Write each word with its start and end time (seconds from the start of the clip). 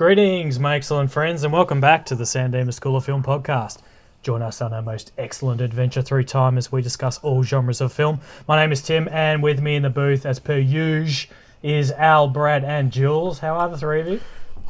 Greetings, 0.00 0.58
my 0.58 0.76
excellent 0.76 1.10
friends, 1.10 1.44
and 1.44 1.52
welcome 1.52 1.78
back 1.78 2.06
to 2.06 2.14
the 2.14 2.24
San 2.24 2.52
Dimas 2.52 2.76
School 2.76 2.96
of 2.96 3.04
Film 3.04 3.22
podcast. 3.22 3.80
Join 4.22 4.40
us 4.40 4.62
on 4.62 4.72
our 4.72 4.80
most 4.80 5.12
excellent 5.18 5.60
adventure 5.60 6.00
through 6.00 6.24
time 6.24 6.56
as 6.56 6.72
we 6.72 6.80
discuss 6.80 7.18
all 7.18 7.42
genres 7.42 7.82
of 7.82 7.92
film. 7.92 8.18
My 8.48 8.56
name 8.56 8.72
is 8.72 8.80
Tim, 8.80 9.10
and 9.12 9.42
with 9.42 9.60
me 9.60 9.76
in 9.76 9.82
the 9.82 9.90
booth, 9.90 10.24
as 10.24 10.38
per 10.38 10.56
usual, 10.56 11.34
is 11.62 11.92
Al, 11.92 12.28
Brad, 12.28 12.64
and 12.64 12.90
Jules. 12.90 13.40
How 13.40 13.56
are 13.56 13.68
the 13.68 13.76
three 13.76 14.00
of 14.00 14.08
you? 14.08 14.20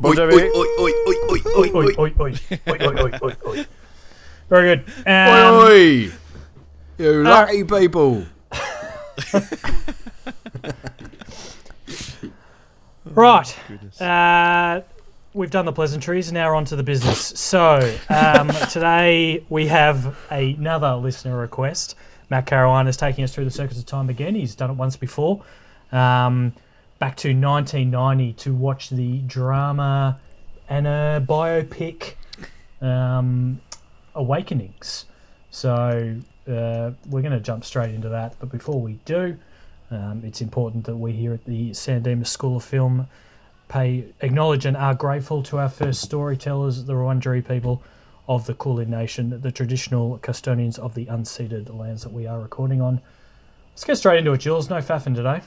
Oi, 0.04 0.16
oi, 0.18 0.18
oi, 0.18 0.50
oi, 0.50 0.66
oi, 0.80 0.92
oi, 1.06 1.42
Oi, 1.46 1.70
oi, 1.76 1.94
oi, 1.96 2.14
oi, 2.18 2.34
oi, 2.66 2.78
oi, 2.80 3.02
oi, 3.04 3.18
oi, 3.22 3.36
oi. 3.46 3.66
Very 4.48 4.74
good. 4.74 4.84
Um, 5.06 5.54
oi! 5.54 6.10
You 6.98 7.22
lucky 7.22 7.62
people. 7.62 8.26
Right. 13.12 13.58
Uh, 14.00 14.82
we've 15.32 15.50
done 15.50 15.64
the 15.64 15.72
pleasantries. 15.72 16.32
Now 16.32 16.54
on 16.56 16.64
to 16.66 16.76
the 16.76 16.82
business. 16.82 17.18
So 17.38 17.96
um, 18.08 18.48
today 18.70 19.44
we 19.48 19.66
have 19.68 20.16
another 20.30 20.94
listener 20.94 21.38
request. 21.38 21.94
Matt 22.30 22.46
Caroline 22.46 22.86
is 22.86 22.96
taking 22.96 23.24
us 23.24 23.34
through 23.34 23.44
the 23.44 23.50
circuits 23.50 23.78
of 23.78 23.86
time 23.86 24.08
again. 24.08 24.34
He's 24.34 24.54
done 24.54 24.70
it 24.70 24.74
once 24.74 24.96
before. 24.96 25.42
Um, 25.92 26.52
back 26.98 27.16
to 27.18 27.28
1990 27.28 28.32
to 28.34 28.54
watch 28.54 28.90
the 28.90 29.18
drama 29.18 30.20
and 30.68 30.86
a 30.86 31.24
biopic 31.26 32.14
um, 32.80 33.60
Awakenings. 34.14 35.06
So 35.50 36.16
uh, 36.46 36.90
we're 37.08 37.22
going 37.22 37.32
to 37.32 37.40
jump 37.40 37.64
straight 37.64 37.94
into 37.94 38.08
that. 38.08 38.36
But 38.38 38.50
before 38.50 38.80
we 38.80 38.94
do, 39.04 39.36
um, 39.90 40.22
it's 40.24 40.40
important 40.40 40.84
that 40.84 40.96
we 40.96 41.12
here 41.12 41.34
at 41.34 41.44
the 41.44 41.74
San 41.74 42.02
Dimas 42.02 42.30
School 42.30 42.56
of 42.56 42.64
Film 42.64 43.08
pay 43.70 44.04
acknowledge 44.20 44.66
and 44.66 44.76
are 44.76 44.94
grateful 44.94 45.42
to 45.44 45.58
our 45.58 45.68
first 45.68 46.02
storytellers, 46.02 46.84
the 46.84 46.92
Wurundjeri 46.92 47.46
people 47.46 47.82
of 48.28 48.44
the 48.46 48.54
Kulin 48.54 48.90
Nation, 48.90 49.40
the 49.40 49.52
traditional 49.52 50.18
custodians 50.18 50.76
of 50.78 50.94
the 50.94 51.06
unceded 51.06 51.74
lands 51.76 52.02
that 52.02 52.12
we 52.12 52.26
are 52.26 52.40
recording 52.40 52.82
on. 52.82 53.00
Let's 53.72 53.84
get 53.84 53.96
straight 53.96 54.18
into 54.18 54.32
it, 54.32 54.38
Jules. 54.38 54.68
No 54.68 54.78
faffing 54.78 55.14
today. 55.14 55.40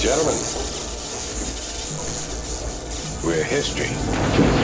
Gentlemen, 0.00 0.38
we're 3.24 3.44
history. 3.44 4.57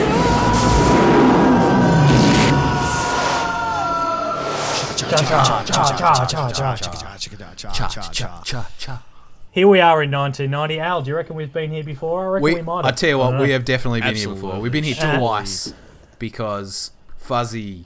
Here 9.51 9.67
we 9.67 9.79
are 9.79 10.01
in 10.03 10.11
1990. 10.11 10.79
Al, 10.79 11.01
do 11.01 11.09
you 11.09 11.15
reckon 11.15 11.35
we've 11.35 11.53
been 11.53 11.71
here 11.71 11.83
before? 11.83 12.25
I 12.25 12.27
reckon 12.27 12.43
we, 12.43 12.55
We, 12.55 12.61
might 12.61 12.85
I 12.85 12.91
tell 12.91 13.09
you 13.09 13.17
what, 13.19 13.39
we 13.39 13.51
have 13.51 13.65
definitely 13.65 14.01
been 14.01 14.15
here 14.15 14.29
before. 14.29 14.59
We've 14.59 14.71
been 14.71 14.83
here 14.83 15.17
twice 15.17 15.73
because 16.17 16.91
Fuzzy, 17.17 17.85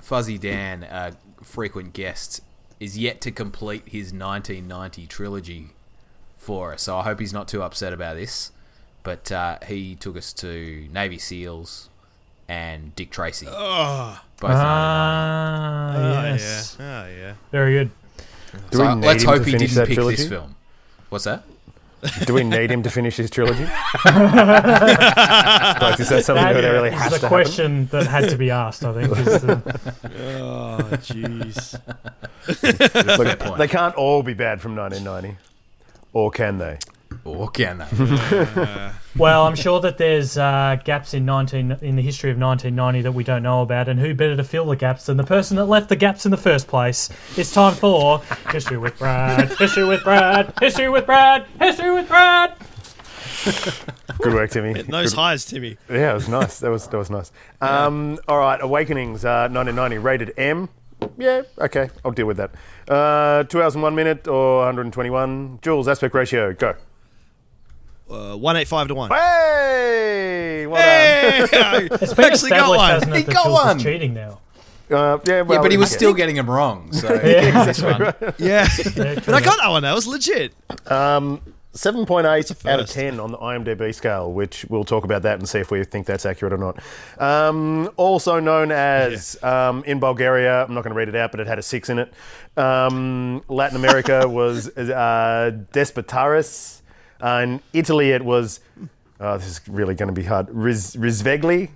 Fuzzy 0.00 0.36
Dan, 0.36 0.82
a 0.84 1.12
frequent 1.42 1.92
guest, 1.92 2.40
is 2.80 2.98
yet 2.98 3.20
to 3.22 3.30
complete 3.30 3.84
his 3.86 4.12
1990 4.12 5.06
trilogy 5.06 5.68
for 6.36 6.72
us. 6.72 6.82
So 6.82 6.98
I 6.98 7.04
hope 7.04 7.20
he's 7.20 7.32
not 7.32 7.48
too 7.48 7.62
upset 7.62 7.92
about 7.92 8.16
this. 8.16 8.52
But 9.02 9.30
uh, 9.32 9.58
he 9.66 9.94
took 9.94 10.16
us 10.16 10.32
to 10.34 10.88
Navy 10.92 11.18
SEALs 11.18 11.88
and 12.48 12.94
Dick 12.96 13.10
Tracy. 13.10 13.46
Oh, 13.48 14.20
Both 14.40 14.50
1990. 14.50 14.64
Ah, 14.64 15.94
oh 15.96 16.34
yeah. 16.34 16.62
Oh 16.80 17.08
yeah. 17.18 17.34
Very 17.52 17.72
good. 17.74 17.90
Do 18.70 18.78
So 18.78 18.88
we 18.88 18.94
need 18.96 19.06
let's 19.06 19.22
him 19.22 19.28
hope 19.30 19.38
to 19.40 19.44
he 19.44 19.50
finish 19.52 19.70
didn't 19.70 19.76
that 19.76 19.86
pick 19.88 19.94
trilogy? 19.96 20.16
this 20.16 20.28
film. 20.28 20.54
What's 21.10 21.24
that? 21.24 21.42
Do 22.26 22.34
we 22.34 22.44
need 22.44 22.70
him 22.70 22.84
to 22.84 22.90
finish 22.90 23.16
his 23.16 23.28
trilogy? 23.28 23.64
like, 24.04 25.98
is 25.98 26.08
that 26.08 26.22
something 26.24 26.44
that, 26.44 26.60
That 26.60 26.70
really 26.70 26.90
is 26.90 26.94
has 26.94 27.12
the 27.12 27.18
to 27.18 27.26
question 27.26 27.86
that 27.86 28.06
had 28.06 28.28
to 28.30 28.36
be 28.36 28.50
asked, 28.52 28.84
I 28.84 28.92
think. 28.94 29.10
is 29.18 29.40
the- 29.42 29.60
Oh 30.38 30.78
jeez. 30.92 31.72
happen? 32.46 33.24
Look, 33.26 33.38
point. 33.40 33.58
they 33.58 33.66
can't 33.68 33.94
all 33.96 34.22
be 34.22 34.32
bad 34.34 34.60
from 34.60 34.76
1990, 34.76 35.38
or 36.12 36.30
can 36.30 36.58
they? 36.58 36.78
Or 37.36 37.48
can 37.48 37.78
they? 37.78 38.90
Well, 39.16 39.46
I'm 39.46 39.56
sure 39.56 39.80
that 39.80 39.98
there's 39.98 40.38
uh, 40.38 40.76
gaps 40.84 41.12
in 41.12 41.24
19 41.24 41.78
in 41.82 41.96
the 41.96 42.02
history 42.02 42.30
of 42.30 42.38
1990 42.38 43.02
that 43.02 43.12
we 43.12 43.24
don't 43.24 43.42
know 43.42 43.62
about, 43.62 43.88
and 43.88 43.98
who 43.98 44.14
better 44.14 44.36
to 44.36 44.44
fill 44.44 44.66
the 44.66 44.76
gaps 44.76 45.06
than 45.06 45.16
the 45.16 45.24
person 45.24 45.56
that 45.56 45.64
left 45.64 45.88
the 45.88 45.96
gaps 45.96 46.24
in 46.24 46.30
the 46.30 46.36
first 46.36 46.68
place? 46.68 47.10
It's 47.36 47.52
time 47.52 47.74
for 47.74 48.20
history 48.50 48.78
with 48.78 48.96
Brad, 48.96 49.48
history 49.58 49.84
with 49.84 50.04
Brad, 50.04 50.52
history 50.60 50.88
with 50.88 51.04
Brad, 51.04 51.46
history 51.58 51.90
with 51.92 52.06
Brad. 52.06 52.54
Good 54.18 54.34
work, 54.34 54.50
Timmy. 54.50 54.82
Those 54.82 55.12
highs, 55.12 55.44
Timmy. 55.46 55.78
Yeah, 55.90 56.12
it 56.12 56.14
was 56.14 56.28
nice. 56.28 56.60
That 56.60 56.70
was 56.70 56.86
that 56.86 56.96
was 56.96 57.10
nice. 57.10 57.32
Um, 57.60 58.18
all 58.28 58.38
right, 58.38 58.60
Awakenings, 58.60 59.24
uh, 59.24 59.48
1990, 59.50 59.98
rated 59.98 60.34
M. 60.36 60.68
Yeah, 61.16 61.42
okay, 61.58 61.90
I'll 62.04 62.12
deal 62.12 62.26
with 62.26 62.36
that. 62.36 62.52
Uh, 62.88 63.44
two 63.44 63.62
hours 63.62 63.74
and 63.74 63.82
one 63.82 63.94
minute 63.94 64.28
or 64.28 64.58
121. 64.58 65.58
Jules 65.62 65.88
aspect 65.88 66.14
ratio, 66.14 66.52
go. 66.52 66.74
Uh, 68.10 68.36
one 68.36 68.56
eight 68.56 68.68
five 68.68 68.88
to 68.88 68.94
one. 68.94 69.10
Hey, 69.10 70.66
well 70.66 71.46
done. 71.46 71.88
It's 72.00 72.14
been 72.14 72.24
Actually 72.24 72.50
got 72.50 73.02
one. 73.02 73.12
He 73.14 73.22
got 73.22 73.44
Jules 73.44 73.64
one. 73.64 73.78
cheating 73.78 74.14
now. 74.14 74.40
Uh, 74.90 75.18
yeah, 75.26 75.42
well, 75.42 75.58
yeah, 75.58 75.62
but 75.62 75.70
he 75.70 75.76
was 75.76 75.90
okay. 75.90 75.96
still 75.98 76.14
getting 76.14 76.36
them 76.36 76.48
wrong. 76.48 76.90
So 76.92 77.12
Yeah. 77.24 77.64
this 77.64 77.82
one. 77.82 78.00
Yeah. 78.38 78.66
Yeah, 78.96 79.14
but 79.16 79.34
I 79.34 79.40
got 79.40 79.58
that 79.58 79.68
one. 79.68 79.82
That 79.82 79.94
was 79.94 80.06
legit. 80.06 80.54
Um, 80.86 81.42
7.8 81.74 82.66
out 82.66 82.80
of 82.80 82.88
10 82.88 83.20
on 83.20 83.30
the 83.30 83.38
IMDb 83.38 83.94
scale, 83.94 84.32
which 84.32 84.64
we'll 84.70 84.84
talk 84.84 85.04
about 85.04 85.22
that 85.22 85.38
and 85.38 85.46
see 85.48 85.58
if 85.58 85.70
we 85.70 85.84
think 85.84 86.06
that's 86.06 86.24
accurate 86.24 86.54
or 86.54 86.56
not. 86.56 86.80
Um, 87.22 87.90
also 87.96 88.40
known 88.40 88.72
as 88.72 89.40
um, 89.44 89.84
in 89.84 90.00
Bulgaria, 90.00 90.64
I'm 90.64 90.72
not 90.74 90.82
going 90.82 90.94
to 90.94 90.98
read 90.98 91.08
it 91.10 91.14
out, 91.14 91.30
but 91.30 91.40
it 91.40 91.46
had 91.46 91.58
a 91.58 91.62
six 91.62 91.90
in 91.90 91.98
it. 91.98 92.12
Um, 92.56 93.44
Latin 93.48 93.76
America 93.76 94.26
was 94.26 94.68
uh, 94.76 95.52
Despertares. 95.72 96.77
Uh, 97.20 97.40
in 97.44 97.60
Italy, 97.72 98.10
it 98.10 98.24
was, 98.24 98.60
oh, 99.20 99.36
this 99.38 99.46
is 99.46 99.60
really 99.68 99.94
going 99.94 100.08
to 100.08 100.12
be 100.12 100.24
hard, 100.24 100.48
Riz, 100.50 100.96
Risvegli. 100.96 101.70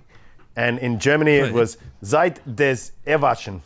And 0.55 0.77
in 0.79 0.99
Germany, 0.99 1.33
it 1.33 1.53
was 1.53 1.77
Zeit 2.03 2.39
des 2.55 2.91
Erwachen. 3.07 3.61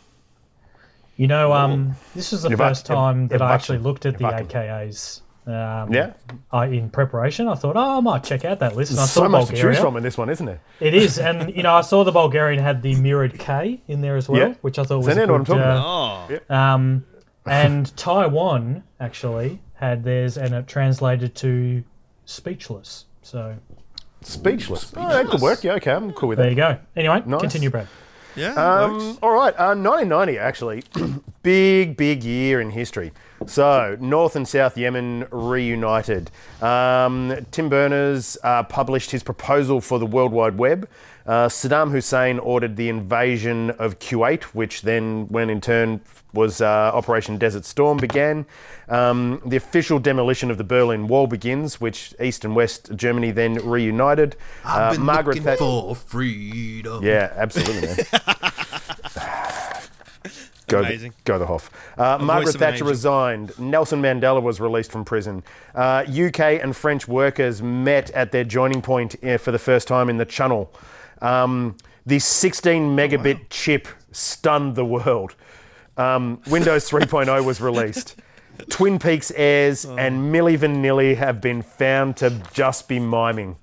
You 1.16 1.26
know, 1.26 1.52
um, 1.52 1.94
this 2.14 2.32
was 2.32 2.42
the 2.42 2.50
You've 2.50 2.58
first 2.58 2.86
time 2.86 3.28
that 3.28 3.42
I 3.42 3.46
you've 3.46 3.52
actually 3.54 3.78
looked 3.78 4.06
at 4.06 4.18
the 4.18 4.24
you've. 4.24 4.48
AKAs. 4.48 5.20
Um, 5.46 5.92
Yeah? 5.92 6.12
I, 6.52 6.66
in 6.66 6.90
preparation, 6.90 7.48
I 7.48 7.54
thought, 7.54 7.76
oh, 7.76 7.98
I 7.98 8.00
might 8.00 8.22
check 8.22 8.44
out 8.44 8.58
that 8.60 8.76
list. 8.76 8.92
And 8.92 9.00
I 9.00 9.02
There's 9.02 9.10
saw 9.10 9.22
so 9.24 9.28
much 9.28 9.48
to 9.48 9.56
choose 9.56 9.78
from 9.78 9.96
in 9.96 10.02
this 10.02 10.16
one, 10.16 10.30
isn't 10.30 10.46
there? 10.46 10.60
It 10.80 10.94
is, 10.94 11.18
and 11.28 11.54
you 11.56 11.62
know, 11.62 11.74
I 11.74 11.80
saw 11.80 12.04
the 12.04 12.12
Bulgarian 12.12 12.62
had 12.62 12.82
the 12.82 12.94
mirrored 13.00 13.38
K 13.38 13.80
in 13.88 14.00
there 14.00 14.16
as 14.16 14.28
well, 14.28 14.40
Yeah. 14.40 14.54
which 14.60 14.78
I 14.78 14.84
thought 14.84 14.98
was 14.98 15.06
So 15.06 15.12
a 15.12 15.14
now 15.26 15.32
what 15.32 15.38
I'm 15.40 15.44
talking 15.44 15.62
uh, 15.62 15.64
about. 15.64 16.42
Oh. 16.50 16.54
Um, 16.54 17.04
and 17.50 17.96
Taiwan 17.96 18.82
actually 19.00 19.60
had 19.74 20.02
theirs, 20.04 20.36
and 20.36 20.54
it 20.54 20.66
translated 20.66 21.34
to 21.36 21.82
speechless. 22.24 23.04
So 23.22 23.54
Speechless. 24.22 24.92
Oh, 24.96 25.08
that 25.08 25.26
could 25.28 25.40
work. 25.40 25.62
Yeah, 25.62 25.74
okay, 25.74 25.92
I'm 25.92 26.12
cool 26.12 26.28
with 26.30 26.38
there 26.38 26.46
that. 26.46 26.50
you 26.50 26.56
go. 26.56 26.78
Anyway, 26.96 27.22
Nice. 27.24 27.40
continue, 27.40 27.70
Brad. 27.70 27.86
Yeah. 28.34 28.52
Um, 28.54 28.92
works. 28.98 29.18
all 29.22 29.32
right, 29.32 29.54
uh, 29.54 29.74
1990 29.74 30.38
actually, 30.38 30.82
big 31.42 31.96
big 31.96 32.22
year 32.24 32.60
in 32.60 32.70
history. 32.70 33.12
So 33.46 33.96
North 34.00 34.34
and 34.36 34.46
South 34.46 34.76
Yemen 34.76 35.26
reunited. 35.30 36.30
Um, 36.60 37.34
Tim 37.52 37.68
Berners 37.68 38.36
uh, 38.42 38.64
published 38.64 39.10
his 39.12 39.22
proposal 39.22 39.80
for 39.80 39.98
the 39.98 40.06
World 40.06 40.32
Wide 40.32 40.58
Web. 40.58 40.88
Uh, 41.26 41.46
Saddam 41.48 41.90
Hussein 41.90 42.38
ordered 42.38 42.76
the 42.76 42.88
invasion 42.88 43.70
of 43.70 43.98
Kuwait, 43.98 44.42
which 44.44 44.82
then, 44.82 45.28
when 45.28 45.50
in 45.50 45.60
turn 45.60 46.00
was 46.38 46.60
uh, 46.62 46.66
Operation 46.94 47.36
Desert 47.36 47.64
Storm 47.66 47.98
began. 47.98 48.46
Um, 48.88 49.42
the 49.44 49.56
official 49.56 49.98
demolition 49.98 50.50
of 50.50 50.56
the 50.56 50.64
Berlin 50.64 51.06
Wall 51.08 51.26
begins, 51.26 51.80
which 51.80 52.14
East 52.20 52.44
and 52.46 52.56
West 52.56 52.90
Germany 52.96 53.30
then 53.32 53.54
reunited. 53.56 54.36
I've 54.64 54.80
Uh, 54.80 54.92
been 54.96 55.02
Margaret 55.04 55.32
looking 55.34 55.42
Thatcher. 55.44 55.58
for 55.58 55.94
freedom. 55.94 57.04
Yeah, 57.04 57.32
absolutely, 57.36 57.88
man. 57.88 57.96
go, 60.68 60.80
the, 60.82 60.86
Amazing. 60.88 61.14
go 61.24 61.38
the 61.38 61.46
Hoff. 61.46 61.70
Uh, 61.98 62.18
Margaret 62.18 62.46
voice 62.46 62.54
an 62.54 62.60
Thatcher 62.60 62.84
resigned. 62.84 63.58
Nelson 63.58 64.00
Mandela 64.02 64.42
was 64.42 64.60
released 64.60 64.92
from 64.92 65.04
prison. 65.04 65.42
Uh, 65.74 66.04
UK 66.08 66.40
and 66.62 66.76
French 66.76 67.08
workers 67.08 67.62
met 67.62 68.10
at 68.10 68.32
their 68.32 68.44
joining 68.44 68.82
point 68.82 69.16
uh, 69.24 69.38
for 69.38 69.50
the 69.52 69.58
first 69.58 69.88
time 69.88 70.08
in 70.08 70.16
the 70.18 70.24
Channel. 70.26 70.72
Um, 71.20 71.76
the 72.06 72.18
16 72.18 72.96
megabit 72.96 73.40
chip 73.50 73.88
stunned 74.12 74.74
the 74.76 74.84
world. 74.84 75.34
Um, 75.98 76.40
Windows 76.48 76.88
3.0 76.88 77.44
was 77.44 77.60
released. 77.60 78.16
Twin 78.70 78.98
Peaks 78.98 79.30
airs 79.36 79.84
and 79.84 80.32
Milli 80.34 80.58
Vanilli 80.58 81.16
have 81.16 81.40
been 81.40 81.62
found 81.62 82.16
to 82.18 82.30
just 82.52 82.88
be 82.88 82.98
miming. 82.98 83.56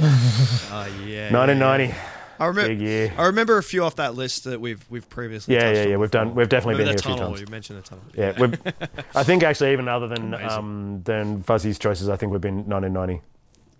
yeah. 1.06 1.32
1990. 1.32 1.94
I 2.38 2.46
remember. 2.46 2.68
Big 2.68 2.80
year. 2.80 3.12
I 3.16 3.26
remember 3.26 3.58
a 3.58 3.62
few 3.62 3.84
off 3.84 3.96
that 3.96 4.14
list 4.14 4.44
that 4.44 4.60
we've 4.60 4.84
we've 4.90 5.08
previously. 5.08 5.54
Yeah, 5.54 5.60
touched 5.60 5.76
yeah, 5.76 5.82
on 5.82 5.90
yeah. 5.90 5.96
We've 5.96 6.10
done. 6.10 6.34
We've 6.34 6.48
definitely 6.48 6.78
been 6.78 6.86
here 6.86 6.96
the 6.96 7.00
a 7.00 7.02
few 7.02 7.14
tunnel. 7.14 7.28
times. 7.28 7.40
You 7.40 7.46
mentioned 7.46 7.78
the 7.78 7.82
tunnel. 7.82 8.04
Yeah, 8.14 8.40
we've, 8.40 8.60
I 9.14 9.22
think 9.22 9.42
actually 9.42 9.72
even 9.72 9.88
other 9.88 10.08
than 10.08 10.34
um, 10.34 11.02
than 11.04 11.42
Fuzzy's 11.42 11.78
choices, 11.78 12.08
I 12.08 12.16
think 12.16 12.32
we've 12.32 12.40
been 12.40 12.68
1990 12.68 13.22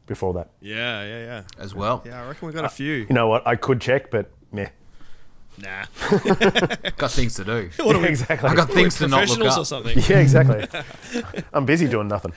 before 0.06 0.34
that. 0.34 0.50
Yeah, 0.60 1.02
yeah, 1.04 1.18
yeah. 1.24 1.42
as 1.58 1.74
well. 1.74 2.02
Yeah, 2.06 2.22
I 2.22 2.28
reckon 2.28 2.46
we've 2.46 2.54
got 2.54 2.64
a 2.64 2.68
few. 2.68 2.92
You 2.92 3.14
know 3.14 3.26
what? 3.26 3.46
I 3.46 3.56
could 3.56 3.80
check, 3.80 4.10
but 4.10 4.30
meh. 4.52 4.68
Nah. 5.58 5.84
Got 6.96 7.10
things 7.12 7.34
to 7.36 7.44
do. 7.44 7.70
What 7.84 7.96
are 7.96 8.00
we, 8.00 8.08
exactly. 8.14 8.48
I 8.48 8.54
got 8.54 8.70
things 8.70 8.96
to 8.98 9.06
not 9.08 9.28
look 9.28 9.38
professionals 9.38 9.56
or 9.56 9.60
up. 9.60 9.66
something? 9.66 9.98
Yeah, 10.08 10.18
exactly. 10.20 10.66
I'm 11.52 11.64
busy 11.64 11.86
doing 11.88 12.08
nothing. 12.08 12.32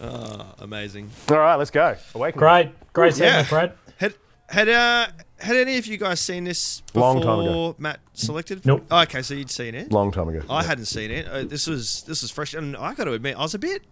Oh, 0.00 0.54
amazing. 0.58 1.10
All 1.30 1.38
right, 1.38 1.56
let's 1.56 1.70
go. 1.70 1.96
Awakening. 2.14 2.38
Great, 2.40 2.92
great 2.92 3.16
Yeah. 3.18 3.42
segment, 3.42 3.48
Brad. 3.48 3.72
Had 3.96 4.14
had 4.48 4.68
uh 4.68 5.06
had 5.40 5.56
any 5.56 5.76
of 5.78 5.86
you 5.86 5.96
guys 5.98 6.20
seen 6.20 6.44
this 6.44 6.80
before 6.92 7.14
Long 7.14 7.22
time 7.22 7.40
ago. 7.40 7.74
Matt 7.78 8.00
selected? 8.12 8.64
Nope. 8.66 8.84
Oh, 8.90 9.00
okay, 9.02 9.22
so 9.22 9.34
you'd 9.34 9.50
seen 9.50 9.74
it. 9.74 9.92
Long 9.92 10.10
time 10.12 10.28
ago. 10.28 10.42
I 10.48 10.62
hadn't 10.64 10.86
seen 10.86 11.10
it. 11.10 11.28
Uh, 11.28 11.42
this 11.44 11.66
was 11.66 12.02
this 12.02 12.22
was 12.22 12.30
fresh, 12.30 12.54
and 12.54 12.76
I 12.76 12.94
got 12.94 13.04
to 13.04 13.12
admit, 13.12 13.36
I 13.36 13.42
was 13.42 13.54
a 13.54 13.58
bit. 13.58 13.82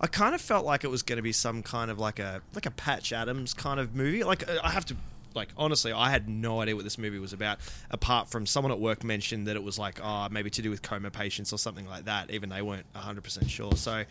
I 0.00 0.08
kind 0.08 0.34
of 0.34 0.40
felt 0.40 0.64
like 0.66 0.82
it 0.82 0.88
was 0.88 1.02
going 1.04 1.16
to 1.18 1.22
be 1.22 1.32
some 1.32 1.62
kind 1.62 1.90
of 1.90 1.98
like 1.98 2.18
a 2.18 2.40
like 2.54 2.66
a 2.66 2.70
Patch 2.72 3.12
Adams 3.12 3.54
kind 3.54 3.78
of 3.78 3.94
movie. 3.94 4.24
Like 4.24 4.48
uh, 4.48 4.58
I 4.64 4.70
have 4.70 4.84
to. 4.86 4.96
Like 5.34 5.48
honestly, 5.56 5.92
I 5.92 6.10
had 6.10 6.28
no 6.28 6.60
idea 6.60 6.74
what 6.74 6.84
this 6.84 6.98
movie 6.98 7.18
was 7.18 7.32
about. 7.32 7.58
Apart 7.90 8.28
from 8.28 8.46
someone 8.46 8.72
at 8.72 8.80
work 8.80 9.04
mentioned 9.04 9.46
that 9.46 9.56
it 9.56 9.62
was 9.62 9.78
like, 9.78 10.00
oh, 10.02 10.28
maybe 10.30 10.50
to 10.50 10.62
do 10.62 10.70
with 10.70 10.82
coma 10.82 11.10
patients 11.10 11.52
or 11.52 11.58
something 11.58 11.86
like 11.86 12.04
that. 12.04 12.30
Even 12.30 12.48
they 12.48 12.62
weren't 12.62 12.86
hundred 12.94 13.24
percent 13.24 13.50
sure. 13.50 13.72
So, 13.76 14.04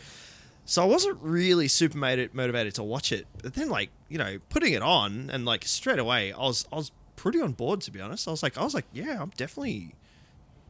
so 0.66 0.82
I 0.82 0.86
wasn't 0.86 1.18
really 1.22 1.68
super 1.68 1.98
motivated, 1.98 2.34
motivated 2.34 2.76
to 2.76 2.84
watch 2.84 3.12
it. 3.12 3.28
But 3.42 3.54
then, 3.54 3.70
like 3.70 3.90
you 4.10 4.18
know, 4.18 4.40
putting 4.50 4.74
it 4.74 4.82
on 4.82 5.30
and 5.32 5.46
like 5.46 5.66
straight 5.66 6.00
away, 6.00 6.34
I 6.34 6.40
was 6.40 6.68
I 6.72 6.76
was 6.76 6.92
pretty 7.16 7.40
on 7.40 7.52
board 7.52 7.82
to 7.82 7.92
be 7.92 8.02
honest. 8.02 8.28
I 8.28 8.32
was 8.32 8.42
like, 8.44 8.58
I 8.58 8.64
was 8.64 8.74
like, 8.74 8.86
yeah, 8.94 9.22
I'm 9.22 9.32
definitely 9.38 9.96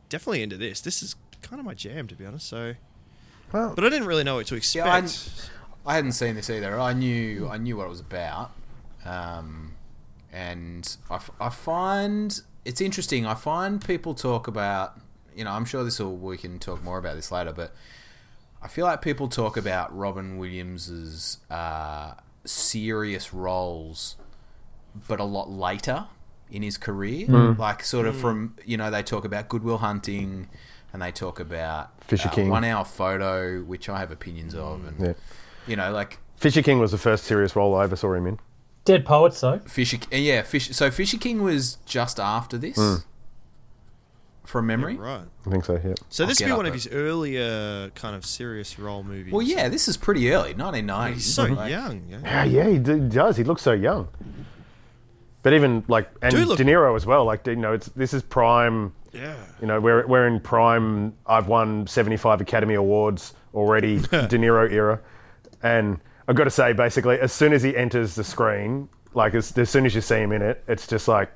definitely 0.09 0.43
into 0.43 0.57
this. 0.57 0.81
This 0.81 1.01
is 1.01 1.15
kind 1.41 1.59
of 1.59 1.65
my 1.65 1.73
jam 1.73 2.07
to 2.07 2.15
be 2.15 2.25
honest. 2.25 2.47
So, 2.47 2.75
Well, 3.51 3.73
but 3.73 3.83
I 3.85 3.89
didn't 3.89 4.07
really 4.07 4.23
know 4.23 4.35
what 4.35 4.47
to 4.47 4.55
expect. 4.55 4.85
Yeah, 4.85 5.49
I, 5.85 5.91
I 5.93 5.95
hadn't 5.95 6.11
seen 6.11 6.35
this 6.35 6.49
either. 6.49 6.79
I 6.79 6.93
knew 6.93 7.47
I 7.47 7.57
knew 7.57 7.77
what 7.77 7.85
it 7.85 7.89
was 7.89 8.01
about, 8.01 8.51
um, 9.05 9.73
and 10.31 10.97
I, 11.09 11.19
I 11.39 11.49
find 11.49 12.39
it's 12.65 12.81
interesting. 12.81 13.25
I 13.25 13.33
find 13.33 13.83
people 13.83 14.13
talk 14.13 14.47
about 14.47 14.99
you 15.35 15.43
know 15.43 15.51
I'm 15.51 15.65
sure 15.65 15.83
this 15.83 15.99
will 15.99 16.15
we 16.15 16.37
can 16.37 16.59
talk 16.59 16.83
more 16.83 16.97
about 16.97 17.15
this 17.15 17.31
later, 17.31 17.53
but 17.53 17.73
I 18.61 18.67
feel 18.67 18.85
like 18.85 19.01
people 19.01 19.27
talk 19.27 19.57
about 19.57 19.95
Robin 19.95 20.37
Williams's 20.37 21.39
uh, 21.49 22.13
serious 22.45 23.33
roles, 23.33 24.15
but 25.07 25.19
a 25.19 25.23
lot 25.23 25.49
later 25.49 26.05
in 26.51 26.61
his 26.61 26.77
career, 26.77 27.27
like 27.57 27.83
sort 27.83 28.05
of 28.05 28.15
from 28.15 28.55
you 28.65 28.77
know 28.77 28.91
they 28.91 29.03
talk 29.03 29.25
about 29.25 29.49
Good 29.49 29.63
Will 29.63 29.79
Hunting. 29.79 30.47
And 30.93 31.01
they 31.01 31.13
talk 31.13 31.39
about 31.39 32.03
Fisher 32.03 32.27
uh, 32.27 32.31
King. 32.33 32.49
One 32.49 32.65
Hour 32.65 32.83
Photo, 32.83 33.61
which 33.61 33.87
I 33.87 33.99
have 33.99 34.11
opinions 34.11 34.53
of, 34.53 34.85
and 34.85 34.99
yeah. 34.99 35.13
you 35.65 35.77
know, 35.77 35.89
like 35.93 36.17
Fisher 36.35 36.61
King 36.61 36.79
was 36.79 36.91
the 36.91 36.97
first 36.97 37.23
serious 37.23 37.55
role 37.55 37.73
I 37.75 37.85
ever 37.85 37.95
saw 37.95 38.13
him 38.13 38.27
in. 38.27 38.39
Dead 38.85 39.05
poets, 39.05 39.39
though. 39.41 39.59
Fisher. 39.59 39.97
Yeah, 40.11 40.41
Fish. 40.41 40.69
So 40.75 40.89
Fisher 40.91 41.17
King 41.17 41.43
was 41.43 41.77
just 41.85 42.19
after 42.19 42.57
this, 42.57 42.77
hmm. 42.77 42.95
from 44.43 44.65
memory. 44.67 44.95
right. 44.95 45.21
I 45.45 45.49
think 45.49 45.65
so. 45.65 45.73
Yeah. 45.83 45.93
So 46.09 46.23
I'll 46.23 46.27
this 46.27 46.39
would 46.39 46.47
be 46.47 46.51
one 46.51 46.65
of 46.65 46.73
it. 46.73 46.83
his 46.83 46.87
earlier 46.87 47.89
kind 47.91 48.15
of 48.15 48.25
serious 48.25 48.77
role 48.79 49.03
movies. 49.03 49.31
Well, 49.33 49.41
yeah, 49.45 49.69
this 49.69 49.87
is 49.87 49.97
pretty 49.97 50.29
early, 50.31 50.53
1990. 50.53 51.13
he's 51.13 51.33
so 51.33 51.45
Like, 51.45 51.69
young. 51.69 52.03
Yeah. 52.09 52.19
Yeah, 52.23 52.43
yeah, 52.43 52.69
he 52.69 52.79
does. 52.79 53.37
He 53.37 53.43
looks 53.43 53.61
so 53.61 53.71
young. 53.73 54.07
But 55.43 55.53
even 55.53 55.83
like, 55.87 56.09
and 56.21 56.33
look- 56.47 56.57
De 56.57 56.63
Niro 56.63 56.95
as 56.95 57.05
well. 57.05 57.25
Like, 57.25 57.45
you 57.47 57.55
know, 57.55 57.73
it's 57.73 57.87
this 57.89 58.13
is 58.13 58.21
prime. 58.21 58.93
Yeah. 59.11 59.35
You 59.59 59.67
know, 59.67 59.79
we're 59.79 60.05
we're 60.07 60.27
in 60.27 60.39
prime. 60.39 61.13
I've 61.25 61.47
won 61.47 61.87
seventy 61.87 62.17
five 62.17 62.41
Academy 62.41 62.75
Awards 62.75 63.33
already. 63.53 63.99
De 63.99 64.37
Niro 64.37 64.71
era, 64.71 64.99
and 65.63 65.99
I've 66.31 66.37
got 66.37 66.45
to 66.45 66.49
say, 66.49 66.71
basically, 66.71 67.19
as 67.19 67.33
soon 67.33 67.51
as 67.51 67.61
he 67.61 67.75
enters 67.75 68.15
the 68.15 68.23
screen, 68.23 68.87
like 69.13 69.33
as, 69.33 69.57
as 69.57 69.69
soon 69.69 69.85
as 69.85 69.93
you 69.93 69.99
see 69.99 70.15
him 70.15 70.31
in 70.31 70.41
it, 70.41 70.63
it's 70.65 70.87
just 70.87 71.09
like 71.09 71.35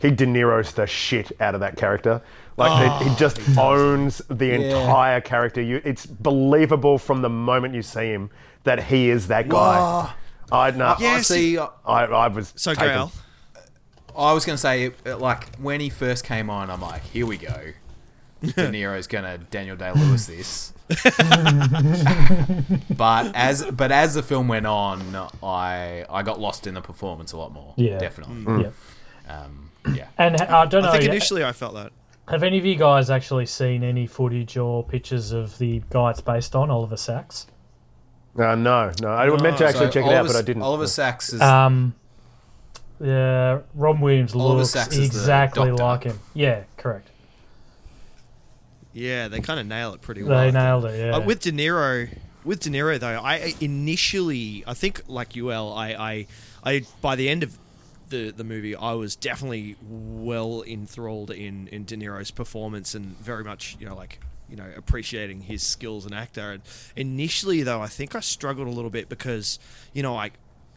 he 0.00 0.10
De 0.10 0.26
Niro's 0.26 0.72
the 0.72 0.88
shit 0.88 1.30
out 1.38 1.54
of 1.54 1.60
that 1.60 1.76
character. 1.76 2.20
Like 2.56 2.72
he, 2.82 3.04
he 3.04 3.10
oh, 3.12 3.16
just 3.16 3.38
owns 3.56 4.20
the 4.28 4.50
entire 4.50 5.20
character. 5.20 5.62
You, 5.62 5.80
it's 5.84 6.04
believable 6.04 6.98
from 6.98 7.22
the 7.22 7.28
moment 7.28 7.76
you 7.76 7.82
see 7.82 8.08
him 8.08 8.28
that 8.64 8.82
he 8.82 9.08
is 9.08 9.28
that 9.28 9.48
guy. 9.48 10.12
I 10.50 10.72
know. 10.72 10.96
Yeah, 10.98 11.12
I 11.12 11.20
see. 11.20 11.56
I, 11.56 11.68
I, 11.84 12.04
I 12.06 12.26
was 12.26 12.52
So 12.56 12.74
taken. 12.74 12.88
Grail. 12.88 13.12
I 14.18 14.32
was 14.32 14.44
going 14.44 14.56
to 14.56 14.60
say, 14.60 14.90
like, 15.04 15.54
when 15.58 15.80
he 15.80 15.90
first 15.90 16.24
came 16.24 16.50
on, 16.50 16.70
I'm 16.70 16.80
like, 16.80 17.04
here 17.04 17.24
we 17.24 17.36
go. 17.36 17.72
De 18.42 18.68
Niro's 18.68 19.06
gonna 19.06 19.38
Daniel 19.38 19.76
Day 19.76 19.92
Lewis 19.92 20.26
this, 20.26 20.73
but 22.96 23.32
as 23.34 23.64
but 23.70 23.90
as 23.90 24.14
the 24.14 24.22
film 24.22 24.48
went 24.48 24.66
on, 24.66 25.00
I 25.42 26.04
I 26.10 26.22
got 26.22 26.40
lost 26.40 26.66
in 26.66 26.74
the 26.74 26.80
performance 26.80 27.32
a 27.32 27.36
lot 27.38 27.52
more. 27.52 27.74
Yeah. 27.76 27.98
definitely. 27.98 28.64
Yeah. 28.64 28.70
Um, 29.44 29.70
yeah. 29.94 30.08
And 30.18 30.36
I 30.36 30.66
don't 30.66 30.82
know. 30.82 30.90
I 30.90 30.92
think 30.92 31.04
yeah, 31.04 31.10
initially 31.10 31.44
I 31.44 31.52
felt 31.52 31.74
that. 31.74 31.92
have 32.28 32.42
any 32.42 32.58
of 32.58 32.64
you 32.66 32.76
guys 32.76 33.10
actually 33.10 33.46
seen 33.46 33.82
any 33.82 34.06
footage 34.06 34.56
or 34.56 34.84
pictures 34.84 35.32
of 35.32 35.56
the 35.58 35.82
guy 35.90 36.10
it's 36.10 36.20
based 36.20 36.54
on, 36.54 36.70
Oliver 36.70 36.96
Sacks? 36.96 37.46
Uh, 38.38 38.54
no, 38.54 38.92
no. 39.00 39.08
I 39.08 39.26
meant 39.40 39.58
to 39.58 39.66
actually 39.66 39.86
So 39.86 39.90
check 39.92 40.06
it 40.06 40.12
out, 40.12 40.26
but 40.26 40.36
I 40.36 40.42
didn't. 40.42 40.62
Oliver 40.62 40.86
Sacks 40.86 41.32
is 41.32 41.40
Um, 41.40 41.94
yeah, 43.00 43.60
Ron 43.74 44.00
Williams 44.00 44.34
Oliver 44.34 44.58
looks 44.58 44.70
Sacks 44.70 44.96
is 44.96 45.06
exactly 45.06 45.68
doctor. 45.70 45.84
like 45.84 46.04
him. 46.04 46.18
Yeah, 46.34 46.64
correct. 46.76 47.10
Yeah, 48.94 49.28
they 49.28 49.40
kind 49.40 49.60
of 49.60 49.66
nail 49.66 49.92
it 49.92 50.00
pretty 50.00 50.22
well. 50.22 50.38
They 50.38 50.52
nailed 50.52 50.86
it. 50.86 50.98
Yeah. 50.98 51.16
Uh, 51.16 51.20
with 51.20 51.40
De 51.40 51.52
Niro, 51.52 52.08
with 52.44 52.60
De 52.60 52.70
Niro 52.70 52.98
though, 52.98 53.20
I 53.20 53.54
initially, 53.60 54.64
I 54.66 54.74
think 54.74 55.02
like 55.08 55.34
you, 55.36 55.52
El, 55.52 55.72
I, 55.72 55.88
I, 55.90 56.26
I, 56.64 56.82
by 57.02 57.16
the 57.16 57.28
end 57.28 57.42
of 57.42 57.58
the 58.08 58.30
the 58.30 58.44
movie, 58.44 58.76
I 58.76 58.92
was 58.92 59.16
definitely 59.16 59.76
well 59.82 60.62
enthralled 60.66 61.30
in 61.30 61.68
in 61.68 61.84
De 61.84 61.96
Niro's 61.96 62.30
performance 62.30 62.94
and 62.94 63.18
very 63.18 63.44
much, 63.44 63.76
you 63.80 63.86
know, 63.86 63.96
like 63.96 64.20
you 64.48 64.56
know, 64.56 64.70
appreciating 64.76 65.40
his 65.42 65.62
skills 65.62 66.04
as 66.04 66.12
an 66.12 66.16
actor. 66.16 66.52
And 66.52 66.62
initially, 66.94 67.62
though, 67.62 67.80
I 67.80 67.88
think 67.88 68.14
I 68.14 68.20
struggled 68.20 68.68
a 68.68 68.70
little 68.70 68.90
bit 68.90 69.08
because, 69.08 69.58
you 69.92 70.02
know, 70.02 70.16
I. 70.16 70.30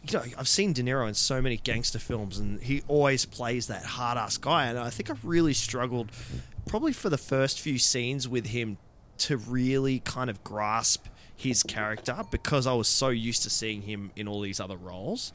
You 0.08 0.16
know, 0.16 0.24
I've 0.38 0.48
seen 0.48 0.72
De 0.72 0.82
Niro 0.82 1.08
in 1.08 1.14
so 1.14 1.42
many 1.42 1.56
gangster 1.56 1.98
films, 1.98 2.38
and 2.38 2.62
he 2.62 2.82
always 2.86 3.26
plays 3.26 3.66
that 3.66 3.84
hard 3.84 4.16
ass 4.16 4.38
guy. 4.38 4.66
And 4.66 4.78
I 4.78 4.90
think 4.90 5.10
I 5.10 5.14
really 5.24 5.52
struggled, 5.52 6.12
probably 6.68 6.92
for 6.92 7.08
the 7.10 7.18
first 7.18 7.60
few 7.60 7.78
scenes 7.78 8.28
with 8.28 8.46
him, 8.46 8.78
to 9.18 9.36
really 9.36 9.98
kind 10.00 10.30
of 10.30 10.44
grasp 10.44 11.06
his 11.34 11.62
character 11.64 12.16
because 12.30 12.66
I 12.66 12.72
was 12.74 12.86
so 12.88 13.08
used 13.08 13.42
to 13.44 13.50
seeing 13.50 13.82
him 13.82 14.10
in 14.14 14.28
all 14.28 14.40
these 14.40 14.60
other 14.60 14.76
roles. 14.76 15.32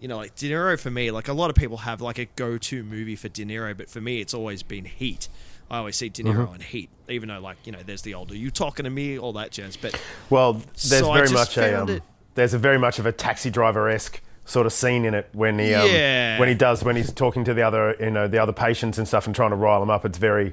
You 0.00 0.08
know, 0.08 0.16
like 0.18 0.34
De 0.34 0.50
Niro 0.50 0.78
for 0.78 0.90
me, 0.90 1.10
like 1.10 1.28
a 1.28 1.32
lot 1.32 1.48
of 1.48 1.56
people 1.56 1.78
have 1.78 2.00
like 2.02 2.18
a 2.18 2.26
go 2.36 2.58
to 2.58 2.82
movie 2.82 3.16
for 3.16 3.28
De 3.30 3.44
Niro, 3.44 3.74
but 3.76 3.88
for 3.88 4.00
me, 4.00 4.20
it's 4.20 4.34
always 4.34 4.62
been 4.62 4.84
Heat. 4.84 5.28
I 5.70 5.78
always 5.78 5.96
see 5.96 6.10
De 6.10 6.22
Niro 6.22 6.54
in 6.54 6.60
Heat, 6.60 6.90
even 7.08 7.30
though, 7.30 7.40
like, 7.40 7.56
you 7.64 7.72
know, 7.72 7.78
there's 7.84 8.02
the 8.02 8.12
older 8.14 8.34
you 8.36 8.50
talking 8.50 8.84
to 8.84 8.90
me, 8.90 9.18
all 9.18 9.32
that 9.34 9.50
jazz. 9.50 9.76
But 9.78 9.98
Well, 10.28 10.54
there's 10.54 10.82
So 11.00 11.12
very 11.14 11.30
much 11.30 11.56
a 11.56 11.82
um, 11.82 11.88
it- 11.88 12.02
there's 12.34 12.52
a 12.52 12.58
very 12.58 12.78
much 12.78 12.98
of 12.98 13.06
a 13.06 13.12
taxi 13.12 13.48
driver 13.48 13.88
esque 13.88 14.20
sort 14.46 14.66
of 14.66 14.72
scene 14.72 15.04
in 15.04 15.14
it 15.14 15.28
when 15.32 15.58
he 15.58 15.72
um, 15.74 15.88
Yeah. 15.88 16.38
when 16.38 16.48
he 16.48 16.54
does 16.54 16.84
when 16.84 16.96
he's 16.96 17.12
talking 17.12 17.44
to 17.44 17.54
the 17.54 17.62
other 17.62 17.96
you 17.98 18.10
know 18.10 18.28
the 18.28 18.38
other 18.38 18.52
patients 18.52 18.98
and 18.98 19.08
stuff 19.08 19.26
and 19.26 19.34
trying 19.34 19.50
to 19.50 19.56
rile 19.56 19.80
them 19.80 19.90
up. 19.90 20.04
It's 20.04 20.18
very 20.18 20.52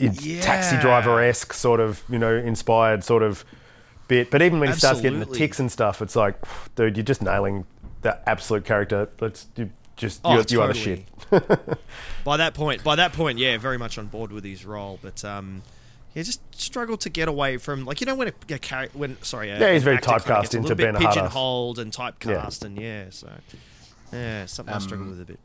it's 0.00 0.24
Yeah. 0.24 0.40
taxi 0.40 0.76
driver 0.78 1.20
esque 1.20 1.52
sort 1.52 1.80
of 1.80 2.02
you 2.08 2.18
know 2.18 2.34
inspired 2.34 3.04
sort 3.04 3.22
of 3.22 3.44
bit. 4.08 4.30
But 4.30 4.42
even 4.42 4.60
when 4.60 4.70
he 4.70 4.74
starts 4.76 5.00
getting 5.00 5.20
the 5.20 5.26
ticks 5.26 5.58
and 5.60 5.70
stuff, 5.70 6.00
it's 6.02 6.16
like, 6.16 6.36
dude, 6.74 6.96
you're 6.96 7.04
just 7.04 7.22
nailing 7.22 7.66
the 8.02 8.18
absolute 8.28 8.64
character. 8.64 9.08
Let's 9.20 9.46
you 9.56 9.70
just 9.96 10.20
Oh, 10.24 10.34
you, 10.38 10.44
you 10.48 10.62
are 10.62 10.68
the 10.68 10.74
shit. 10.74 11.04
by 12.24 12.36
that 12.38 12.54
point, 12.54 12.82
by 12.82 12.96
that 12.96 13.12
point, 13.12 13.38
yeah, 13.38 13.58
very 13.58 13.78
much 13.78 13.98
on 13.98 14.06
board 14.06 14.32
with 14.32 14.44
his 14.44 14.64
role, 14.64 14.98
but 15.02 15.24
um, 15.24 15.62
yeah, 16.14 16.22
just 16.22 16.40
struggled 16.54 17.00
to 17.02 17.10
get 17.10 17.28
away 17.28 17.56
from 17.56 17.84
like 17.84 18.00
you 18.00 18.06
know 18.06 18.14
when 18.14 18.28
a, 18.28 18.54
a 18.54 18.58
character 18.58 18.96
when 18.98 19.20
sorry, 19.22 19.50
a, 19.50 19.58
Yeah, 19.58 19.72
he's 19.72 19.82
very 19.82 19.96
actor 19.96 20.10
kinda 20.10 20.24
typecast 20.24 20.42
into 20.54 20.60
little 20.60 20.76
bit 20.76 20.92
being 20.94 20.96
a 20.96 21.08
pigeonholed 21.08 21.78
and 21.78 21.92
typecast, 21.92 22.64
and 22.64 22.78
yeah, 22.78 23.04
so 23.10 23.30
yeah, 24.12 24.46
something 24.46 24.72
I 24.72 24.76
Um, 24.76 24.82
struggle 24.82 25.06
with 25.06 25.20
a 25.20 25.24
bit. 25.24 25.40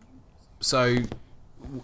so 0.59 0.95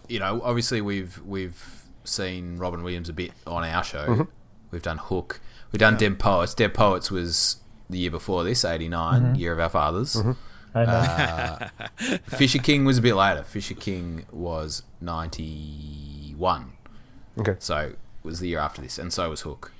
you 0.07 0.19
know 0.19 0.41
obviously 0.43 0.81
we've 0.81 1.19
we've 1.25 1.83
seen 2.03 2.57
Robin 2.57 2.83
Williams 2.83 3.09
a 3.09 3.13
bit 3.13 3.31
on 3.47 3.63
our 3.63 3.83
show. 3.83 4.05
Mm-hmm. 4.07 4.23
we've 4.71 4.81
done 4.81 4.97
Hook. 4.97 5.39
We've 5.71 5.79
done 5.79 5.97
Dead 5.97 6.19
Poets. 6.19 6.53
Dead 6.53 6.73
Poets 6.73 7.09
was 7.09 7.57
the 7.89 7.97
year 7.97 8.11
before 8.11 8.43
this 8.43 8.63
89 8.65 9.21
Mm-hmm. 9.21 9.35
year 9.35 9.53
of 9.53 9.59
our 9.59 9.69
fathers. 9.69 10.15
And, 10.15 10.35
uh, 10.75 11.69
Fisher 12.27 12.59
King 12.59 12.83
was 12.85 12.97
a 12.97 13.01
bit 13.01 13.15
later. 13.15 13.43
Fisher 13.43 13.73
King 13.75 14.25
was 14.31 14.83
91 15.01 16.71
Okay. 17.39 17.55
so 17.59 17.93
was 18.23 18.39
the 18.39 18.47
year 18.47 18.59
after 18.59 18.81
this, 18.81 18.97
and 18.97 19.11
so 19.11 19.29
was 19.29 19.41
Hook. 19.41 19.71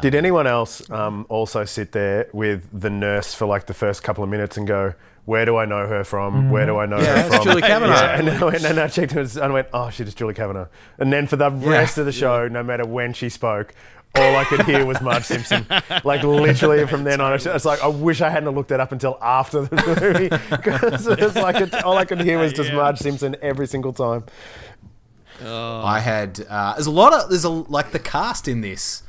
Did 0.00 0.14
anyone 0.14 0.46
else 0.46 0.88
um, 0.90 1.26
also 1.28 1.64
sit 1.66 1.92
there 1.92 2.28
with 2.32 2.68
the 2.72 2.88
nurse 2.88 3.34
for 3.34 3.46
like 3.46 3.66
the 3.66 3.74
first 3.74 4.02
couple 4.02 4.24
of 4.24 4.30
minutes 4.30 4.56
and 4.56 4.66
go, 4.66 4.94
"Where 5.26 5.44
do 5.44 5.56
I 5.58 5.66
know 5.66 5.86
her 5.86 6.04
from? 6.04 6.50
Where 6.50 6.64
do 6.64 6.78
I 6.78 6.86
know 6.86 6.98
Yeah, 6.98 7.22
her 7.22 7.26
it's 7.26 7.36
from?" 7.36 7.44
Julie 7.44 7.62
Kavner. 7.62 7.88
Yeah, 7.88 8.18
and 8.18 8.28
then 8.28 8.42
I, 8.42 8.46
went, 8.46 8.64
and 8.64 8.78
I 8.80 8.88
checked 8.88 9.12
it 9.14 9.34
and 9.36 9.44
I 9.44 9.50
went, 9.50 9.68
"Oh 9.74 9.90
shit, 9.90 10.06
it's 10.06 10.14
Julie 10.14 10.32
Kavner." 10.34 10.68
And 10.98 11.12
then 11.12 11.26
for 11.26 11.36
the 11.36 11.50
rest 11.50 11.98
of 11.98 12.06
the 12.06 12.12
show, 12.12 12.48
no 12.48 12.62
matter 12.62 12.86
when 12.86 13.12
she 13.12 13.28
spoke. 13.28 13.74
All 14.16 14.36
I 14.36 14.44
could 14.44 14.62
hear 14.62 14.86
was 14.86 15.00
Marge 15.00 15.24
Simpson. 15.24 15.66
Like 16.04 16.22
literally 16.22 16.86
from 16.86 17.02
then 17.02 17.20
on, 17.20 17.32
it's 17.34 17.46
it's 17.46 17.64
like 17.64 17.82
I 17.82 17.88
wish 17.88 18.20
I 18.20 18.30
hadn't 18.30 18.54
looked 18.54 18.68
that 18.68 18.78
up 18.78 18.92
until 18.92 19.18
after 19.20 19.62
the 19.62 19.74
movie 20.00 20.28
because 20.50 21.08
it's 21.08 21.34
like 21.34 21.56
it, 21.56 21.74
all 21.82 21.98
I 21.98 22.04
could 22.04 22.20
hear 22.20 22.38
was 22.38 22.52
just 22.52 22.72
Marge 22.72 22.98
Simpson 22.98 23.34
every 23.42 23.66
single 23.66 23.92
time. 23.92 24.22
I 25.46 26.00
had 26.00 26.44
uh, 26.48 26.74
there's 26.74 26.86
a 26.86 26.90
lot 26.90 27.12
of 27.12 27.28
there's 27.30 27.44
a 27.44 27.48
like 27.50 27.90
the 27.92 27.98
cast 27.98 28.48
in 28.48 28.60
this 28.60 29.02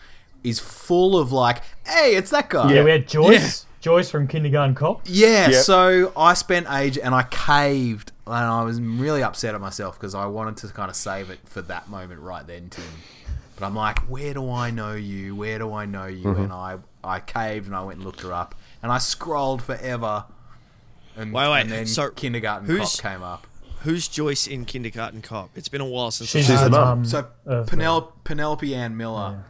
is 0.43 0.59
full 0.59 1.17
of 1.17 1.31
like, 1.31 1.61
hey, 1.87 2.15
it's 2.15 2.29
that 2.31 2.49
guy. 2.49 2.73
Yeah, 2.73 2.83
we 2.83 2.91
had 2.91 3.07
Joyce. 3.07 3.65
Joyce 3.81 4.09
from 4.09 4.27
Kindergarten 4.27 4.73
Cop. 4.75 5.01
Yeah, 5.05 5.49
Yep. 5.49 5.63
so 5.63 6.11
I 6.17 6.33
spent 6.33 6.65
age 6.71 6.97
and 6.97 7.13
I 7.13 7.21
caved 7.23 8.11
and 8.25 8.33
I 8.35 8.63
was 8.63 8.81
really 8.81 9.21
upset 9.21 9.53
at 9.53 9.61
myself 9.61 9.99
because 9.99 10.15
I 10.15 10.25
wanted 10.25 10.57
to 10.57 10.67
kind 10.73 10.89
of 10.89 10.95
save 10.95 11.29
it 11.29 11.39
for 11.45 11.61
that 11.63 11.87
moment 11.89 12.19
right 12.21 12.45
then, 12.47 12.69
Tim. 12.69 12.83
But 13.57 13.65
I'm 13.65 13.75
like, 13.75 13.99
where 14.09 14.33
do 14.33 14.49
I 14.51 14.71
know 14.71 14.93
you? 14.93 15.35
Where 15.35 15.59
do 15.59 15.71
I 15.71 15.85
know 15.85 16.07
you? 16.07 16.29
And 16.31 16.51
I, 16.51 16.77
I 17.03 17.19
caved 17.19 17.67
and 17.67 17.75
I 17.75 17.83
went 17.83 17.97
and 17.97 18.05
looked 18.05 18.21
her 18.21 18.33
up 18.33 18.55
and 18.81 18.91
I 18.91 18.97
scrolled 18.97 19.61
forever. 19.61 20.25
And, 21.15 21.31
Wait, 21.31 21.49
wait, 21.49 21.61
and 21.61 21.71
then 21.71 21.85
so 21.85 22.09
kindergarten 22.09 22.67
who's- 22.67 22.99
cop 22.99 23.11
came 23.13 23.23
up. 23.23 23.45
Who's 23.85 24.07
Joyce 24.07 24.47
in 24.47 24.65
Kindergarten 24.65 25.21
Cop? 25.21 25.51
It's 25.55 25.67
been 25.69 25.79
a 25.81 25.85
while 25.85 26.11
since 26.11 26.29
She's, 26.29 26.47
She's 26.47 26.57
the 26.59 26.65
the 26.65 26.69
mum. 26.71 26.81
mum. 26.99 27.05
So 27.05 27.19
of, 27.19 27.27
uh, 27.47 27.63
Penelope, 27.69 28.11
Penelope 28.23 28.75
Ann 28.75 28.97
Miller, 28.97 29.43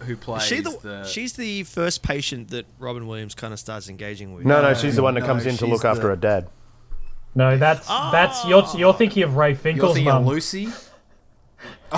who 0.00 0.16
plays 0.16 0.44
She 0.44 0.60
the, 0.60 0.70
the, 0.80 1.04
she's 1.04 1.32
the 1.34 1.64
first 1.64 2.02
patient 2.02 2.48
that 2.50 2.66
Robin 2.78 3.06
Williams 3.06 3.34
kind 3.34 3.52
of 3.52 3.58
starts 3.58 3.88
engaging 3.88 4.32
with. 4.34 4.44
No, 4.46 4.62
no, 4.62 4.74
she's 4.74 4.96
the 4.96 5.02
one 5.02 5.14
that 5.14 5.20
no, 5.20 5.26
comes 5.26 5.44
in 5.44 5.56
to 5.56 5.64
she's 5.66 5.72
look 5.72 5.84
after 5.84 6.02
the- 6.02 6.08
her 6.10 6.16
dad. 6.16 6.48
No, 7.34 7.56
that's 7.58 7.86
that's 7.86 8.44
you're 8.46 8.64
you're 8.76 8.94
thinking 8.94 9.22
of 9.22 9.36
Ray 9.36 9.50
you're 9.50 9.56
Finkle's 9.56 9.94
thinking 9.94 10.12
mum. 10.12 10.26
Lucy. 10.26 10.68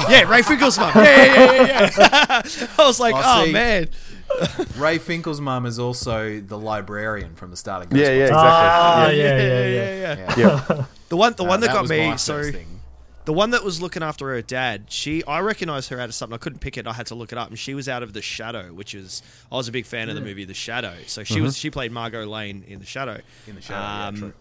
Yeah, 0.08 0.22
Ray 0.30 0.42
Finkle's 0.42 0.78
mum. 0.78 0.92
Yeah, 0.96 1.02
yeah, 1.04 1.34
yeah, 1.34 1.62
yeah. 1.62 1.90
yeah. 1.98 2.66
I 2.78 2.86
was 2.86 2.98
like, 3.00 3.14
Oh, 3.16 3.22
oh, 3.24 3.44
see. 3.46 3.52
man. 3.52 3.88
Ray 4.76 4.98
Finkle's 4.98 5.40
mum 5.40 5.66
is 5.66 5.78
also 5.78 6.40
the 6.40 6.58
librarian 6.58 7.34
from 7.34 7.50
the 7.50 7.56
start 7.56 7.86
of 7.86 7.92
Yeah, 7.96 8.06
yeah, 8.06 8.10
exactly. 8.24 8.36
Ah, 8.38 9.08
Yeah. 9.08 9.14
yeah, 9.14 9.36
yeah, 9.36 9.64
yeah. 9.66 9.94
yeah. 9.94 10.34
Yeah. 10.36 10.64
Yeah. 10.78 10.84
The 11.10 11.16
one, 11.16 11.32
the 11.36 11.42
Uh, 11.42 11.48
one 11.48 11.60
that, 11.60 11.72
got 11.72 11.88
me. 11.88 12.16
So 12.18 12.40
thing. 12.52 12.80
the 13.24 13.32
one 13.32 13.50
that 13.50 13.64
was 13.64 13.82
looking 13.82 14.00
after 14.00 14.28
her 14.28 14.42
dad, 14.42 14.84
she, 14.90 15.24
I 15.24 15.40
recognized 15.40 15.90
her 15.90 15.98
out 15.98 16.08
of 16.08 16.14
something. 16.14 16.34
I 16.34 16.38
couldn't 16.38 16.60
pick 16.60 16.78
it. 16.78 16.86
I 16.86 16.92
had 16.92 17.06
to 17.06 17.16
look 17.16 17.32
it 17.32 17.38
up, 17.38 17.48
and 17.48 17.58
she 17.58 17.74
was 17.74 17.88
out 17.88 18.04
of 18.04 18.12
The 18.12 18.22
Shadow, 18.22 18.72
which 18.72 18.94
is 18.94 19.20
I 19.50 19.56
was 19.56 19.66
a 19.66 19.72
big 19.72 19.86
fan 19.86 20.08
of 20.08 20.14
the 20.14 20.20
movie 20.20 20.44
The 20.44 20.54
Shadow. 20.54 20.94
So 21.08 21.24
she 21.24 21.40
was 21.40 21.58
she 21.58 21.68
played 21.68 21.90
Margo 21.90 22.24
Lane 22.26 22.62
in 22.68 22.78
The 22.78 22.86
Shadow. 22.86 23.20
In 23.48 23.56
The 23.56 23.60
Shadow, 23.60 24.14
yeah, 24.14 24.20
true. 24.20 24.32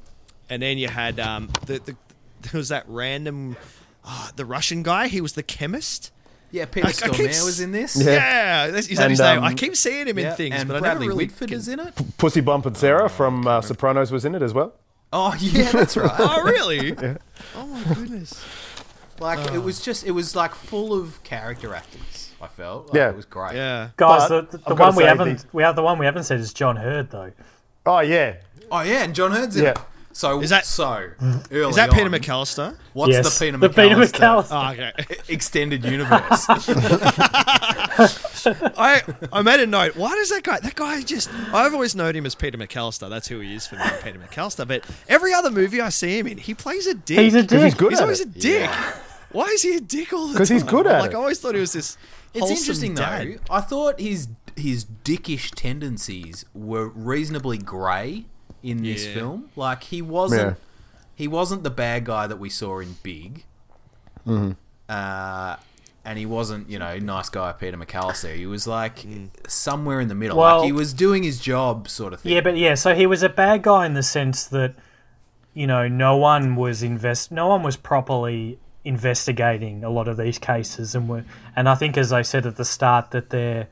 And 0.51 0.61
then 0.61 0.77
you 0.77 0.87
had 0.89 1.19
um, 1.19 1.49
the, 1.65 1.79
the 1.79 1.95
there 2.43 2.59
was 2.59 2.69
that 2.69 2.83
random. 2.87 3.55
ah, 4.05 4.31
the 4.35 4.45
Russian 4.45 4.83
guy, 4.83 5.07
he 5.07 5.21
was 5.21 5.33
the 5.33 5.43
chemist. 5.43 6.11
Yeah, 6.51 6.65
Peter 6.65 6.87
I- 6.87 6.89
I 6.89 6.93
keep 6.93 7.11
Stormare 7.13 7.29
s- 7.29 7.45
was 7.45 7.59
in 7.59 7.71
this. 7.71 7.95
Yeah. 7.95 8.11
Yeah, 8.13 8.67
that's, 8.71 8.87
is 8.87 8.97
that 8.97 9.03
And, 9.03 9.11
his 9.11 9.19
name? 9.19 9.37
um, 9.39 9.43
I 9.43 9.53
keep 9.53 9.75
seeing 9.75 10.07
him 10.07 10.17
in 10.17 10.25
Yeah, 10.25 10.33
things, 10.35 10.55
and 10.55 10.67
but 10.67 10.77
I 10.77 10.79
Bradley 10.79 11.07
never 11.07 11.15
really. 11.17 11.25
Whitford 11.27 11.51
is 11.51 11.67
in 11.67 11.79
it. 11.79 11.93
Pussy 12.17 12.41
Bump 12.41 12.65
and 12.65 12.75
Sarah 12.75 13.09
from 13.09 13.45
uh, 13.47 13.61
Sopranos 13.61 14.11
was 14.11 14.25
in 14.25 14.33
it 14.35 14.41
as 14.41 14.53
well. 14.53 14.73
Oh 15.13 15.35
yeah, 15.39 15.71
that's 15.71 15.95
right. 15.97 16.11
Oh 16.19 16.41
really? 16.43 16.93
Oh 17.55 17.65
my 17.67 17.83
goodness. 17.95 18.43
like 19.19 19.39
Oh. 19.51 19.55
it 19.55 19.63
was 19.63 19.79
just, 19.81 20.05
it 20.05 20.11
was 20.11 20.35
like 20.35 20.53
full 20.55 20.93
of 20.93 21.21
character 21.23 21.73
actors. 21.75 22.31
I 22.41 22.47
felt. 22.47 22.87
Like, 22.87 22.95
Yeah. 22.95 23.09
it 23.09 23.15
was 23.15 23.25
great. 23.25 23.55
Yeah. 23.55 23.89
Guys, 23.97 24.29
But 24.29 24.51
the, 24.51 24.57
the, 24.59 24.63
the 24.69 24.75
one 24.75 24.95
we 24.95 25.03
haven't 25.03 25.39
the- 25.39 25.45
we 25.51 25.63
have 25.63 25.75
the 25.75 25.83
one 25.83 25.97
we 25.99 26.05
haven't 26.05 26.23
said 26.23 26.39
is 26.39 26.53
John 26.53 26.75
Heard 26.77 27.11
though. 27.11 27.31
Oh 27.85 27.99
yeah, 27.99 28.35
Oh 28.71 28.81
yeah, 28.81 29.03
and 29.03 29.13
John 29.15 29.31
Heard's 29.31 29.55
in 29.57 29.63
Yeah. 29.63 29.71
it. 29.71 29.77
So 30.19 30.41
Is 30.41 30.49
that- 30.49 30.65
so 30.65 31.11
early 31.49 31.69
Is 31.69 31.77
that 31.77 31.91
on, 31.91 31.95
Peter 31.95 32.09
McAllister? 32.09 32.75
What's 32.91 33.13
yes, 33.13 33.39
the 33.39 33.45
Peter 33.45 33.57
the 33.57 33.69
Peter 33.69 33.95
McAllister, 33.95 34.19
McAllister. 34.19 34.51
Oh, 34.51 34.71
okay. 34.73 34.91
extended 35.33 35.85
universe? 35.85 36.45
I 38.77 39.01
I 39.31 39.41
made 39.43 39.61
a 39.61 39.65
note. 39.65 39.95
Why 39.95 40.13
does 40.15 40.29
that 40.31 40.43
guy? 40.43 40.59
That 40.59 40.75
guy 40.75 41.03
just. 41.03 41.29
I've 41.53 41.73
always 41.73 41.95
known 41.95 42.17
him 42.17 42.25
as 42.25 42.35
Peter 42.35 42.57
McAllister. 42.57 43.09
That's 43.09 43.29
who 43.29 43.39
he 43.39 43.55
is 43.55 43.65
for 43.65 43.77
me, 43.77 43.83
Peter 44.03 44.19
McAllister. 44.19 44.67
But 44.67 44.83
every 45.07 45.33
other 45.33 45.51
movie 45.51 45.79
I 45.79 45.87
see 45.87 46.19
him 46.19 46.27
in, 46.27 46.37
he 46.37 46.53
plays 46.53 46.85
a 46.85 46.95
dick. 46.95 47.19
He's 47.19 47.35
a 47.35 47.43
because 47.43 47.63
he's 47.63 47.75
good 47.75 47.91
He's 47.91 47.99
at 47.99 48.03
always 48.03 48.19
it. 48.19 48.27
a 48.27 48.39
dick. 48.39 48.69
Why 49.31 49.45
is 49.45 49.61
he 49.61 49.77
a 49.77 49.79
dick 49.79 50.11
all 50.11 50.23
the 50.23 50.25
time? 50.27 50.33
Because 50.33 50.49
he's 50.49 50.63
good 50.63 50.85
at 50.85 50.99
like, 50.99 50.99
it. 50.99 51.03
Like 51.03 51.15
I 51.15 51.17
always 51.17 51.39
thought 51.39 51.55
he 51.55 51.61
was 51.61 51.71
this. 51.71 51.97
It's 52.33 52.51
interesting 52.51 52.93
dad. 52.93 53.25
though. 53.25 53.37
I 53.55 53.61
thought 53.61 54.01
his 54.01 54.27
his 54.57 54.83
dickish 55.05 55.53
tendencies 55.55 56.43
were 56.53 56.89
reasonably 56.89 57.57
grey 57.57 58.25
in 58.63 58.83
this 58.83 59.05
Yeah. 59.07 59.13
film. 59.13 59.49
Like 59.55 59.83
he 59.83 60.01
wasn't 60.01 60.41
Yeah. 60.41 60.53
he 61.15 61.27
wasn't 61.27 61.63
the 61.63 61.69
bad 61.69 62.05
guy 62.05 62.27
that 62.27 62.37
we 62.39 62.49
saw 62.49 62.79
in 62.79 62.95
Big. 63.03 63.43
Mm-hmm. 64.27 64.51
Uh, 64.87 65.55
and 66.05 66.17
he 66.17 66.25
wasn't, 66.25 66.69
you 66.69 66.79
know, 66.79 66.97
nice 66.97 67.29
guy 67.29 67.51
Peter 67.51 67.77
McAllister. 67.77 68.35
He 68.35 68.45
was 68.45 68.65
like 68.65 68.99
Mm. 68.99 69.29
somewhere 69.47 69.99
in 69.99 70.07
the 70.07 70.15
middle. 70.15 70.37
Well- 70.37 70.59
like 70.59 70.65
he 70.65 70.71
was 70.71 70.93
doing 70.93 71.23
his 71.23 71.39
job, 71.39 71.87
sort 71.89 72.13
of 72.13 72.21
thing. 72.21 72.31
Yeah, 72.31 72.41
but 72.41 72.57
yeah, 72.57 72.75
so 72.75 72.95
he 72.95 73.05
was 73.05 73.21
a 73.21 73.29
bad 73.29 73.63
guy 73.63 73.85
in 73.85 73.93
the 73.93 74.03
sense 74.03 74.45
that 74.45 74.73
you 75.53 75.67
know 75.67 75.87
no 75.87 76.15
one 76.17 76.55
was 76.55 76.81
invest, 76.83 77.31
no 77.31 77.47
one 77.47 77.63
was 77.63 77.75
properly 77.75 78.57
investigating 78.85 79.83
a 79.83 79.89
lot 79.89 80.07
of 80.07 80.17
these 80.17 80.39
cases, 80.39 80.95
and 80.95 81.09
were, 81.09 81.25
and 81.55 81.67
I 81.67 81.75
think 81.75 81.97
as 81.97 82.13
I 82.13 82.21
said 82.21 82.45
at 82.45 82.55
the 82.55 82.65
start 82.65 83.11
that 83.11 83.29
they're 83.29 83.67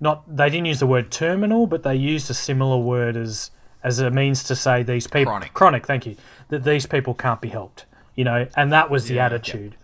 not 0.00 0.24
they 0.36 0.50
didn't 0.50 0.66
use 0.66 0.80
the 0.80 0.86
word 0.86 1.10
terminal, 1.10 1.66
but 1.66 1.82
they 1.84 1.94
used 1.96 2.30
a 2.30 2.34
similar 2.34 2.76
word 2.76 3.16
as 3.16 3.50
as 3.84 3.98
a 3.98 4.10
means 4.10 4.44
to 4.44 4.54
say 4.56 4.82
these 4.82 5.06
people 5.06 5.32
Chronic. 5.32 5.54
chronic, 5.54 5.86
thank 5.86 6.06
you, 6.06 6.16
that 6.48 6.64
these 6.64 6.86
people 6.86 7.14
can't 7.14 7.40
be 7.40 7.48
helped, 7.48 7.84
you 8.14 8.24
know, 8.24 8.46
and 8.56 8.72
that 8.72 8.90
was 8.90 9.06
the 9.08 9.18
attitude. 9.18 9.74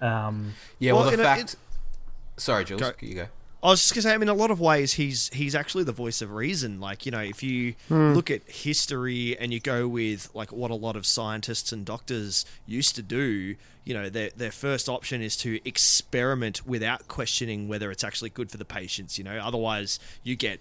Um, 0.00 0.54
Yeah, 0.78 0.92
well, 0.92 1.02
Well, 1.02 1.08
the 1.10 1.14
in 1.14 1.20
a- 1.20 1.24
fact. 1.24 1.56
Sorry, 2.36 2.64
Jules. 2.64 2.80
Go- 2.80 2.92
You 3.00 3.14
go. 3.14 3.26
I 3.64 3.68
was 3.68 3.80
just 3.80 3.94
gonna 3.94 4.02
say, 4.02 4.12
I 4.14 4.16
mean, 4.16 4.28
in 4.28 4.34
a 4.34 4.34
lot 4.34 4.50
of 4.50 4.58
ways, 4.58 4.94
he's 4.94 5.28
he's 5.32 5.54
actually 5.54 5.84
the 5.84 5.92
voice 5.92 6.20
of 6.20 6.32
reason. 6.32 6.80
Like, 6.80 7.06
you 7.06 7.12
know, 7.12 7.20
if 7.20 7.44
you 7.44 7.74
look 7.88 8.28
at 8.28 8.42
history 8.50 9.38
and 9.38 9.52
you 9.54 9.60
go 9.60 9.86
with 9.86 10.28
like 10.34 10.50
what 10.50 10.72
a 10.72 10.74
lot 10.74 10.96
of 10.96 11.06
scientists 11.06 11.70
and 11.70 11.84
doctors 11.86 12.44
used 12.66 12.96
to 12.96 13.02
do, 13.02 13.54
you 13.84 13.94
know, 13.94 14.08
their 14.08 14.30
their 14.36 14.50
first 14.50 14.88
option 14.88 15.22
is 15.22 15.36
to 15.38 15.60
experiment 15.64 16.66
without 16.66 17.06
questioning 17.06 17.68
whether 17.68 17.92
it's 17.92 18.02
actually 18.02 18.30
good 18.30 18.50
for 18.50 18.56
the 18.56 18.64
patients. 18.64 19.16
You 19.16 19.22
know, 19.22 19.38
otherwise 19.38 20.00
you 20.24 20.34
get 20.34 20.58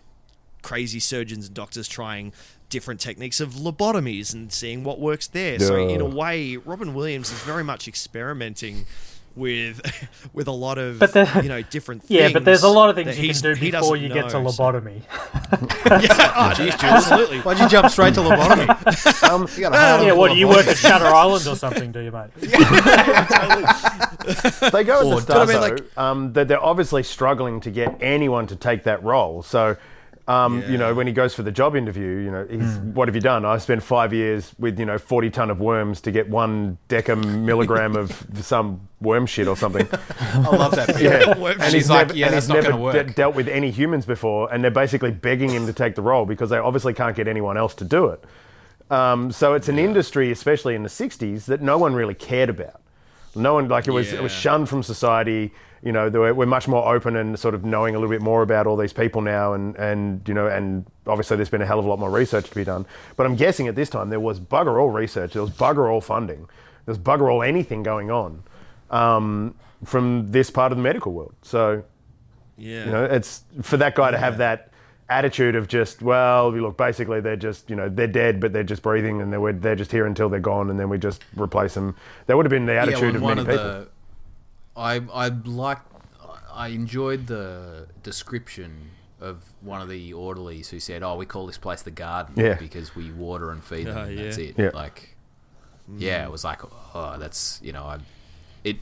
crazy 0.62 1.00
surgeons 1.00 1.48
and 1.48 1.56
doctors 1.56 1.88
trying 1.88 2.34
different 2.72 3.00
techniques 3.00 3.40
of 3.40 3.52
lobotomies 3.54 4.34
and 4.34 4.52
seeing 4.52 4.84
what 4.84 5.00
works 5.00 5.28
there. 5.28 5.60
So 5.60 5.76
in 5.88 6.02
a 6.02 6.06
way, 6.06 6.58
Robin 6.58 6.96
Williams 6.96 7.32
is 7.32 7.38
very 7.44 7.64
much 7.64 7.88
experimenting 7.88 8.88
with 9.34 9.80
with 10.34 10.48
a 10.48 10.52
lot 10.52 10.78
of 10.78 11.00
But 11.00 11.14
the- 11.14 11.40
you 11.44 11.48
know 11.50 11.62
different 11.62 12.02
things. 12.04 12.12
yeah, 12.20 12.30
but 12.34 12.44
there's 12.44 12.64
a 12.64 12.68
lot 12.68 12.90
of 12.90 12.96
things 12.98 13.18
you 13.20 13.32
can 13.34 13.42
do 13.42 13.56
before 13.56 13.96
doesn't 13.96 14.02
you 14.02 14.10
get 14.10 14.30
to 14.32 14.42
know, 14.42 14.50
so- 14.50 14.64
lobotomy. 14.64 15.02
yeah, 16.04 16.34
oh, 16.36 16.54
Jeez, 16.56 16.72
Jules. 16.72 16.84
absolutely. 16.84 17.40
Why'd 17.40 17.60
you 17.60 17.70
jump 17.70 17.90
straight 17.92 18.14
to 18.16 18.22
lobotomy? 18.22 19.30
Um, 19.30 19.48
You 19.56 19.62
got 19.62 19.74
a 19.74 19.78
hard 19.78 20.06
Yeah, 20.06 20.14
what 20.14 20.32
do 20.32 20.38
you 20.38 20.48
work 20.50 20.68
at 20.68 20.78
Shutter 20.78 21.06
Island 21.06 21.48
or 21.48 21.56
something? 21.56 21.92
Do 21.94 22.00
you, 22.02 22.12
mate? 22.12 22.30
they 24.72 24.84
go 24.84 25.00
at 25.00 25.16
the 25.16 25.20
start 25.22 25.40
I 25.40 25.46
mean, 25.46 25.62
though, 25.62 25.62
like- 25.62 25.98
um, 25.98 26.34
that 26.34 26.48
they're 26.48 26.62
obviously 26.64 27.04
struggling 27.04 27.60
to 27.62 27.72
get 27.72 27.96
anyone 28.02 28.48
to 28.48 28.56
take 28.56 28.84
that 28.84 29.04
role. 29.04 29.44
So, 29.44 29.78
um, 30.32 30.64
you 30.72 30.78
know, 30.78 30.94
when 30.94 31.08
he 31.08 31.14
goes 31.14 31.34
for 31.34 31.44
the 31.44 31.52
job 31.52 31.76
interview, 31.76 32.18
you 32.26 32.32
know, 32.32 32.46
he's, 32.50 32.78
Hmm. 32.78 32.94
what 32.94 33.08
have 33.08 33.16
you 33.16 33.22
done? 33.22 33.44
I 33.46 33.58
spent 33.58 33.82
five 33.84 34.14
years 34.14 34.54
with 34.60 34.80
you 34.80 34.86
know 34.86 34.98
forty 34.98 35.30
ton 35.30 35.50
of 35.50 35.60
worms 35.60 36.00
to 36.02 36.12
get 36.12 36.30
one 36.30 36.78
decamilligram 36.90 37.96
of 37.98 38.26
some 38.46 38.88
worm 39.02 39.26
shit 39.26 39.48
or 39.48 39.58
something. 39.58 39.88
I 40.20 40.38
love 40.56 40.76
that. 40.76 40.88
bit. 40.96 41.02
Yeah, 41.02 41.34
and 41.60 41.74
he's 41.74 41.90
like, 41.90 42.08
never, 42.08 42.18
yeah, 42.20 42.26
and 42.28 42.36
that's 42.36 42.46
he's 42.46 42.50
not 42.50 42.56
never 42.56 42.70
gonna 42.72 42.82
work. 42.84 43.08
de- 43.08 43.14
dealt 43.14 43.36
with 43.36 43.48
any 43.48 43.72
humans 43.72 44.06
before, 44.06 44.52
and 44.54 44.64
they're 44.64 44.72
basically 44.72 45.12
begging 45.12 45.50
him 45.50 45.66
to 45.68 45.74
take 45.74 45.96
the 45.96 46.02
role 46.02 46.26
because 46.26 46.50
they 46.50 46.58
obviously 46.58 46.94
can't 46.94 47.16
get 47.16 47.28
anyone 47.28 47.58
else 47.58 47.74
to 47.76 47.86
do 47.86 48.08
it. 48.08 48.24
Um, 48.90 49.32
so 49.32 49.54
it's 49.54 49.70
an 49.70 49.80
industry, 49.80 50.32
especially 50.32 50.76
in 50.76 50.84
the 50.84 50.90
'60s, 50.90 51.46
that 51.46 51.62
no 51.62 51.78
one 51.78 51.94
really 51.94 52.14
cared 52.16 52.50
about. 52.50 52.82
No 53.36 53.54
one 53.56 53.68
like 53.70 53.88
it 53.88 53.92
was 53.92 54.12
it 54.14 54.22
was 54.22 54.32
shunned 54.32 54.68
from 54.70 54.84
society. 54.84 55.54
You 55.84 55.92
know, 55.92 56.10
were, 56.10 56.34
we're 56.34 56.46
much 56.46 56.68
more 56.68 56.94
open 56.94 57.16
and 57.16 57.40
sort 57.40 57.56
of 57.56 57.66
knowing 57.66 57.96
a 57.96 58.00
little 58.00 58.14
bit 58.14 58.22
more 58.22 58.44
about 58.44 58.68
all 58.68 58.78
these 58.78 58.94
people 58.94 59.22
now, 59.22 59.54
and 59.54 59.76
and 59.78 60.22
you 60.28 60.34
know, 60.34 60.48
and 60.48 60.86
obviously 61.08 61.38
there's 61.38 61.50
been 61.50 61.62
a 61.62 61.66
hell 61.66 61.80
of 61.80 61.86
a 61.86 61.90
lot 61.90 61.98
more 62.00 62.12
research 62.12 62.50
to 62.50 62.56
be 62.56 62.64
done. 62.64 62.86
But 63.16 63.26
I'm 63.26 63.36
guessing 63.36 63.68
at 63.68 63.76
this 63.76 63.90
time 63.90 64.10
there 64.10 64.20
was 64.20 64.40
bugger 64.40 64.80
all 64.80 64.90
research, 64.92 65.34
there 65.34 65.42
was 65.42 65.52
bugger 65.52 65.92
all 65.92 66.02
funding, 66.02 66.42
there 66.86 66.94
was 66.94 67.00
bugger 67.00 67.32
all 67.32 67.42
anything 67.42 67.82
going 67.84 68.12
on 68.12 68.44
um, 68.92 69.56
from 69.84 70.32
this 70.32 70.52
part 70.52 70.72
of 70.72 70.78
the 70.78 70.84
medical 70.84 71.14
world. 71.14 71.34
So 71.42 71.84
Yeah. 72.58 72.86
you 72.86 72.92
know, 72.92 73.06
it's 73.06 73.44
for 73.64 73.78
that 73.78 73.96
guy 73.96 74.12
to 74.12 74.18
have 74.20 74.38
that 74.38 74.68
attitude 75.10 75.56
of 75.56 75.68
just, 75.68 76.02
well, 76.02 76.52
look, 76.54 76.78
basically 76.78 77.20
they're 77.22 77.36
just, 77.36 77.70
you 77.70 77.76
know, 77.76 77.90
they're 77.90 78.08
dead, 78.08 78.40
but 78.40 78.54
they're 78.54 78.64
just 78.64 78.82
breathing, 78.84 79.20
and 79.22 79.34
they're 79.34 79.54
they're 79.54 79.76
just 79.76 79.92
here 79.92 80.06
until 80.06 80.30
they're 80.30 80.40
gone, 80.40 80.70
and 80.70 80.80
then 80.80 80.90
we 80.90 80.98
just 81.00 81.24
replace 81.36 81.74
them. 81.74 81.96
That 82.28 82.38
would 82.38 82.46
have 82.46 82.52
been 82.52 82.68
the 82.68 82.78
attitude 82.78 83.14
yeah, 83.14 83.16
of 83.18 83.22
well, 83.24 83.36
many 83.36 83.48
one 83.48 83.58
people. 83.58 83.74
the. 83.82 83.88
I 84.76 85.02
I 85.14 85.28
like. 85.30 85.80
I 86.54 86.68
enjoyed 86.70 87.28
the 87.28 87.88
description 88.04 88.92
of 89.20 89.44
one 89.62 89.82
of 89.82 89.88
the 89.90 90.14
orderlies 90.14 90.70
who 90.70 90.80
said, 90.80 91.04
"Oh, 91.04 91.16
we 91.16 91.26
call 91.26 91.48
this 91.48 91.58
place 91.58 91.82
the 91.82 91.92
garden 91.92 92.34
Yeah. 92.38 92.56
because 92.56 92.96
we 92.96 93.12
water 93.12 93.52
and 93.52 93.64
feed 93.64 93.88
them. 93.88 93.98
Ah, 93.98 94.02
and 94.04 94.18
That's 94.18 94.38
yeah. 94.38 94.46
it." 94.46 94.56
Yeah. 94.58 94.70
Like, 94.74 95.16
yeah, 95.98 96.26
it 96.26 96.32
was 96.32 96.44
like, 96.44 96.62
oh, 96.96 97.18
that's 97.20 97.60
you 97.64 97.72
know, 97.72 97.84
I 97.84 98.00
it. 98.64 98.78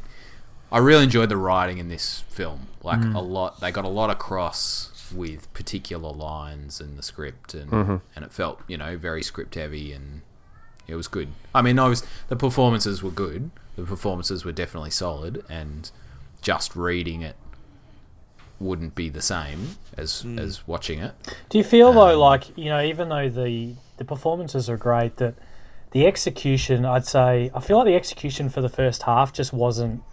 I 0.71 0.77
really 0.77 1.03
enjoyed 1.03 1.29
the 1.29 1.37
writing 1.37 1.79
in 1.79 1.89
this 1.89 2.21
film. 2.29 2.67
Like 2.83 3.01
a 3.03 3.19
lot, 3.19 3.59
they 3.59 3.71
got 3.71 3.85
a 3.85 3.89
lot 3.89 4.11
across 4.11 5.11
with 5.15 5.51
particular 5.53 6.11
lines 6.11 6.79
in 6.79 6.95
the 6.95 7.01
script, 7.03 7.53
and 7.55 7.71
and 8.15 8.23
it 8.25 8.31
felt 8.31 8.61
you 8.67 8.77
know 8.77 8.95
very 8.97 9.23
script 9.23 9.55
heavy, 9.55 9.91
and 9.93 10.21
it 10.87 10.95
was 10.95 11.07
good. 11.07 11.29
I 11.55 11.61
mean, 11.63 11.79
I 11.79 11.87
was 11.87 12.05
the 12.27 12.35
performances 12.35 13.01
were 13.01 13.09
good. 13.11 13.49
The 13.79 13.87
performances 13.87 14.43
were 14.43 14.51
definitely 14.51 14.91
solid, 14.91 15.43
and 15.49 15.89
just 16.41 16.75
reading 16.75 17.21
it 17.21 17.35
wouldn't 18.59 18.93
be 18.93 19.07
the 19.07 19.21
same 19.21 19.77
as 19.97 20.25
as 20.37 20.67
watching 20.67 20.99
it. 20.99 21.13
Do 21.49 21.57
you 21.57 21.63
feel 21.63 21.93
though, 21.93 22.19
like 22.19 22.57
you 22.57 22.65
know, 22.65 22.81
even 22.81 23.09
though 23.09 23.29
the 23.29 23.75
the 23.97 24.05
performances 24.05 24.69
are 24.69 24.77
great, 24.77 25.17
that 25.17 25.35
the 25.91 26.05
execution, 26.05 26.85
I'd 26.85 27.05
say, 27.05 27.51
I 27.53 27.59
feel 27.59 27.77
like 27.77 27.85
the 27.85 27.95
execution 27.95 28.49
for 28.49 28.61
the 28.61 28.69
first 28.69 29.03
half 29.03 29.33
just 29.33 29.53
wasn't, 29.53 30.03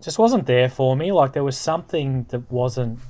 just 0.00 0.18
wasn't 0.18 0.46
there 0.46 0.68
for 0.68 0.96
me. 0.96 1.12
Like 1.12 1.32
there 1.32 1.44
was 1.44 1.58
something 1.58 2.24
that 2.30 2.50
wasn't, 2.50 3.00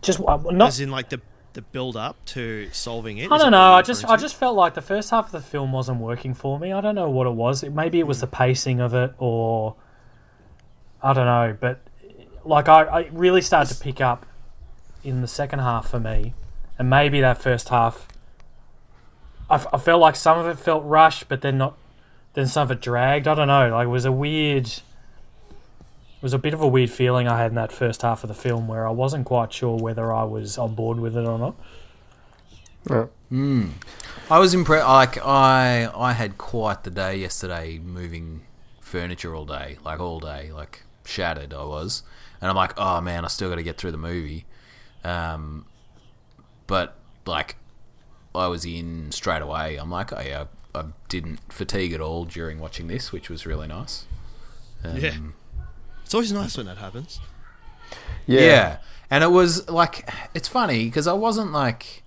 just 0.00 0.20
uh, 0.20 0.38
not. 0.50 0.68
As 0.68 0.80
in, 0.80 0.90
like 0.90 1.10
the 1.10 1.20
the 1.56 1.62
build 1.62 1.96
up 1.96 2.24
to 2.26 2.68
solving 2.70 3.18
it. 3.18 3.32
I 3.32 3.38
don't 3.38 3.50
know. 3.50 3.72
I 3.72 3.82
just 3.82 4.04
I 4.04 4.16
just 4.16 4.36
felt 4.36 4.54
like 4.54 4.74
the 4.74 4.82
first 4.82 5.10
half 5.10 5.26
of 5.26 5.32
the 5.32 5.40
film 5.40 5.72
wasn't 5.72 6.00
working 6.00 6.34
for 6.34 6.58
me. 6.60 6.72
I 6.72 6.80
don't 6.80 6.94
know 6.94 7.10
what 7.10 7.26
it 7.26 7.32
was. 7.32 7.64
It, 7.64 7.72
maybe 7.72 7.98
it 7.98 8.06
was 8.06 8.20
the 8.20 8.28
pacing 8.28 8.78
of 8.78 8.94
it, 8.94 9.14
or 9.18 9.74
I 11.02 11.12
don't 11.12 11.24
know. 11.24 11.56
But 11.58 11.80
like 12.44 12.68
I, 12.68 12.82
I 12.84 13.08
really 13.10 13.40
started 13.40 13.74
to 13.74 13.80
pick 13.80 14.00
up 14.00 14.26
in 15.02 15.22
the 15.22 15.26
second 15.26 15.58
half 15.58 15.90
for 15.90 15.98
me, 15.98 16.34
and 16.78 16.88
maybe 16.88 17.20
that 17.22 17.42
first 17.42 17.70
half. 17.70 18.06
I, 19.48 19.54
f- 19.54 19.66
I 19.72 19.78
felt 19.78 20.00
like 20.00 20.16
some 20.16 20.38
of 20.38 20.46
it 20.46 20.58
felt 20.58 20.84
rushed, 20.84 21.28
but 21.28 21.40
then 21.40 21.58
not. 21.58 21.76
Then 22.34 22.46
some 22.46 22.64
of 22.64 22.70
it 22.70 22.82
dragged. 22.82 23.26
I 23.26 23.34
don't 23.34 23.48
know. 23.48 23.70
Like 23.70 23.86
it 23.86 23.90
was 23.90 24.04
a 24.04 24.12
weird. 24.12 24.70
It 26.16 26.22
was 26.22 26.32
a 26.32 26.38
bit 26.38 26.54
of 26.54 26.60
a 26.62 26.66
weird 26.66 26.90
feeling 26.90 27.28
I 27.28 27.38
had 27.38 27.50
in 27.50 27.56
that 27.56 27.70
first 27.70 28.02
half 28.02 28.24
of 28.24 28.28
the 28.28 28.34
film 28.34 28.68
where 28.68 28.86
I 28.86 28.90
wasn't 28.90 29.26
quite 29.26 29.52
sure 29.52 29.76
whether 29.76 30.12
I 30.12 30.24
was 30.24 30.56
on 30.58 30.74
board 30.74 30.98
with 30.98 31.16
it 31.16 31.26
or 31.26 31.38
not. 31.38 31.54
I 34.30 34.38
was 34.38 34.54
impressed. 34.54 34.86
Like 34.86 35.18
I, 35.24 35.90
I 35.94 36.12
had 36.12 36.38
quite 36.38 36.84
the 36.84 36.90
day 36.90 37.16
yesterday, 37.16 37.78
moving 37.78 38.42
furniture 38.80 39.34
all 39.34 39.44
day, 39.44 39.78
like 39.84 40.00
all 40.00 40.20
day, 40.20 40.52
like 40.52 40.84
shattered. 41.04 41.52
I 41.52 41.64
was, 41.64 42.02
and 42.40 42.48
I'm 42.48 42.56
like, 42.56 42.72
oh 42.78 43.00
man, 43.00 43.24
I 43.24 43.28
still 43.28 43.50
got 43.50 43.56
to 43.56 43.62
get 43.62 43.76
through 43.76 43.92
the 43.92 43.98
movie. 43.98 44.46
Um, 45.04 45.66
but 46.66 46.96
like, 47.26 47.56
I 48.34 48.46
was 48.46 48.64
in 48.64 49.12
straight 49.12 49.42
away. 49.42 49.76
I'm 49.76 49.90
like, 49.90 50.12
oh 50.12 50.20
yeah, 50.20 50.44
I, 50.74 50.80
I 50.80 50.84
didn't 51.08 51.52
fatigue 51.52 51.92
at 51.92 52.00
all 52.00 52.24
during 52.24 52.58
watching 52.58 52.86
this, 52.86 53.12
which 53.12 53.28
was 53.28 53.44
really 53.46 53.68
nice. 53.68 54.06
Um, 54.84 54.96
Yeah. 54.96 55.14
It's 56.06 56.14
always 56.14 56.30
nice 56.30 56.56
when 56.56 56.66
that 56.66 56.78
happens. 56.78 57.18
Yeah. 58.28 58.40
yeah. 58.40 58.76
And 59.10 59.24
it 59.24 59.32
was 59.32 59.68
like 59.68 60.08
it's 60.34 60.46
funny 60.46 60.84
because 60.84 61.08
I 61.08 61.14
wasn't 61.14 61.50
like 61.50 62.04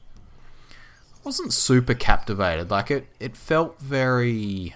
I 0.72 1.20
wasn't 1.26 1.52
super 1.52 1.94
captivated. 1.94 2.72
Like 2.72 2.90
it 2.90 3.08
it 3.20 3.36
felt 3.36 3.78
very 3.78 4.74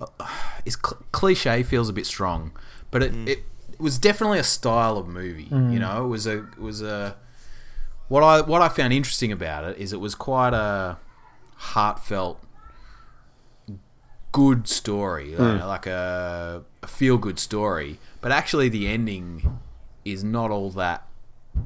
uh, 0.00 0.28
is 0.64 0.76
cl- 0.84 1.00
cliche 1.12 1.62
feels 1.62 1.88
a 1.88 1.92
bit 1.92 2.06
strong, 2.06 2.50
but 2.90 3.04
it, 3.04 3.14
it 3.28 3.38
it 3.70 3.80
was 3.80 3.98
definitely 3.98 4.40
a 4.40 4.44
style 4.44 4.98
of 4.98 5.06
movie, 5.06 5.44
you 5.44 5.50
mm. 5.50 5.78
know? 5.78 6.04
It 6.04 6.08
was 6.08 6.26
a 6.26 6.38
it 6.38 6.58
was 6.58 6.82
a 6.82 7.14
what 8.08 8.24
I 8.24 8.40
what 8.40 8.62
I 8.62 8.68
found 8.68 8.92
interesting 8.92 9.30
about 9.30 9.62
it 9.62 9.78
is 9.78 9.92
it 9.92 10.00
was 10.00 10.16
quite 10.16 10.54
a 10.54 10.98
heartfelt 11.54 12.42
good 14.32 14.66
story, 14.66 15.30
you 15.30 15.38
know, 15.38 15.44
mm. 15.44 15.68
like 15.68 15.86
a, 15.86 16.64
a 16.82 16.86
feel 16.86 17.18
good 17.18 17.38
story. 17.38 17.98
But 18.20 18.32
actually, 18.32 18.68
the 18.68 18.86
ending 18.88 19.58
is 20.04 20.24
not 20.24 20.50
all 20.50 20.70
that 20.70 21.06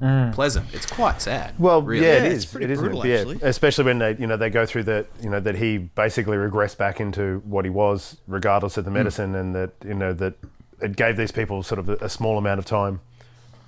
mm. 0.00 0.32
pleasant. 0.32 0.72
It's 0.72 0.86
quite 0.86 1.20
sad. 1.20 1.54
Well, 1.58 1.82
really. 1.82 2.06
yeah, 2.06 2.14
Yeah, 2.14 2.24
it 2.24 2.32
it's 2.32 2.44
is. 2.44 2.50
pretty 2.50 2.64
It 2.64 2.70
is, 2.70 2.80
brutal, 2.80 3.06
yeah. 3.06 3.16
actually. 3.16 3.38
Especially 3.42 3.84
when 3.84 3.98
they, 3.98 4.16
you 4.16 4.26
know, 4.26 4.36
they 4.36 4.50
go 4.50 4.66
through 4.66 4.84
that, 4.84 5.06
you 5.22 5.30
know, 5.30 5.40
that 5.40 5.56
he 5.56 5.78
basically 5.78 6.36
regressed 6.36 6.76
back 6.76 7.00
into 7.00 7.42
what 7.44 7.64
he 7.64 7.70
was, 7.70 8.18
regardless 8.26 8.76
of 8.76 8.84
the 8.84 8.90
mm. 8.90 8.94
medicine, 8.94 9.34
and 9.34 9.54
that, 9.54 9.70
you 9.84 9.94
know, 9.94 10.12
that 10.12 10.34
it 10.80 10.96
gave 10.96 11.16
these 11.16 11.32
people 11.32 11.62
sort 11.62 11.78
of 11.78 11.88
a, 11.88 11.96
a 11.96 12.08
small 12.08 12.38
amount 12.38 12.58
of 12.58 12.66
time, 12.66 13.00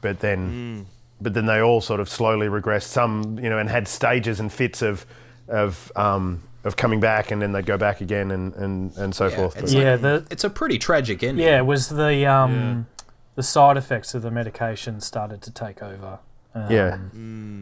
but 0.00 0.20
then, 0.20 0.84
mm. 0.84 0.86
but 1.20 1.34
then 1.34 1.46
they 1.46 1.60
all 1.60 1.80
sort 1.80 2.00
of 2.00 2.08
slowly 2.08 2.46
regressed. 2.48 2.84
Some, 2.84 3.38
you 3.38 3.48
know, 3.48 3.58
and 3.58 3.68
had 3.68 3.88
stages 3.88 4.40
and 4.40 4.52
fits 4.52 4.82
of, 4.82 5.06
of, 5.48 5.90
um, 5.96 6.42
of 6.68 6.76
coming 6.76 7.00
back, 7.00 7.30
and 7.32 7.42
then 7.42 7.50
they'd 7.52 7.66
go 7.66 7.76
back 7.76 8.00
again, 8.00 8.30
and 8.30 8.54
and 8.54 8.96
and 8.96 9.14
so 9.14 9.26
Yeah, 9.26 9.36
forth. 9.36 9.56
it's 9.56 9.72
Yeah, 9.72 9.92
like- 9.92 10.00
the 10.02 10.26
It's 10.30 10.44
a 10.44 10.50
pretty 10.50 10.78
tragic 10.78 11.22
ending. 11.24 11.44
Yeah, 11.44 11.58
it 11.58 11.66
was 11.66 11.88
the 11.88 12.24
um, 12.26 12.86
the 13.34 13.42
side 13.42 13.76
effects 13.76 14.14
of 14.14 14.22
the 14.22 14.30
medication 14.30 15.00
started 15.00 15.42
to 15.42 15.50
take 15.50 15.82
over. 15.82 16.20
Um, 16.54 16.70
Yeah. 16.72 16.96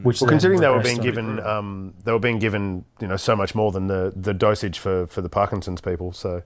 which 0.02 0.20
Well, 0.20 0.28
considering 0.30 0.60
they 0.60 0.68
were 0.68 0.80
being 0.80 0.98
given, 1.00 1.40
um, 1.40 1.94
they 2.04 2.12
were 2.12 2.18
being 2.20 2.38
given, 2.38 2.84
you 3.00 3.08
know, 3.08 3.16
so 3.16 3.34
much 3.34 3.54
more 3.54 3.72
than 3.72 3.88
the, 3.88 4.12
the 4.14 4.32
dosage 4.32 4.78
for, 4.78 5.06
for 5.08 5.20
the 5.20 5.28
Parkinson's 5.28 5.80
people. 5.80 6.12
So, 6.12 6.42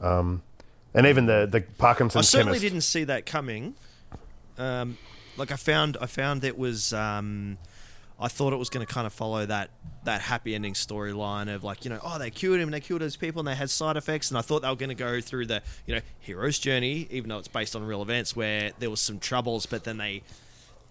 um, 0.00 0.42
and 0.94 1.06
even 1.06 1.26
the 1.26 1.46
the 1.50 1.60
Parkinson's. 1.78 2.24
I 2.26 2.38
certainly 2.38 2.58
chemist. 2.58 2.62
didn't 2.62 2.80
see 2.82 3.04
that 3.04 3.26
coming. 3.26 3.74
Um, 4.58 4.96
like 5.36 5.52
I 5.52 5.56
found, 5.56 5.96
I 6.00 6.06
found 6.06 6.44
it 6.44 6.56
was. 6.58 6.92
I 8.18 8.28
thought 8.28 8.52
it 8.52 8.56
was 8.56 8.70
going 8.70 8.86
to 8.86 8.90
kind 8.92 9.06
of 9.06 9.12
follow 9.12 9.44
that 9.46 9.70
that 10.04 10.20
happy 10.22 10.54
ending 10.54 10.72
storyline 10.74 11.52
of 11.54 11.64
like 11.64 11.84
you 11.84 11.90
know 11.90 11.98
oh 12.02 12.18
they 12.18 12.30
cured 12.30 12.60
him 12.60 12.68
and 12.68 12.74
they 12.74 12.80
cured 12.80 13.02
those 13.02 13.16
people 13.16 13.40
and 13.40 13.48
they 13.48 13.54
had 13.54 13.68
side 13.68 13.96
effects 13.96 14.30
and 14.30 14.38
I 14.38 14.40
thought 14.40 14.62
they 14.62 14.68
were 14.68 14.76
going 14.76 14.88
to 14.88 14.94
go 14.94 15.20
through 15.20 15.46
the 15.46 15.62
you 15.84 15.94
know 15.94 16.00
hero's 16.20 16.58
journey 16.58 17.06
even 17.10 17.28
though 17.28 17.38
it's 17.38 17.48
based 17.48 17.74
on 17.76 17.84
real 17.84 18.00
events 18.02 18.34
where 18.36 18.72
there 18.78 18.88
was 18.88 19.00
some 19.00 19.18
troubles 19.18 19.66
but 19.66 19.84
then 19.84 19.98
they 19.98 20.22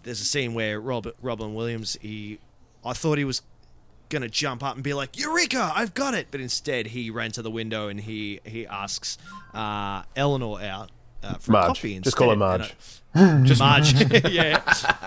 there's 0.04 0.22
a 0.22 0.26
scene 0.26 0.54
where 0.54 0.80
Robert 0.80 1.16
Robin 1.22 1.56
Williams 1.56 1.98
he 2.02 2.40
I 2.86 2.94
thought 2.94 3.18
he 3.18 3.26
was 3.26 3.42
gonna 4.10 4.30
jump 4.30 4.62
up 4.64 4.76
and 4.76 4.84
be 4.84 4.94
like 4.94 5.18
Eureka 5.18 5.72
I've 5.74 5.94
got 5.96 6.14
it 6.14 6.28
but 6.30 6.40
instead 6.42 6.88
he 6.88 7.10
ran 7.10 7.32
to 7.32 7.42
the 7.42 7.50
window 7.52 7.88
and 7.88 8.00
he 8.02 8.40
he 8.46 8.68
asks 8.68 9.18
uh, 9.54 10.04
Eleanor 10.16 10.62
out 10.62 10.92
uh, 11.24 11.36
for 11.36 11.54
Marge. 11.54 11.68
coffee 11.68 11.96
instead. 11.96 12.04
Just 12.04 12.18
call 12.18 12.30
her 12.30 12.36
Marge. 12.36 12.76
I- 13.16 13.42
just 13.46 13.60
Marge 13.62 13.94
yeah 14.32 14.62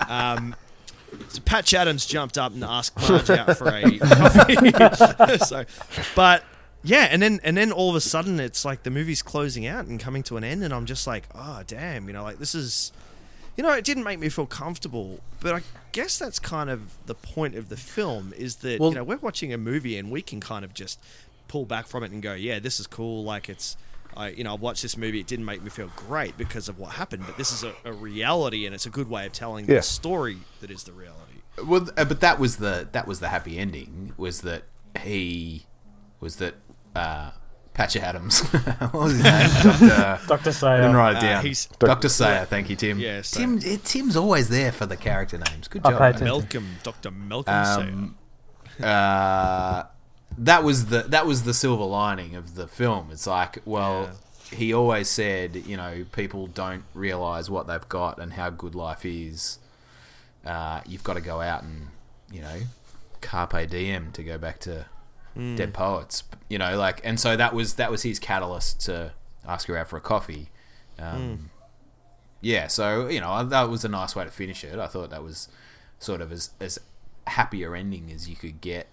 um, 0.09 0.57
so 1.29 1.41
Patch 1.45 1.75
Adams 1.75 2.07
jumped 2.07 2.39
up 2.39 2.53
and 2.53 2.65
asked 2.65 2.97
Marge 3.09 3.31
out 3.31 3.57
for 3.57 3.69
a 3.69 3.99
coffee 3.99 5.39
so 5.45 5.65
but 6.15 6.45
yeah 6.85 7.09
and 7.11 7.23
then 7.23 7.41
and 7.43 7.57
then 7.57 7.73
all 7.73 7.91
of 7.91 7.97
a 7.97 8.01
sudden 8.01 8.39
it's 8.41 8.65
like 8.65 8.83
the 8.83 8.91
movie's 8.91 9.23
closing 9.23 9.67
out 9.67 9.87
and 9.87 9.99
coming 10.01 10.23
to 10.25 10.37
an 10.37 10.45
end 10.45 10.63
and 10.63 10.73
I'm 10.73 10.87
just 10.87 11.07
like 11.07 11.25
oh 11.35 11.63
damn 11.67 12.07
you 12.07 12.13
know 12.13 12.23
like 12.23 12.39
this 12.39 12.55
is 12.55 12.93
you 13.57 13.65
know, 13.65 13.73
it 13.73 13.85
didn't 13.85 14.05
make 14.05 14.21
me 14.21 14.29
feel 14.29 14.47
comfortable, 14.47 15.19
but 15.41 15.53
I 15.53 15.63
guess 15.91 16.17
that's 16.17 16.39
kind 16.39 16.71
of 16.71 16.97
the 17.07 17.15
point 17.17 17.57
of 17.57 17.71
the 17.71 17.77
film 17.77 18.33
is 18.37 18.57
that 18.59 18.79
Well- 18.79 18.91
you 18.91 18.95
know 18.95 19.03
we're 19.03 19.17
watching 19.17 19.53
a 19.53 19.59
movie 19.59 19.99
and 19.99 20.13
we 20.13 20.23
can 20.23 20.39
kind 20.39 20.65
of 20.65 20.73
just 20.73 21.01
pull 21.49 21.65
back 21.65 21.89
from 21.89 22.05
it 22.05 22.13
and 22.13 22.23
go, 22.23 22.35
yeah, 22.35 22.61
this 22.61 22.79
is 22.79 22.87
cool. 22.87 23.25
Like 23.25 23.49
it's, 23.49 23.77
I 24.17 24.29
you 24.31 24.45
know, 24.45 24.55
I've 24.55 24.61
watched 24.61 24.83
this 24.83 24.97
movie. 24.97 25.21
It 25.21 25.27
didn't 25.27 25.45
make 25.45 25.63
me 25.63 25.71
feel 25.71 25.91
great 25.97 26.37
because 26.37 26.69
of 26.69 26.79
what 26.79 26.93
happened, 26.93 27.25
but 27.27 27.37
this 27.37 27.53
is 27.53 27.63
a, 27.65 27.73
a 27.85 27.93
reality 27.93 28.67
and 28.67 28.75
it's 28.75 28.87
a 28.87 28.91
good 28.91 29.09
way 29.09 29.27
of 29.27 29.33
telling 29.33 29.67
Yeah. 29.69 29.77
the 29.77 29.83
story 29.83 30.39
that 30.61 30.71
is 30.71 30.85
the 30.85 30.93
reality. 30.93 31.43
Well, 31.65 31.89
uh, 31.97 32.05
but 32.05 32.21
that 32.21 32.39
was 32.39 32.57
the 32.59 32.89
that 32.93 33.07
was 33.07 33.21
the 33.21 33.29
happy 33.29 33.59
ending. 33.59 34.13
Was 34.17 34.41
that 34.43 34.63
he 35.03 35.67
was 36.21 36.37
that 36.37 36.55
uh, 36.97 37.31
Patch 37.75 37.97
Adams? 37.97 38.41
what 38.91 38.93
was 38.95 39.13
his 39.15 39.23
name? 39.23 39.51
Doctor. 39.63 40.21
Dr. 40.27 40.49
I 40.49 40.53
Sayer. 40.53 40.77
didn't 40.79 40.97
write 40.97 41.13
it 41.13 41.19
Uh, 41.19 41.21
down. 41.21 41.45
he's- 41.45 41.69
Doctor 41.79 42.09
Sayer. 42.09 42.45
Thank 42.45 42.71
you, 42.71 42.77
Tim. 42.77 42.99
Yeah, 42.99 43.23
so- 43.23 43.39
Tim. 43.41 43.59
eh, 43.65 43.77
Tim's 43.85 44.17
always 44.17 44.49
there 44.49 44.73
for 44.73 44.87
the 44.87 44.97
character 44.97 45.39
names. 45.39 45.69
Good 45.69 45.85
job. 45.85 45.99
paid 45.99 46.25
Malcolm, 46.25 46.67
Doctor 46.83 47.11
Malcolm 47.13 47.55
Um, 47.55 48.17
uh, 48.83 49.85
that 50.39 50.63
was 50.65 50.87
the 50.87 51.03
that 51.03 51.27
was 51.27 51.43
the 51.43 51.55
silver 51.55 51.85
lining 51.85 52.35
of 52.35 52.55
the 52.55 52.67
film. 52.67 53.09
It's 53.11 53.27
like, 53.27 53.59
well, 53.65 54.11
he 54.55 54.73
always 54.73 55.09
said, 55.09 55.57
you 55.67 55.77
know, 55.77 56.05
people 56.13 56.47
don't 56.47 56.85
realize 56.95 57.51
what 57.51 57.67
they've 57.67 57.89
got 57.89 58.19
and 58.19 58.33
how 58.33 58.51
good 58.51 58.75
life 58.75 59.05
is. 59.05 59.59
Uh, 60.47 60.81
you've 60.87 61.05
got 61.05 61.15
to 61.15 61.21
go 61.21 61.41
out 61.41 61.63
and, 61.63 61.89
you 62.33 62.41
know, 62.41 62.57
carpe 63.21 63.69
diem 63.69 64.11
to 64.13 64.23
go 64.23 64.39
back 64.39 64.59
to 64.61 64.87
dead 65.57 65.75
poets. 65.75 66.25
You 66.49 66.59
know, 66.59 66.77
like, 66.79 67.01
and 67.05 67.21
so 67.21 67.37
that 67.37 67.53
was 67.55 67.75
that 67.75 67.91
was 67.91 68.03
his 68.03 68.19
catalyst 68.19 68.81
to 68.87 69.13
ask 69.47 69.69
her 69.69 69.77
out 69.77 69.89
for 69.89 69.97
a 69.97 70.01
coffee. 70.01 70.49
Um, 70.99 71.51
Yeah, 72.41 72.69
so 72.69 73.09
you 73.09 73.21
know 73.21 73.45
that 73.45 73.69
was 73.69 73.85
a 73.85 73.89
nice 73.89 74.15
way 74.17 74.25
to 74.25 74.31
finish 74.31 74.63
it. 74.65 74.79
I 74.79 74.87
thought 74.87 75.11
that 75.11 75.23
was 75.23 75.49
sort 75.99 76.21
of 76.21 76.31
as 76.33 76.51
as 76.61 76.79
happier 77.27 77.75
ending 77.77 78.11
as 78.13 78.29
you 78.29 78.37
could 78.37 78.61
get 78.61 78.87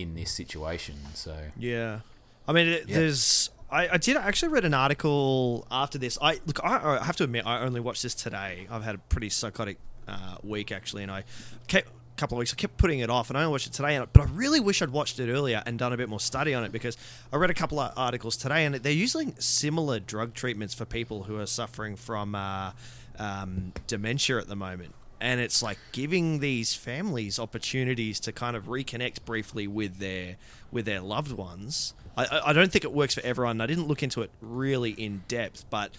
in 0.00 0.14
this 0.14 0.30
situation. 0.30 0.96
So 1.14 1.36
Yeah. 1.58 2.00
I 2.46 2.52
mean, 2.52 2.68
it, 2.68 2.88
there's. 2.88 3.50
I, 3.70 3.88
I 3.88 3.96
did 3.98 4.16
actually 4.16 4.48
read 4.48 4.64
an 4.64 4.72
article 4.72 5.66
after 5.70 5.98
this. 5.98 6.18
I 6.22 6.40
look. 6.46 6.64
I, 6.64 6.98
I 7.00 7.04
have 7.04 7.16
to 7.16 7.24
admit, 7.24 7.46
I 7.46 7.60
only 7.60 7.80
watched 7.80 8.02
this 8.02 8.14
today. 8.14 8.66
I've 8.70 8.82
had 8.82 8.94
a 8.94 8.98
pretty 8.98 9.28
psychotic 9.28 9.76
uh, 10.08 10.36
week 10.42 10.72
actually, 10.72 11.02
and 11.02 11.12
I 11.12 11.24
kept 11.66 11.88
a 11.88 12.16
couple 12.16 12.36
of 12.36 12.38
weeks. 12.38 12.54
I 12.54 12.56
kept 12.56 12.78
putting 12.78 13.00
it 13.00 13.10
off, 13.10 13.28
and 13.28 13.36
I 13.36 13.42
only 13.42 13.52
watched 13.52 13.66
it 13.66 13.74
today. 13.74 13.96
And, 13.96 14.10
but 14.10 14.22
I 14.22 14.24
really 14.32 14.60
wish 14.60 14.80
I'd 14.80 14.88
watched 14.88 15.20
it 15.20 15.30
earlier 15.30 15.62
and 15.66 15.78
done 15.78 15.92
a 15.92 15.98
bit 15.98 16.08
more 16.08 16.20
study 16.20 16.54
on 16.54 16.64
it 16.64 16.72
because 16.72 16.96
I 17.30 17.36
read 17.36 17.50
a 17.50 17.54
couple 17.54 17.78
of 17.78 17.92
articles 17.98 18.38
today, 18.38 18.64
and 18.64 18.74
they're 18.76 18.90
using 18.92 19.34
similar 19.38 20.00
drug 20.00 20.32
treatments 20.32 20.72
for 20.72 20.86
people 20.86 21.24
who 21.24 21.38
are 21.38 21.46
suffering 21.46 21.96
from 21.96 22.34
uh, 22.34 22.72
um, 23.18 23.74
dementia 23.86 24.38
at 24.38 24.48
the 24.48 24.56
moment. 24.56 24.94
And 25.20 25.40
it's 25.40 25.62
like 25.62 25.78
giving 25.92 26.38
these 26.38 26.74
families 26.74 27.38
opportunities 27.38 28.20
to 28.20 28.32
kind 28.32 28.56
of 28.56 28.66
reconnect 28.66 29.24
briefly 29.24 29.66
with 29.66 29.98
their 29.98 30.36
with 30.70 30.84
their 30.84 31.00
loved 31.00 31.32
ones. 31.32 31.94
I- 32.16 32.40
I, 32.46 32.52
don't 32.52 32.70
think 32.70 32.84
it 32.84 32.92
works 32.92 33.14
for 33.14 33.20
everyone. 33.24 33.60
I 33.60 33.66
didn't 33.66 33.86
look 33.86 34.02
into 34.02 34.22
it 34.22 34.30
really 34.40 34.90
in 34.90 35.22
depth, 35.28 35.64
but 35.70 35.92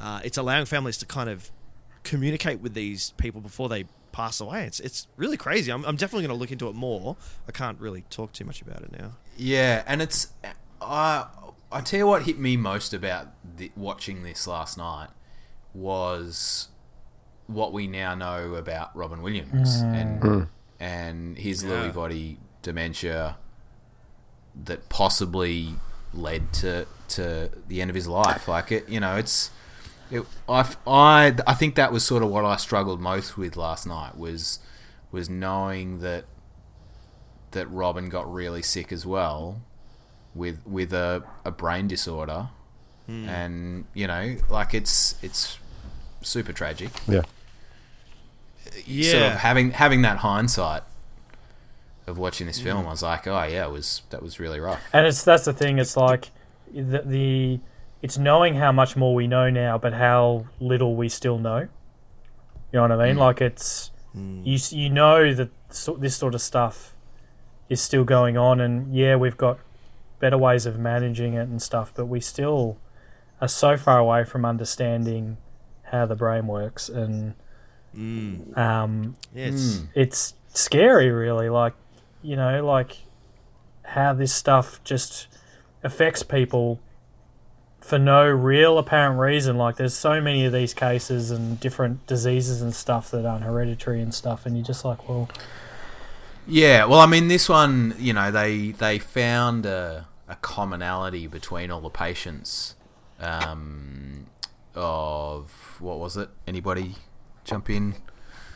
uh, 0.00 0.20
it's 0.24 0.38
allowing 0.38 0.64
families 0.66 0.96
to 0.98 1.06
kind 1.06 1.28
of 1.30 1.50
communicate 2.02 2.60
with 2.60 2.74
these 2.74 3.10
people 3.12 3.40
before 3.40 3.68
they 3.68 3.84
pass 4.12 4.40
away. 4.40 4.64
It's 4.64 4.80
it's 4.80 5.06
really 5.16 5.36
crazy. 5.36 5.70
I'm, 5.70 5.84
I'm 5.84 5.96
definitely 5.96 6.26
going 6.26 6.36
to 6.36 6.40
look 6.40 6.52
into 6.52 6.68
it 6.68 6.74
more. 6.74 7.16
I 7.46 7.52
can't 7.52 7.78
really 7.78 8.04
talk 8.10 8.32
too 8.32 8.44
much 8.44 8.62
about 8.62 8.82
it 8.82 8.92
now. 8.98 9.12
Yeah, 9.36 9.84
and 9.86 10.00
it's 10.00 10.28
I 10.80 11.26
I 11.70 11.80
tell 11.82 11.98
you 11.98 12.06
what 12.06 12.22
hit 12.22 12.38
me 12.38 12.56
most 12.56 12.94
about 12.94 13.28
the, 13.56 13.70
watching 13.76 14.22
this 14.22 14.46
last 14.46 14.78
night 14.78 15.08
was 15.74 16.68
what 17.46 17.72
we 17.72 17.86
now 17.86 18.14
know 18.14 18.54
about 18.54 18.94
Robin 18.96 19.22
Williams 19.22 19.82
mm. 19.82 19.94
and 19.94 20.22
hmm. 20.22 20.42
and 20.80 21.38
his 21.38 21.62
Lewy 21.64 21.94
body 21.94 22.38
dementia 22.62 23.36
that 24.64 24.88
possibly 24.88 25.74
led 26.12 26.52
to 26.52 26.86
to 27.08 27.50
the 27.68 27.80
end 27.80 27.90
of 27.90 27.94
his 27.94 28.08
life. 28.08 28.48
Like 28.48 28.72
it, 28.72 28.88
you 28.88 29.00
know, 29.00 29.16
it's 29.16 29.50
it, 30.10 30.24
I, 30.48 30.74
I, 30.86 31.34
I 31.46 31.54
think 31.54 31.74
that 31.76 31.92
was 31.92 32.04
sort 32.04 32.22
of 32.22 32.30
what 32.30 32.44
I 32.44 32.56
struggled 32.56 33.00
most 33.00 33.36
with 33.36 33.56
last 33.56 33.86
night 33.86 34.16
was 34.16 34.58
was 35.12 35.28
knowing 35.28 36.00
that 36.00 36.24
that 37.52 37.66
Robin 37.68 38.08
got 38.08 38.32
really 38.32 38.62
sick 38.62 38.92
as 38.92 39.06
well 39.06 39.62
with 40.34 40.66
with 40.66 40.92
a, 40.92 41.22
a 41.44 41.50
brain 41.50 41.86
disorder. 41.86 42.48
Hmm. 43.06 43.28
And 43.28 43.84
you 43.94 44.06
know 44.06 44.36
like 44.48 44.74
it's 44.74 45.16
it's 45.22 45.58
super 46.22 46.52
tragic. 46.52 46.90
Yeah. 47.06 47.22
Yeah. 48.86 49.10
sort 49.10 49.22
of 49.24 49.32
having 49.38 49.70
having 49.72 50.02
that 50.02 50.18
hindsight 50.18 50.82
of 52.06 52.18
watching 52.18 52.46
this 52.46 52.60
film 52.60 52.86
I 52.86 52.90
was 52.90 53.02
like 53.02 53.26
oh 53.26 53.42
yeah 53.44 53.66
it 53.66 53.72
was 53.72 54.02
that 54.10 54.22
was 54.22 54.38
really 54.38 54.60
rough 54.60 54.80
And 54.92 55.06
it's 55.06 55.24
that's 55.24 55.44
the 55.44 55.52
thing. 55.52 55.78
It's 55.78 55.96
like 55.96 56.30
the, 56.72 57.02
the 57.04 57.60
it's 58.02 58.18
knowing 58.18 58.54
how 58.54 58.72
much 58.72 58.96
more 58.96 59.14
we 59.14 59.26
know 59.26 59.50
now, 59.50 59.78
but 59.78 59.92
how 59.92 60.46
little 60.60 60.94
we 60.96 61.08
still 61.08 61.38
know. 61.38 61.60
You 61.60 61.68
know 62.74 62.82
what 62.82 62.92
I 62.92 63.06
mean? 63.06 63.16
Mm. 63.16 63.20
Like 63.20 63.40
it's 63.40 63.90
mm. 64.16 64.44
you 64.44 64.78
you 64.78 64.90
know 64.90 65.34
that 65.34 65.50
so, 65.70 65.94
this 65.94 66.16
sort 66.16 66.34
of 66.34 66.40
stuff 66.40 66.94
is 67.68 67.80
still 67.80 68.04
going 68.04 68.36
on, 68.36 68.60
and 68.60 68.94
yeah, 68.94 69.16
we've 69.16 69.36
got 69.36 69.58
better 70.20 70.38
ways 70.38 70.66
of 70.66 70.78
managing 70.78 71.34
it 71.34 71.48
and 71.48 71.60
stuff, 71.60 71.92
but 71.94 72.06
we 72.06 72.20
still 72.20 72.78
are 73.40 73.48
so 73.48 73.76
far 73.76 73.98
away 73.98 74.24
from 74.24 74.44
understanding 74.44 75.36
how 75.90 76.06
the 76.06 76.16
brain 76.16 76.46
works, 76.46 76.88
and 76.88 77.34
um, 77.96 79.16
yeah, 79.34 79.46
it's, 79.46 79.82
it's 79.94 80.34
scary 80.48 81.10
really 81.10 81.48
like 81.48 81.74
you 82.22 82.36
know 82.36 82.64
like 82.64 82.98
how 83.84 84.12
this 84.12 84.34
stuff 84.34 84.82
just 84.84 85.28
affects 85.82 86.22
people 86.22 86.80
for 87.80 87.98
no 87.98 88.28
real 88.28 88.78
apparent 88.78 89.18
reason. 89.18 89.56
Like 89.56 89.76
there's 89.76 89.94
so 89.94 90.20
many 90.20 90.44
of 90.44 90.52
these 90.52 90.74
cases 90.74 91.30
and 91.30 91.60
different 91.60 92.04
diseases 92.06 92.60
and 92.60 92.74
stuff 92.74 93.10
that 93.12 93.24
aren't 93.24 93.44
hereditary 93.44 94.02
and 94.02 94.12
stuff 94.12 94.44
and 94.44 94.56
you're 94.56 94.66
just 94.66 94.84
like 94.84 95.08
well 95.08 95.28
Yeah, 96.48 96.84
well, 96.84 97.00
I 97.00 97.06
mean, 97.06 97.28
this 97.28 97.48
one, 97.48 97.94
you 97.98 98.12
know, 98.12 98.30
they 98.30 98.70
they 98.72 98.98
found 98.98 99.66
a, 99.66 100.06
a 100.28 100.36
commonality 100.36 101.26
between 101.26 101.70
all 101.70 101.80
the 101.80 101.90
patients 101.90 102.76
um, 103.20 104.26
of 104.74 105.76
what 105.80 105.98
was 105.98 106.16
it? 106.16 106.28
Anybody 106.46 106.94
jump 107.46 107.70
in? 107.70 107.94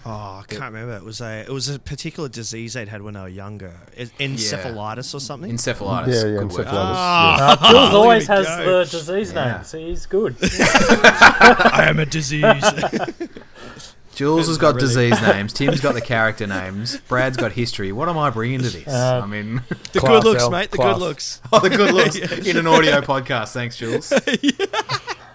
oh, 0.07 0.11
I 0.11 0.45
can't 0.49 0.63
remember. 0.73 0.97
It 0.97 1.05
was 1.05 1.21
a 1.21 1.41
it 1.43 1.51
was 1.51 1.69
a 1.69 1.79
particular 1.79 2.29
disease 2.29 2.73
they'd 2.75 2.89
had 2.89 3.03
when 3.03 3.15
they 3.15 3.21
were 3.21 3.29
younger. 3.29 3.73
En- 3.97 4.09
Encephalitis 4.19 5.15
or 5.15 5.21
something. 5.21 5.51
Encephalitis. 5.53 6.07
Yeah, 6.09 6.29
yeah, 6.31 6.39
Good 6.41 6.53
word. 6.53 6.67
encephalitis. 6.67 7.57
uh, 7.61 7.71
Jules 7.71 7.95
always 7.95 8.27
has 8.27 8.47
me 8.59 8.65
the 8.65 8.85
disease 8.91 9.33
Yeah. 9.33 9.53
name 9.57 9.65
so 9.65 9.79
he's 9.79 10.07
good 10.07 10.37
I 10.43 11.87
am 11.89 11.99
a 11.99 12.07
disease. 12.07 12.65
Jules 14.15 14.49
has 14.49 14.59
got 14.59 14.75
really- 14.75 14.87
disease 14.87 15.23
names. 15.23 15.53
Tim's 15.53 15.81
got 15.81 15.95
the 15.95 16.01
character 16.01 16.47
names. 16.47 16.99
Brad's 17.09 17.37
got 17.39 17.53
history. 17.53 17.91
What 17.93 18.09
am 18.09 18.19
I 18.19 18.29
bringing 18.31 18.59
to 18.61 18.69
this? 18.69 18.87
Uh, 18.89 19.21
I 19.23 19.27
mean, 19.27 19.63
the 19.93 20.01
Class, 20.01 20.23
good 20.23 20.25
looks, 20.25 20.43
Al, 20.43 20.51
mate. 20.51 20.71
The 20.71 20.77
class. 20.79 20.95
good 20.97 21.01
looks. 21.01 21.41
oh, 21.53 21.61
the 21.61 21.71
good 21.71 21.95
looks 21.95 22.17
in 22.49 22.57
an 22.59 22.67
audio 22.67 23.01
podcast. 23.01 23.53
Thanks, 23.53 23.77
Jules. 23.79 24.13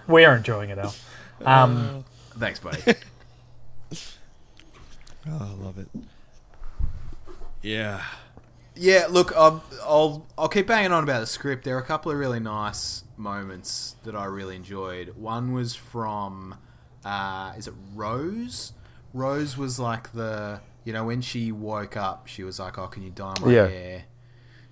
we're 0.06 0.36
enjoying 0.36 0.70
it 0.70 0.78
al 0.78 0.94
um, 1.44 2.04
Thanks, 2.38 2.60
buddy. 2.60 2.94
Oh, 5.28 5.56
I 5.60 5.64
love 5.64 5.78
it. 5.78 5.88
Yeah. 7.62 8.02
Yeah, 8.78 9.06
look, 9.08 9.32
I'll, 9.34 9.64
I'll 9.82 10.26
I'll 10.36 10.48
keep 10.48 10.66
banging 10.66 10.92
on 10.92 11.02
about 11.02 11.20
the 11.20 11.26
script. 11.26 11.64
There 11.64 11.76
are 11.76 11.80
a 11.80 11.84
couple 11.84 12.12
of 12.12 12.18
really 12.18 12.40
nice 12.40 13.04
moments 13.16 13.96
that 14.04 14.14
I 14.14 14.26
really 14.26 14.54
enjoyed. 14.54 15.16
One 15.16 15.52
was 15.52 15.74
from, 15.74 16.56
uh, 17.04 17.54
is 17.56 17.66
it 17.66 17.74
Rose? 17.94 18.74
Rose 19.14 19.56
was 19.56 19.78
like 19.80 20.12
the, 20.12 20.60
you 20.84 20.92
know, 20.92 21.04
when 21.06 21.22
she 21.22 21.50
woke 21.52 21.96
up, 21.96 22.26
she 22.26 22.44
was 22.44 22.58
like, 22.58 22.76
"Oh, 22.78 22.86
can 22.86 23.02
you 23.02 23.08
dye 23.10 23.32
my 23.40 23.50
Yeah. 23.50 23.66
hair 23.66 24.04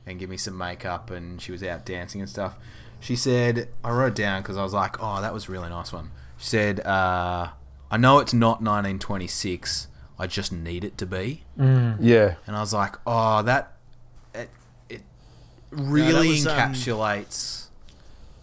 and 0.07 0.19
give 0.19 0.29
me 0.29 0.37
some 0.37 0.59
makeup?" 0.59 1.11
And 1.11 1.41
she 1.41 1.51
was 1.51 1.63
out 1.63 1.87
dancing 1.87 2.21
and 2.21 2.29
stuff. 2.29 2.57
She 3.01 3.17
said, 3.17 3.71
I 3.83 3.91
wrote 3.91 4.09
it 4.09 4.15
down 4.17 4.43
because 4.43 4.59
I 4.59 4.63
was 4.63 4.75
like, 4.75 5.03
"Oh, 5.03 5.23
that 5.23 5.33
was 5.33 5.49
a 5.49 5.53
really 5.53 5.71
nice 5.71 5.95
one." 5.95 6.11
She 6.37 6.47
said, 6.49 6.81
uh, 6.81 7.49
"I 7.91 7.97
know 7.97 8.19
it's 8.19 8.35
not 8.35 8.61
1926. 8.63 9.89
I 10.19 10.27
just 10.27 10.53
need 10.53 10.85
it 10.85 10.97
to 10.99 11.07
be." 11.07 11.43
Yeah. 11.59 12.35
and 12.47 12.57
I 12.57 12.61
was 12.61 12.73
like, 12.73 12.97
"Oh, 13.07 13.43
that 13.43 13.73
it, 14.35 14.51
it 14.89 15.03
really 15.71 16.29
was, 16.31 16.47
um, 16.47 16.59
encapsulates." 16.59 17.67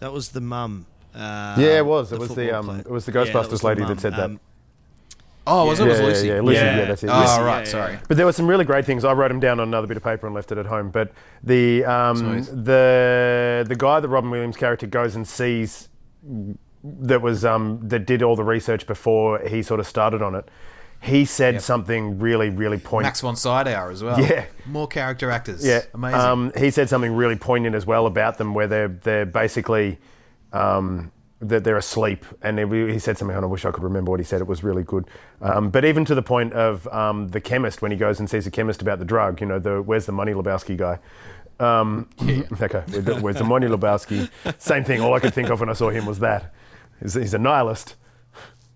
That 0.00 0.12
was 0.12 0.30
the 0.30 0.40
mum. 0.40 0.86
Uh, 1.14 1.56
Yeah, 1.58 1.78
it 1.78 1.86
was. 1.86 2.12
It 2.12 2.18
was 2.18 2.34
the, 2.34 2.50
um, 2.58 2.64
player. 2.66 2.80
it 2.80 2.90
was 2.90 3.04
the 3.06 3.12
Yeah, 3.12 3.24
Ghostbusters 3.24 3.50
was 3.50 3.60
the 3.60 3.66
lady 3.66 3.84
that 3.84 4.00
said 4.00 4.14
that. 4.14 4.24
Um, 4.24 4.40
oh, 5.46 5.66
was 5.66 5.78
it? 5.80 5.84
Yeah, 5.84 5.88
was 5.90 6.00
Lucy? 6.00 6.26
yeah, 6.28 6.40
Lucy, 6.40 6.54
Yeah. 6.60 6.76
yeah, 6.78 6.84
that's 6.86 7.02
it. 7.04 7.10
Oh, 7.10 7.20
Lucy. 7.20 7.32
yeah, 7.32 7.44
right. 7.44 7.58
yeah. 7.66 7.70
Sorry. 7.70 7.98
But 8.08 8.16
there 8.16 8.26
were 8.26 8.32
some 8.32 8.46
really 8.46 8.64
great 8.64 8.84
things. 8.84 9.04
I 9.04 9.12
wrote 9.12 9.28
them 9.28 9.38
down 9.40 9.60
on 9.60 9.68
another 9.68 9.86
bit 9.86 9.96
of 9.96 10.02
paper 10.02 10.26
and 10.26 10.34
left 10.34 10.50
it 10.52 10.58
at 10.58 10.66
home. 10.66 10.90
But 10.90 11.12
the 11.42 11.84
um, 11.84 12.42
the 12.42 13.64
the 13.68 13.76
guy 13.76 14.00
that 14.00 14.08
Robin 14.08 14.30
Williams' 14.30 14.56
character 14.56 14.86
goes 14.86 15.14
and 15.14 15.26
sees 15.28 15.88
that 16.84 17.22
was 17.22 17.44
um, 17.44 17.78
that 17.88 18.06
did 18.06 18.22
all 18.22 18.34
the 18.34 18.44
research 18.44 18.86
before 18.86 19.38
he 19.40 19.62
sort 19.62 19.78
of 19.80 19.86
started 19.86 20.22
on 20.22 20.34
it. 20.34 20.48
He 21.02 21.24
said 21.24 21.54
Yep. 21.54 21.62
something 21.62 22.18
really, 22.20 22.48
really 22.48 22.78
poignant. 22.78 23.08
Max 23.08 23.20
von 23.22 23.34
Sydow 23.36 23.90
as 23.90 24.02
well. 24.04 24.20
Yeah. 24.20 24.44
More 24.66 24.86
character 24.86 25.30
actors. 25.30 25.64
Yeah, 25.66 25.82
Amazing. 25.94 26.20
Um, 26.20 26.52
he 26.56 26.70
said 26.70 26.88
something 26.88 27.12
really 27.14 27.34
poignant 27.36 27.74
as 27.74 27.84
well 27.86 28.06
about 28.06 28.38
them, 28.38 28.54
where 28.54 28.68
they're 28.68 28.88
they're 28.88 29.26
basically 29.26 29.98
um, 30.52 31.10
that 31.40 31.64
they're 31.64 31.76
asleep, 31.76 32.24
and 32.40 32.56
he 32.58 32.92
he 32.92 32.98
said 33.00 33.18
something. 33.18 33.34
and 33.36 33.44
I 33.44 33.48
wish 33.48 33.64
I 33.64 33.72
could 33.72 33.82
remember 33.82 34.10
what 34.12 34.20
he 34.20 34.24
said. 34.24 34.40
It 34.40 34.46
was 34.46 34.62
really 34.62 34.84
good. 34.84 35.06
Um, 35.40 35.70
but 35.70 35.84
even 35.84 36.04
to 36.04 36.14
the 36.14 36.22
point 36.22 36.52
of 36.52 36.86
um, 36.88 37.28
the 37.28 37.40
chemist 37.40 37.82
when 37.82 37.90
he 37.90 37.96
goes 37.96 38.20
and 38.20 38.30
sees 38.30 38.46
a 38.46 38.50
chemist 38.52 38.80
about 38.80 39.00
the 39.00 39.04
drug, 39.04 39.40
you 39.40 39.46
know, 39.48 39.58
the 39.58 39.82
where's 39.82 40.06
the 40.06 40.12
money 40.12 40.32
Lebowski 40.34 40.76
guy. 40.76 40.98
Um, 41.58 42.08
okay, 42.22 42.82
where's 42.88 43.04
the- 43.04 43.16
where's 43.20 43.36
the 43.36 43.44
money 43.44 43.66
Lebowski? 43.66 44.30
Same 44.58 44.84
thing. 44.84 45.00
All 45.00 45.14
I 45.14 45.18
could 45.20 45.34
think 45.34 45.50
of 45.50 45.58
when 45.60 45.68
I 45.68 45.72
saw 45.74 45.90
him 45.90 46.06
was 46.06 46.20
that. 46.20 46.52
He's, 47.00 47.14
he's 47.14 47.34
a 47.34 47.38
nihilist. 47.38 47.96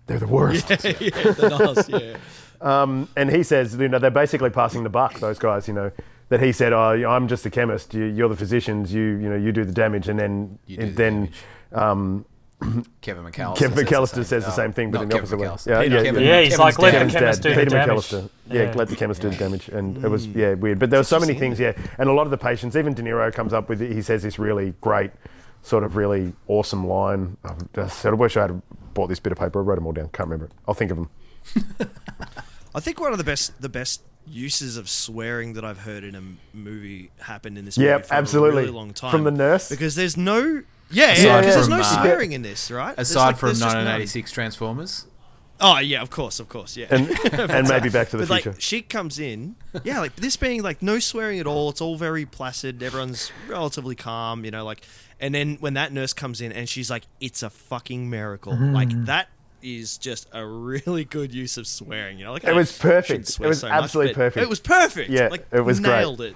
They're 0.07 0.19
the 0.19 0.27
worst. 0.27 0.69
yeah, 0.69 0.75
the 0.77 1.73
Nas, 1.75 1.89
yeah. 1.89 2.17
Um, 2.59 3.07
and 3.15 3.29
he 3.29 3.43
says, 3.43 3.75
you 3.75 3.87
know, 3.87 3.99
they're 3.99 4.09
basically 4.09 4.49
passing 4.49 4.83
the 4.83 4.89
buck. 4.89 5.19
Those 5.19 5.37
guys, 5.37 5.67
you 5.67 5.73
know, 5.75 5.91
that 6.29 6.41
he 6.41 6.51
said, 6.51 6.73
"Oh, 6.73 6.91
I'm 7.07 7.27
just 7.27 7.45
a 7.45 7.49
chemist. 7.49 7.93
You, 7.93 8.05
you're 8.05 8.29
the 8.29 8.35
physicians. 8.35 8.91
You, 8.93 9.01
you 9.03 9.29
know, 9.29 9.35
you 9.35 9.51
do 9.51 9.63
the 9.63 9.71
damage." 9.71 10.07
And 10.09 10.17
then, 10.19 10.57
You 10.65 10.77
and 10.79 10.89
the 10.91 10.95
then 10.95 11.13
damage. 11.15 11.33
um, 11.73 12.25
Kevin 13.01 13.23
McAllister. 13.23 13.55
Kevin 13.57 13.77
says 13.77 13.85
the 13.85 13.95
McAllister 13.95 14.13
same- 14.15 14.23
says 14.23 14.45
the 14.45 14.51
oh, 14.51 14.55
same 14.55 14.73
thing, 14.73 14.89
but 14.89 15.01
in 15.03 15.09
the 15.09 15.19
Kevin 15.19 15.47
opposite 15.47 15.69
way. 15.69 15.73
Yeah, 15.87 15.95
yeah, 15.97 16.03
Kevin- 16.03 16.23
Yeah, 16.23 16.41
he's 16.41 16.57
Kevin's 16.57 16.59
like, 16.59 16.79
let 16.79 16.91
the 17.07 17.13
dad. 17.13 17.19
chemist 17.19 17.41
do 17.43 17.49
the 17.49 17.55
Peter 17.55 17.69
damage. 17.69 17.95
McAllister. 17.95 18.29
Yeah, 18.49 18.63
Yeah. 18.63 18.73
let 18.75 18.87
the 18.87 18.95
chemist 18.95 19.21
do 19.21 19.29
the 19.29 19.35
damage, 19.35 19.69
and 19.69 20.03
it 20.03 20.09
was 20.09 20.25
yeah 20.27 20.53
weird. 20.55 20.79
But 20.79 20.89
there 20.89 20.99
were 20.99 21.03
so 21.03 21.19
many 21.19 21.35
things, 21.35 21.59
yeah, 21.59 21.73
and 21.99 22.09
a 22.09 22.13
lot 22.13 22.23
of 22.25 22.31
the 22.31 22.37
patients. 22.37 22.75
Even 22.75 22.95
De 22.95 23.03
Niro 23.03 23.31
comes 23.31 23.53
up 23.53 23.69
with. 23.69 23.79
He 23.79 24.01
says 24.01 24.23
this 24.23 24.39
really 24.39 24.73
great, 24.81 25.11
sort 25.67 25.83
of 25.83 25.95
really 25.95 26.33
awesome 26.47 26.87
line. 26.87 27.37
I 27.43 27.53
just 27.75 27.99
sort 27.99 28.13
of 28.13 28.19
wish 28.19 28.37
I 28.37 28.43
had 28.43 28.61
bought 28.93 29.07
this 29.07 29.19
bit 29.19 29.31
of 29.31 29.37
paper. 29.37 29.59
I 29.59 29.63
wrote 29.63 29.75
them 29.75 29.85
all 29.85 29.91
down. 29.93 30.09
Can't 30.09 30.29
remember 30.29 30.45
it. 30.45 30.51
I'll 30.67 30.73
think 30.73 30.91
of 30.91 30.97
them. 30.97 31.09
I 32.75 32.79
think 32.79 32.99
one 32.99 33.11
of 33.11 33.17
the 33.17 33.23
best 33.23 33.59
the 33.61 33.69
best 33.69 34.01
uses 34.29 34.75
of 34.77 34.89
swearing 34.89 35.53
that 35.53 35.63
I've 35.63 35.79
heard 35.79 36.03
in 36.03 36.13
a 36.15 36.21
movie 36.55 37.11
happen 37.19 37.55
in 37.57 37.65
this 37.65 37.77
Yep, 37.77 37.97
movie 37.99 38.07
for 38.07 38.13
absolutely. 38.13 38.49
a 38.49 38.65
really 38.65 38.71
long 38.77 38.93
time. 38.93 39.11
From 39.11 39.23
the 39.23 39.31
nurse? 39.31 39.69
because 39.69 39.95
there's 39.95 40.17
no 40.17 40.63
yeah, 40.91 41.11
Aside 41.11 41.23
yeah, 41.23 41.41
'cause 41.43 41.53
there's 41.55 41.69
no 41.69 41.79
uh, 41.79 41.83
swearing 42.01 42.31
in 42.33 42.41
this, 42.41 42.69
right? 42.71 42.93
Aside 42.97 43.25
like- 43.27 43.37
from 43.37 43.47
there's 43.47 43.59
just 43.59 43.75
none. 43.75 43.85
1986 43.85 44.31
Transformers. 44.31 45.05
Oh 45.59 45.79
yeah, 45.79 46.01
of 46.01 46.09
course, 46.09 46.39
of 46.39 46.49
course, 46.49 46.77
yeah. 46.77 46.87
and 46.91 47.09
and 47.49 47.67
maybe 47.67 47.89
Back 47.89 48.09
to 48.09 48.17
the 48.17 48.23
but 48.23 48.29
like 48.29 48.43
Future. 48.43 48.61
she 48.61 48.81
comes 48.81 49.17
in, 49.19 49.55
yeah, 49.83 49.99
like 49.99 50.15
this 50.15 50.37
being 50.37 50.61
like 50.61 50.81
no 50.81 50.99
swearing 50.99 51.39
at 51.39 51.47
all. 51.47 51.69
It's 51.69 51.81
all 51.81 51.97
very 51.97 52.25
placid. 52.25 52.83
Everyone's 52.83 53.31
relatively 53.47 53.95
calm, 53.95 54.45
you 54.45 54.51
know. 54.51 54.63
Like, 54.65 54.81
and 55.19 55.33
then 55.33 55.57
when 55.59 55.73
that 55.73 55.91
nurse 55.91 56.13
comes 56.13 56.41
in 56.41 56.51
and 56.51 56.69
she's 56.69 56.89
like, 56.91 57.03
"It's 57.19 57.41
a 57.41 57.49
fucking 57.49 58.09
miracle," 58.09 58.55
like 58.55 58.89
that 59.05 59.29
is 59.63 59.97
just 59.97 60.27
a 60.33 60.45
really 60.45 61.03
good 61.05 61.33
use 61.33 61.57
of 61.57 61.65
swearing. 61.65 62.19
You 62.19 62.25
know, 62.25 62.33
like 62.33 62.43
It 62.43 62.49
I 62.49 62.53
was 62.53 62.77
perfect. 62.77 63.27
swear 63.27 63.47
It 63.47 63.49
was 63.49 63.59
so 63.61 63.67
absolutely 63.67 64.13
but 64.13 64.17
perfect. 64.19 64.43
It 64.43 64.49
was 64.49 64.59
perfect. 64.59 65.09
Yeah, 65.09 65.29
like, 65.29 65.47
it 65.51 65.61
was 65.61 65.79
great. 65.79 65.89
nailed 65.97 66.21
it. 66.21 66.35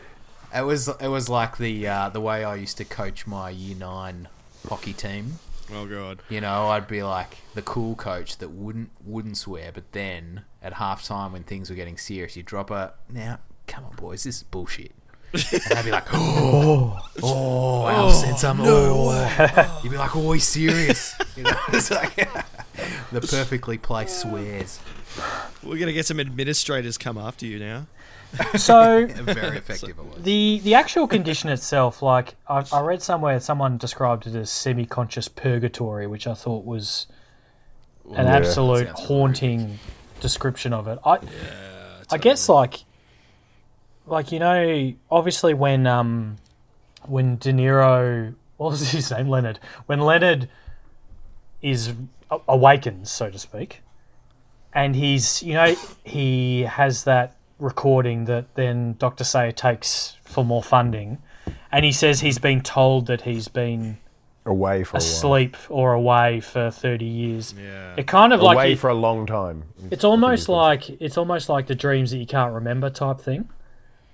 It 0.53 0.65
was 0.65 0.87
it 0.87 1.07
was 1.07 1.29
like 1.29 1.57
the 1.57 1.87
uh, 1.87 2.09
the 2.09 2.19
way 2.21 2.43
I 2.43 2.55
used 2.55 2.77
to 2.77 2.85
coach 2.85 3.27
my 3.27 3.51
year 3.51 3.75
nine 3.75 4.27
hockey 4.67 4.93
team. 4.93 5.37
Oh 5.73 5.85
god. 5.85 6.21
You 6.29 6.41
know, 6.41 6.67
I'd 6.67 6.87
be 6.87 7.03
like 7.03 7.37
the 7.53 7.61
cool 7.61 7.95
coach 7.95 8.37
that 8.37 8.49
wouldn't 8.49 8.91
wouldn't 9.05 9.37
swear, 9.37 9.71
but 9.73 9.91
then 9.91 10.43
at 10.61 10.73
half 10.73 11.03
time 11.03 11.31
when 11.31 11.43
things 11.43 11.69
were 11.69 11.75
getting 11.75 11.97
serious, 11.97 12.35
you 12.35 12.43
drop 12.43 12.71
a 12.71 12.93
now, 13.09 13.39
come 13.67 13.85
on 13.85 13.95
boys, 13.95 14.23
this 14.23 14.37
is 14.37 14.43
bullshit. 14.43 14.91
And 15.33 15.61
they'd 15.77 15.85
be 15.85 15.91
like, 15.91 16.07
oh, 16.13 16.99
oh, 17.23 17.87
Al 17.87 18.11
said 18.11 18.37
something. 18.37 18.65
oh. 18.67 19.79
You'd 19.83 19.91
be 19.91 19.97
like, 19.97 20.13
oh, 20.15 20.33
he's 20.33 20.47
serious. 20.47 21.15
You 21.37 21.43
know, 21.43 21.57
it's 21.69 21.89
like 21.89 22.13
the 23.11 23.21
perfectly 23.21 23.77
placed 23.77 24.19
swears. 24.19 24.79
We're 25.63 25.77
gonna 25.77 25.93
get 25.93 26.05
some 26.05 26.19
administrators 26.19 26.97
come 26.97 27.17
after 27.17 27.45
you 27.45 27.59
now. 27.59 27.87
So 28.55 29.05
Very 29.09 29.57
effective 29.57 29.89
it 29.99 30.23
the 30.23 30.61
the 30.63 30.73
actual 30.75 31.05
condition 31.07 31.49
itself, 31.57 32.01
like 32.01 32.35
I, 32.47 32.63
I 32.71 32.79
read 32.81 33.01
somewhere, 33.01 33.39
someone 33.41 33.77
described 33.77 34.25
it 34.25 34.35
as 34.35 34.49
semi-conscious 34.49 35.27
purgatory, 35.27 36.07
which 36.07 36.27
I 36.27 36.33
thought 36.33 36.63
was 36.65 37.07
an 38.15 38.27
Yeah. 38.27 38.35
absolute 38.37 38.87
Sounds 38.87 38.99
haunting 39.01 39.79
description 40.21 40.71
of 40.71 40.87
it. 40.87 40.97
I 41.05 41.17
I 42.09 42.17
guess 42.17 42.47
like 42.47 42.83
like 44.07 44.31
you 44.31 44.39
know, 44.39 44.93
obviously 45.11 45.53
when 45.53 45.85
um 45.85 46.37
when 47.05 47.35
De 47.37 47.51
Niro, 47.51 48.33
what 48.57 48.71
was 48.71 48.91
his 48.91 49.11
name, 49.11 49.27
Leonard, 49.27 49.59
when 49.87 49.99
Leonard 49.99 50.47
is 51.61 51.93
a- 52.29 52.39
awakens, 52.47 53.11
so 53.11 53.29
to 53.29 53.37
speak, 53.39 53.81
and 54.73 54.95
he's 54.95 55.43
you 55.43 55.53
know 55.53 55.75
he 56.03 56.63
has 56.63 57.03
that 57.03 57.35
recording 57.59 58.25
that 58.25 58.55
then 58.55 58.95
Doctor 58.97 59.23
Say 59.23 59.51
takes 59.51 60.17
for 60.23 60.43
more 60.43 60.63
funding, 60.63 61.19
and 61.71 61.85
he 61.85 61.91
says 61.91 62.21
he's 62.21 62.39
been 62.39 62.61
told 62.61 63.07
that 63.07 63.21
he's 63.21 63.47
been 63.47 63.97
Away 64.43 64.83
for 64.83 64.97
a 64.97 64.99
while. 64.99 65.07
asleep 65.07 65.57
or 65.69 65.93
away 65.93 66.39
for 66.39 66.71
thirty 66.71 67.05
years. 67.05 67.53
Yeah. 67.55 67.93
It 67.95 68.07
kind 68.07 68.33
of 68.33 68.41
like 68.41 68.55
Away 68.55 68.75
for 68.75 68.89
a 68.89 68.95
long 68.95 69.27
time. 69.27 69.65
it's 69.91 70.03
almost 70.03 70.49
like 70.49 70.89
it's 70.89 71.17
almost 71.17 71.47
like 71.47 71.67
the 71.67 71.75
dreams 71.75 72.09
that 72.11 72.17
you 72.17 72.25
can't 72.25 72.53
remember 72.53 72.89
type 72.89 73.19
thing. 73.19 73.49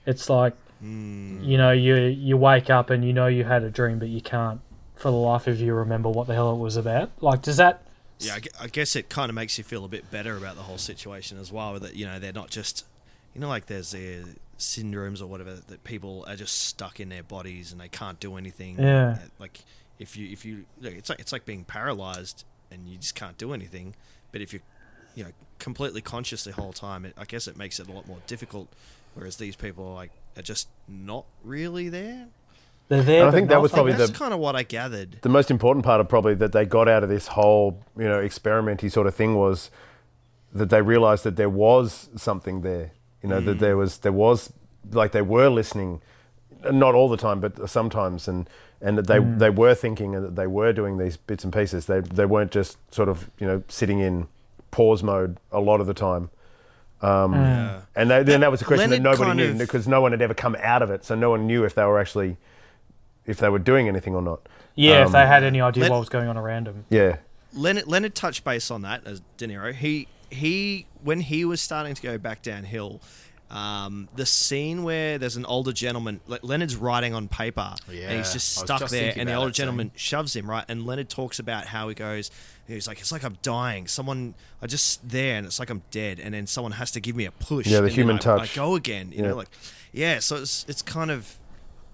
It's 0.05 0.29
like 0.29 0.53
hmm. 0.79 1.41
you 1.41 1.57
know 1.57 1.71
you 1.71 1.95
you 1.95 2.35
wake 2.35 2.69
up 2.69 2.89
and 2.89 3.05
you 3.05 3.13
know 3.13 3.27
you 3.27 3.45
had 3.45 3.63
a 3.63 3.69
dream, 3.69 3.99
but 3.99 4.09
you 4.09 4.19
can't 4.19 4.59
for 4.97 5.11
the 5.11 5.17
life 5.17 5.47
of 5.47 5.61
you 5.61 5.73
remember 5.73 6.09
what 6.09 6.27
the 6.27 6.33
hell 6.33 6.53
it 6.53 6.57
was 6.57 6.75
about. 6.75 7.11
Like, 7.21 7.41
does 7.41 7.57
that? 7.57 7.86
Yeah, 8.19 8.35
I 8.35 8.65
I 8.65 8.67
guess 8.67 8.95
it 8.95 9.09
kind 9.09 9.29
of 9.29 9.35
makes 9.35 9.57
you 9.57 9.63
feel 9.63 9.85
a 9.85 9.87
bit 9.87 10.09
better 10.11 10.35
about 10.37 10.55
the 10.55 10.63
whole 10.63 10.77
situation 10.77 11.37
as 11.37 11.51
well. 11.51 11.79
That 11.79 11.95
you 11.95 12.05
know 12.05 12.19
they're 12.19 12.33
not 12.33 12.49
just, 12.49 12.85
you 13.33 13.41
know, 13.41 13.47
like 13.47 13.67
there's 13.67 13.91
the 13.91 14.23
syndromes 14.57 15.21
or 15.21 15.27
whatever 15.27 15.53
that 15.53 15.83
people 15.83 16.25
are 16.27 16.35
just 16.35 16.61
stuck 16.63 16.99
in 16.99 17.09
their 17.09 17.23
bodies 17.23 17.71
and 17.71 17.79
they 17.79 17.87
can't 17.87 18.19
do 18.19 18.37
anything. 18.37 18.79
Yeah. 18.79 19.19
Like 19.39 19.59
if 19.99 20.17
you 20.17 20.29
if 20.31 20.45
you 20.45 20.65
it's 20.81 21.09
like 21.09 21.19
it's 21.19 21.31
like 21.31 21.45
being 21.45 21.63
paralyzed 21.63 22.43
and 22.71 22.87
you 22.87 22.97
just 22.97 23.15
can't 23.15 23.37
do 23.37 23.53
anything. 23.53 23.95
But 24.31 24.41
if 24.41 24.53
you're, 24.53 24.61
you 25.15 25.23
know, 25.23 25.31
completely 25.59 26.01
conscious 26.01 26.43
the 26.43 26.51
whole 26.51 26.73
time, 26.73 27.05
it, 27.05 27.13
I 27.17 27.25
guess 27.25 27.47
it 27.47 27.57
makes 27.57 27.79
it 27.79 27.87
a 27.87 27.91
lot 27.91 28.07
more 28.07 28.19
difficult. 28.27 28.67
Whereas 29.13 29.37
these 29.37 29.55
people 29.55 29.87
are 29.87 29.95
like 29.95 30.11
are 30.35 30.43
just 30.43 30.67
not 30.87 31.25
really 31.43 31.89
there. 31.89 32.27
They're 32.89 33.03
there. 33.03 33.19
And 33.21 33.29
I 33.29 33.31
think 33.31 33.49
that 33.49 33.61
was 33.61 33.71
probably 33.71 33.93
That's 33.93 34.11
the- 34.11 34.17
kind 34.17 34.33
of 34.33 34.39
what 34.39 34.55
I 34.55 34.63
gathered. 34.63 35.19
the 35.21 35.29
most 35.29 35.51
important 35.51 35.85
part 35.85 35.99
of 35.99 36.07
probably 36.07 36.35
that 36.35 36.53
they 36.53 36.65
got 36.65 36.87
out 36.87 37.03
of 37.03 37.09
this 37.09 37.27
whole 37.27 37.83
you 37.97 38.05
know 38.05 38.19
experimenty 38.19 38.91
sort 38.91 39.07
of 39.07 39.15
thing 39.15 39.35
was 39.35 39.69
that 40.53 40.69
they 40.69 40.81
realized 40.81 41.23
that 41.23 41.35
there 41.35 41.49
was 41.49 42.09
something 42.15 42.61
there 42.61 42.91
you 43.21 43.29
know 43.29 43.41
that 43.41 43.57
mm. 43.57 43.59
there 43.59 43.77
was 43.77 43.99
there 43.99 44.11
was 44.11 44.53
like 44.91 45.11
they 45.11 45.21
were 45.21 45.49
listening 45.49 46.01
not 46.71 46.95
all 46.95 47.09
the 47.09 47.17
time 47.17 47.39
but 47.39 47.69
sometimes 47.69 48.27
and 48.27 48.49
and 48.81 48.97
that 48.97 49.07
they 49.07 49.17
mm. 49.17 49.37
they 49.37 49.49
were 49.49 49.75
thinking 49.75 50.15
and 50.15 50.23
that 50.23 50.35
they 50.35 50.47
were 50.47 50.71
doing 50.71 50.97
these 50.97 51.17
bits 51.17 51.43
and 51.43 51.51
pieces 51.51 51.85
they 51.85 51.99
they 51.99 52.25
weren't 52.25 52.51
just 52.51 52.77
sort 52.93 53.09
of 53.09 53.29
you 53.39 53.45
know 53.45 53.61
sitting 53.67 53.99
in 53.99 54.27
pause 54.71 55.03
mode 55.03 55.37
a 55.51 55.59
lot 55.59 55.81
of 55.81 55.87
the 55.87 55.93
time 55.93 56.29
um, 56.99 57.33
Yeah. 57.33 57.81
and 57.95 58.09
they, 58.09 58.23
then 58.23 58.39
that 58.39 58.49
was 58.49 58.63
a 58.63 58.65
question 58.65 58.89
Leonard 58.89 59.05
that 59.05 59.19
nobody 59.19 59.37
knew 59.37 59.51
of- 59.51 59.57
because 59.59 59.87
no 59.87 60.01
one 60.01 60.13
had 60.13 60.21
ever 60.21 60.33
come 60.33 60.55
out 60.61 60.81
of 60.81 60.89
it 60.89 61.05
so 61.05 61.13
no 61.13 61.29
one 61.29 61.45
knew 61.45 61.63
if 61.63 61.75
they 61.75 61.83
were 61.83 61.99
actually 61.99 62.37
if 63.27 63.37
they 63.37 63.49
were 63.49 63.59
doing 63.59 63.87
anything 63.87 64.15
or 64.15 64.21
not 64.21 64.39
yeah, 64.75 65.01
if 65.01 65.07
um, 65.07 65.11
they 65.13 65.25
had 65.27 65.43
any 65.43 65.59
idea 65.61 65.83
let- 65.83 65.91
what 65.91 65.99
was 65.99 66.09
going 66.09 66.27
on 66.27 66.37
around 66.37 66.67
them. 66.67 66.85
yeah 66.89 67.17
Leonard, 67.53 67.87
Leonard 67.87 68.13
touched 68.15 68.43
base 68.43 68.69
on 68.71 68.81
that 68.83 69.05
as 69.07 69.21
De 69.37 69.47
Niro. 69.47 69.73
He 69.73 70.07
he 70.29 70.85
when 71.03 71.21
he 71.21 71.45
was 71.45 71.61
starting 71.61 71.95
to 71.95 72.01
go 72.01 72.17
back 72.17 72.41
downhill, 72.43 73.01
um, 73.49 74.09
the 74.15 74.25
scene 74.25 74.83
where 74.83 75.17
there's 75.17 75.37
an 75.37 75.45
older 75.45 75.71
gentleman, 75.71 76.19
Le- 76.27 76.39
Leonard's 76.43 76.75
writing 76.75 77.13
on 77.13 77.29
paper, 77.29 77.73
and 77.87 77.95
Yeah, 77.97 78.17
he's 78.17 78.33
just 78.33 78.57
stuck 78.57 78.81
just 78.81 78.91
there, 78.91 79.13
and 79.15 79.29
the 79.29 79.33
older 79.33 79.47
that 79.47 79.55
scene. 79.55 79.63
gentleman 79.63 79.91
shoves 79.95 80.35
him 80.35 80.49
right, 80.49 80.65
and 80.67 80.85
Leonard 80.85 81.09
talks 81.09 81.39
about 81.39 81.65
how 81.67 81.87
he 81.87 81.95
goes. 81.95 82.29
He's 82.67 82.87
like, 82.87 82.99
it's 82.99 83.11
like 83.13 83.23
I'm 83.23 83.37
dying. 83.41 83.87
Someone, 83.87 84.33
I 84.61 84.67
just 84.67 85.07
there, 85.07 85.37
and 85.37 85.45
it's 85.47 85.57
like 85.57 85.69
I'm 85.69 85.81
dead, 85.89 86.19
and 86.19 86.33
then 86.33 86.45
someone 86.45 86.73
has 86.73 86.91
to 86.91 86.99
give 86.99 87.15
me 87.15 87.23
a 87.25 87.31
push. 87.31 87.65
Yeah, 87.67 87.79
the 87.79 87.89
human 87.89 88.17
I- 88.17 88.19
touch. 88.19 88.51
I 88.51 88.55
go 88.55 88.75
again. 88.75 89.11
You 89.13 89.23
Yeah. 89.23 89.29
know, 89.29 89.35
like 89.37 89.49
yeah. 89.93 90.19
So 90.19 90.35
it's 90.35 90.65
it's 90.67 90.81
kind 90.81 91.09
of, 91.09 91.37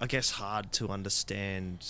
I 0.01 0.07
guess, 0.07 0.31
hard 0.31 0.71
to 0.73 0.89
understand 0.89 1.85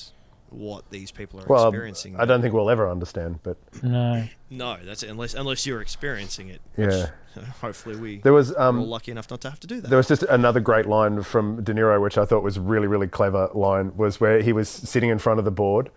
what 0.49 0.89
these 0.91 1.11
people 1.11 1.39
are 1.41 1.45
Well, 1.47 1.67
experiencing. 1.67 2.15
I 2.15 2.25
don't 2.25 2.41
think 2.41 2.53
we'll 2.53 2.69
ever 2.69 2.89
understand, 2.89 3.39
but 3.43 3.57
No. 3.81 4.27
No, 4.51 4.77
that's 4.83 5.01
it. 5.03 5.09
Unless 5.09 5.33
unless 5.33 5.65
you're 5.65 5.81
experiencing 5.81 6.49
it. 6.49 6.61
Yeah. 6.77 7.07
which, 7.35 7.45
hopefully 7.61 7.95
we 7.95 8.17
there 8.19 8.33
was 8.33 8.51
we're 8.51 8.61
um, 8.61 8.81
lucky 8.87 9.11
enough 9.11 9.29
not 9.31 9.41
to 9.41 9.49
have 9.49 9.59
to 9.61 9.67
do 9.67 9.81
that. 9.81 9.87
there 9.89 9.97
was 9.97 10.07
just 10.07 10.21
another 10.23 10.59
great 10.59 10.85
line 10.85 11.23
from 11.23 11.63
De 11.63 11.73
Niro, 11.73 11.99
which 12.01 12.17
I 12.19 12.25
thought 12.25 12.43
was 12.43 12.59
really 12.59 12.87
really 12.87 13.07
clever. 13.07 13.49
Line 13.55 13.97
was 13.97 14.19
where 14.21 14.41
he 14.41 14.53
was 14.53 14.69
sitting 14.69 15.09
in 15.09 15.17
front 15.17 15.39
of 15.39 15.45
the 15.45 15.51
board, 15.51 15.89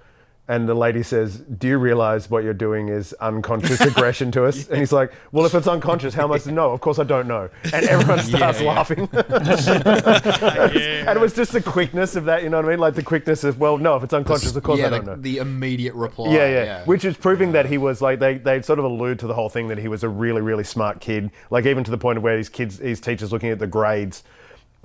and 0.48 0.68
the 0.68 0.74
lady 0.74 1.02
says, 1.02 1.38
"Do 1.38 1.68
you 1.68 1.78
realize 1.78 2.30
what 2.30 2.44
you're 2.44 2.54
doing 2.54 2.88
is 2.88 3.12
unconscious 3.14 3.80
aggression 3.80 4.30
to 4.32 4.44
us?" 4.44 4.68
And 4.76 4.78
he's 4.78 4.92
like, 4.92 5.12
"Well, 5.32 5.46
if 5.46 5.54
it's 5.54 5.66
unconscious, 5.66 6.14
how 6.14 6.26
much? 6.26 6.46
No, 6.46 6.72
of 6.72 6.80
course 6.80 6.98
I 6.98 7.04
don't 7.04 7.26
know." 7.26 7.48
And 7.72 7.86
everyone 7.86 8.20
starts 8.20 8.60
yeah. 8.60 8.72
laughing. 8.72 9.08
And 11.06 11.16
it 11.16 11.20
was 11.20 11.34
just 11.34 11.52
the 11.52 11.62
quickness 11.62 12.16
of 12.16 12.24
that, 12.24 12.42
you 12.42 12.48
know 12.48 12.56
what 12.56 12.66
I 12.66 12.70
mean? 12.70 12.78
Like 12.78 12.94
the 12.94 13.02
quickness 13.02 13.44
of, 13.44 13.60
well, 13.60 13.78
no, 13.78 13.96
if 13.96 14.02
it's 14.02 14.12
unconscious, 14.12 14.56
of 14.56 14.62
course 14.62 14.80
yeah, 14.80 14.86
I 14.86 14.90
don't 14.90 15.04
the, 15.04 15.16
know. 15.16 15.22
the 15.22 15.38
immediate 15.38 15.94
reply. 15.94 16.32
Yeah, 16.32 16.48
yeah, 16.48 16.84
Which 16.84 17.04
is 17.04 17.16
proving 17.16 17.52
that 17.52 17.66
he 17.66 17.78
was 17.78 18.02
like 18.02 18.18
they 18.18 18.38
they 18.38 18.60
sort 18.62 18.78
of 18.78 18.84
allude 18.84 19.18
to 19.20 19.26
the 19.26 19.34
whole 19.34 19.48
thing 19.48 19.68
that 19.68 19.78
he 19.78 19.88
was 19.88 20.02
a 20.02 20.08
really 20.08 20.40
really 20.40 20.64
smart 20.64 21.00
kid. 21.00 21.30
Like 21.50 21.66
even 21.66 21.84
to 21.84 21.90
the 21.90 21.98
point 21.98 22.18
of 22.18 22.24
where 22.24 22.36
his 22.36 22.48
kids, 22.48 22.78
his 22.78 23.00
teachers 23.00 23.32
looking 23.32 23.50
at 23.50 23.58
the 23.58 23.66
grades, 23.66 24.22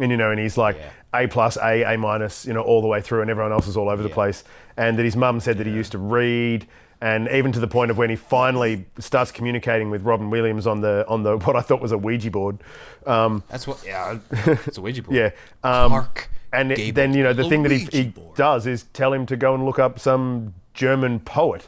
and 0.02 0.12
you 0.12 0.18
know, 0.18 0.32
and 0.32 0.40
he's 0.40 0.58
like 0.58 0.76
Yeah. 0.78 1.24
A 1.24 1.28
plus, 1.28 1.58
A, 1.58 1.84
A 1.94 1.98
minus, 1.98 2.46
you 2.46 2.54
know, 2.54 2.62
all 2.62 2.82
the 2.82 2.88
way 2.88 3.02
through, 3.02 3.22
and 3.22 3.30
everyone 3.30 3.52
else 3.52 3.68
is 3.68 3.76
all 3.78 3.90
over 3.90 4.02
the 4.04 4.10
place. 4.10 4.44
And 4.78 4.98
that 4.98 5.04
his 5.04 5.16
mum 5.16 5.40
said 5.40 5.58
that 5.58 5.68
he 5.68 5.74
used 5.74 5.92
to 5.94 5.98
read. 5.98 6.68
And 7.04 7.28
even 7.30 7.52
to 7.54 7.60
the 7.60 7.68
point 7.68 7.90
of 7.92 7.98
when 7.98 8.10
he 8.12 8.16
finally 8.16 8.86
starts 9.00 9.32
communicating 9.32 9.90
with 9.90 10.04
Robin 10.04 10.30
Williams 10.30 10.68
on 10.68 10.82
the 10.82 11.04
on 11.08 11.24
the 11.24 11.38
what 11.46 11.56
I 11.56 11.62
thought 11.62 11.82
was 11.82 11.92
a 11.92 11.98
Ouija 11.98 12.30
board, 12.32 12.60
um, 13.08 13.44
That's 13.50 13.66
what. 13.68 13.84
Yeah, 13.86 14.20
it's 14.32 14.78
a 14.78 14.82
Ouija 14.82 15.02
board. 15.04 15.16
yeah. 15.18 15.32
Um, 15.64 15.90
Clark 15.90 16.30
and 16.54 16.72
it- 16.72 16.96
then 16.96 17.14
you 17.14 17.24
know 17.24 17.34
the 17.34 17.48
thing 17.50 17.64
that 17.64 17.72
he, 17.72 17.86
he 17.92 18.14
does 18.36 18.68
is 18.68 18.84
tell 18.94 19.12
him 19.14 19.26
to 19.26 19.36
go 19.36 19.54
and 19.56 19.66
look 19.66 19.80
up 19.80 20.00
some 20.00 20.54
German 20.74 21.20
poet 21.22 21.68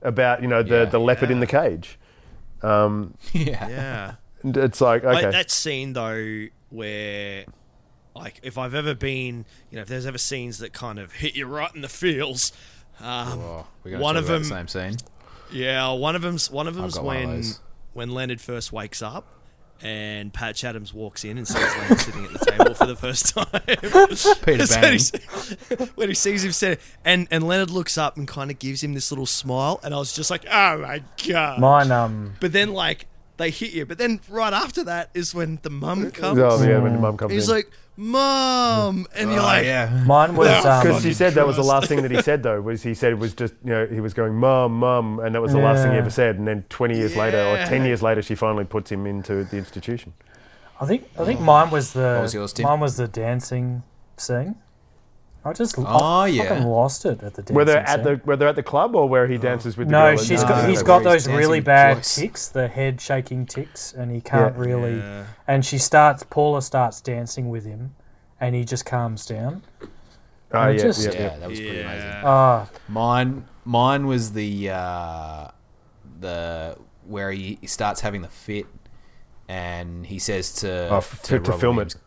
about 0.00 0.40
you 0.42 0.48
know 0.48 0.62
the 0.62 0.78
Yeah. 0.78 0.84
the 0.86 0.98
leopard 0.98 1.30
in 1.30 1.38
the 1.40 1.46
cage. 1.46 1.98
yeah. 2.62 3.08
yeah. 3.34 4.14
It's 4.44 4.80
like 4.80 5.04
okay, 5.04 5.22
Like 5.24 5.32
that 5.32 5.50
scene 5.50 5.92
though 5.92 6.46
where 6.70 7.44
like 8.22 8.40
if 8.42 8.56
I've 8.58 8.74
ever 8.74 8.94
been 8.94 9.44
you 9.70 9.76
know, 9.76 9.82
if 9.82 9.88
there's 9.88 10.06
ever 10.06 10.18
scenes 10.18 10.58
that 10.58 10.72
kind 10.72 10.98
of 10.98 11.12
hit 11.12 11.34
you 11.34 11.46
right 11.46 11.74
in 11.74 11.80
the 11.82 11.88
feels, 11.88 12.52
um, 13.00 13.38
Oh, 13.40 13.66
we're 13.84 13.92
gonna 13.92 14.02
one 14.02 14.14
talk 14.14 14.22
of 14.22 14.28
them 14.28 14.42
the 14.42 14.48
same 14.48 14.68
scene. 14.68 14.96
Yeah, 15.52 15.92
one 15.92 16.16
of 16.16 16.22
them's 16.22 16.50
one 16.50 16.66
of 16.66 16.74
them's 16.74 16.94
got 16.94 17.04
one 17.04 17.16
of 17.16 17.22
when 17.28 17.44
when 17.92 18.10
Leonard 18.12 18.40
first 18.40 18.72
wakes 18.72 19.02
up 19.02 19.26
and 19.84 20.32
Patch 20.32 20.62
Adams 20.62 20.94
walks 20.94 21.24
in 21.24 21.36
and 21.38 21.46
sees 21.46 21.56
Leonard 21.76 21.98
sitting 22.00 22.24
at 22.24 22.32
the 22.32 22.38
table 22.52 22.74
for 22.74 22.86
the 22.86 22.94
first 22.94 23.34
time. 23.34 23.46
Peter 24.46 24.66
So 24.66 24.80
Bang. 24.80 24.98
he 25.78 25.84
when 25.96 26.08
he 26.08 26.14
sees 26.14 26.44
him 26.44 26.52
sitting, 26.52 26.78
and 27.04 27.26
and 27.30 27.46
Leonard 27.46 27.70
looks 27.70 27.98
up 27.98 28.16
and 28.16 28.26
kind 28.28 28.50
of 28.50 28.58
gives 28.60 28.82
him 28.82 28.94
this 28.94 29.10
little 29.10 29.26
smile, 29.26 29.80
and 29.82 29.92
I 29.92 29.98
was 29.98 30.12
just 30.12 30.30
like, 30.30 30.44
oh 30.50 30.78
my 30.78 31.02
god. 31.26 31.58
Mine, 31.58 31.90
um, 31.90 32.34
But 32.40 32.52
then 32.52 32.72
like 32.72 33.06
they 33.36 33.50
hit 33.50 33.72
you. 33.72 33.86
But 33.86 33.98
then 33.98 34.20
right 34.28 34.52
after 34.52 34.84
that 34.84 35.10
is 35.14 35.34
when 35.34 35.58
the 35.62 35.70
mum 35.70 36.10
comes. 36.10 36.38
Oh, 36.38 36.62
yeah, 36.62 36.78
when 36.78 36.92
the 36.94 36.98
mum 37.00 37.16
comes 37.16 37.32
He's 37.32 37.48
in. 37.48 37.54
like, 37.56 37.70
"Mum," 37.96 39.06
and 39.14 39.30
you're 39.30 39.40
Oh, 39.40 39.44
like, 39.44 39.64
yeah. 39.64 40.02
Mine 40.06 40.36
was 40.36 40.48
um, 40.64 40.82
Because 40.82 41.02
he 41.02 41.12
said 41.12 41.34
that 41.34 41.46
was 41.46 41.56
the 41.56 41.62
last 41.62 41.88
thing 41.88 42.02
that 42.02 42.10
he 42.10 42.20
said, 42.22 42.42
though, 42.42 42.60
was 42.60 42.82
he 42.82 42.94
said 42.94 43.12
it 43.12 43.18
was 43.18 43.34
just, 43.34 43.54
you 43.64 43.70
know, 43.70 43.86
he 43.86 44.00
was 44.00 44.14
going, 44.14 44.34
Mum, 44.34 44.72
Mum, 44.78 45.18
and 45.20 45.34
that 45.34 45.40
was 45.40 45.52
the 45.52 45.58
last 45.58 45.82
thing 45.82 45.92
he 45.92 45.98
ever 45.98 46.10
said. 46.10 46.36
And 46.36 46.46
then 46.46 46.64
20 46.68 46.96
years 46.96 47.16
later, 47.16 47.38
or 47.42 47.56
10 47.66 47.84
years 47.84 48.02
later, 48.02 48.22
she 48.22 48.34
finally 48.34 48.64
puts 48.64 48.90
him 48.90 49.06
into 49.06 49.44
the 49.44 49.56
institution. 49.56 50.12
I 50.80 50.86
think 50.86 51.08
I 51.18 51.24
think 51.24 51.40
mine 51.40 51.70
was 51.70 51.92
the 51.92 52.18
was 52.20 52.34
yours, 52.34 52.58
mine 52.58 52.80
was 52.80 52.96
the 52.96 53.06
dancing 53.06 53.84
scene. 54.16 54.56
I 55.44 55.52
just 55.52 55.74
Oh, 55.78 55.82
I 55.84 56.28
yeah. 56.28 56.48
fucking 56.50 56.64
lost 56.66 57.04
it 57.04 57.22
at 57.22 57.34
the 57.34 57.42
dancing 57.42 57.56
Were 57.56 57.64
they 57.64 57.76
at 57.76 57.88
scene. 57.88 58.04
the 58.04 58.20
were 58.24 58.36
they 58.36 58.46
at 58.46 58.54
the 58.54 58.62
club 58.62 58.94
or 58.94 59.08
where 59.08 59.26
he 59.26 59.38
dances 59.38 59.76
with 59.76 59.88
the 59.88 59.92
no, 59.92 60.14
girl? 60.14 60.24
she's 60.24 60.42
No, 60.42 60.48
got, 60.48 60.68
he's 60.68 60.78
where 60.78 60.84
got 60.84 61.02
those 61.02 61.24
dancing 61.24 61.34
really 61.36 61.60
bad 61.60 61.96
Joyce. 61.96 62.14
tics, 62.16 62.48
the 62.48 62.68
head 62.68 63.00
shaking 63.00 63.46
tics, 63.46 63.92
and 63.92 64.12
he 64.12 64.20
can't 64.20 64.54
Yeah. 64.56 64.62
really. 64.62 64.98
Yeah. 64.98 65.24
And 65.48 65.64
she 65.64 65.78
starts, 65.78 66.22
Paula 66.22 66.62
starts 66.62 67.00
dancing 67.00 67.48
with 67.50 67.64
him, 67.64 67.94
and 68.40 68.54
he 68.54 68.64
just 68.64 68.86
calms 68.86 69.26
down. 69.26 69.62
Oh, 70.54 70.68
yeah, 70.68 70.76
just- 70.82 71.04
yeah, 71.06 71.12
Yeah, 71.12 71.20
yeah. 71.22 71.38
that 71.38 71.48
was 71.48 71.58
pretty 71.58 71.80
amazing. 71.80 72.08
Yeah. 72.08 72.22
Ah, 72.24 72.68
Mine, 72.88 73.44
mine 73.64 74.06
was 74.06 74.32
the 74.32 74.70
uh, 74.70 75.48
the 76.20 76.76
where 77.06 77.32
he, 77.32 77.58
he 77.60 77.66
starts 77.66 78.00
having 78.02 78.22
the 78.22 78.28
fit, 78.28 78.66
and 79.48 80.06
he 80.06 80.18
says 80.20 80.52
to 80.56 80.88
Oh, 80.90 80.96
f- 80.98 81.20
to, 81.22 81.38
Robert 81.40 81.58
film 81.58 81.76
Williams, 81.76 81.94
it. 81.96 82.00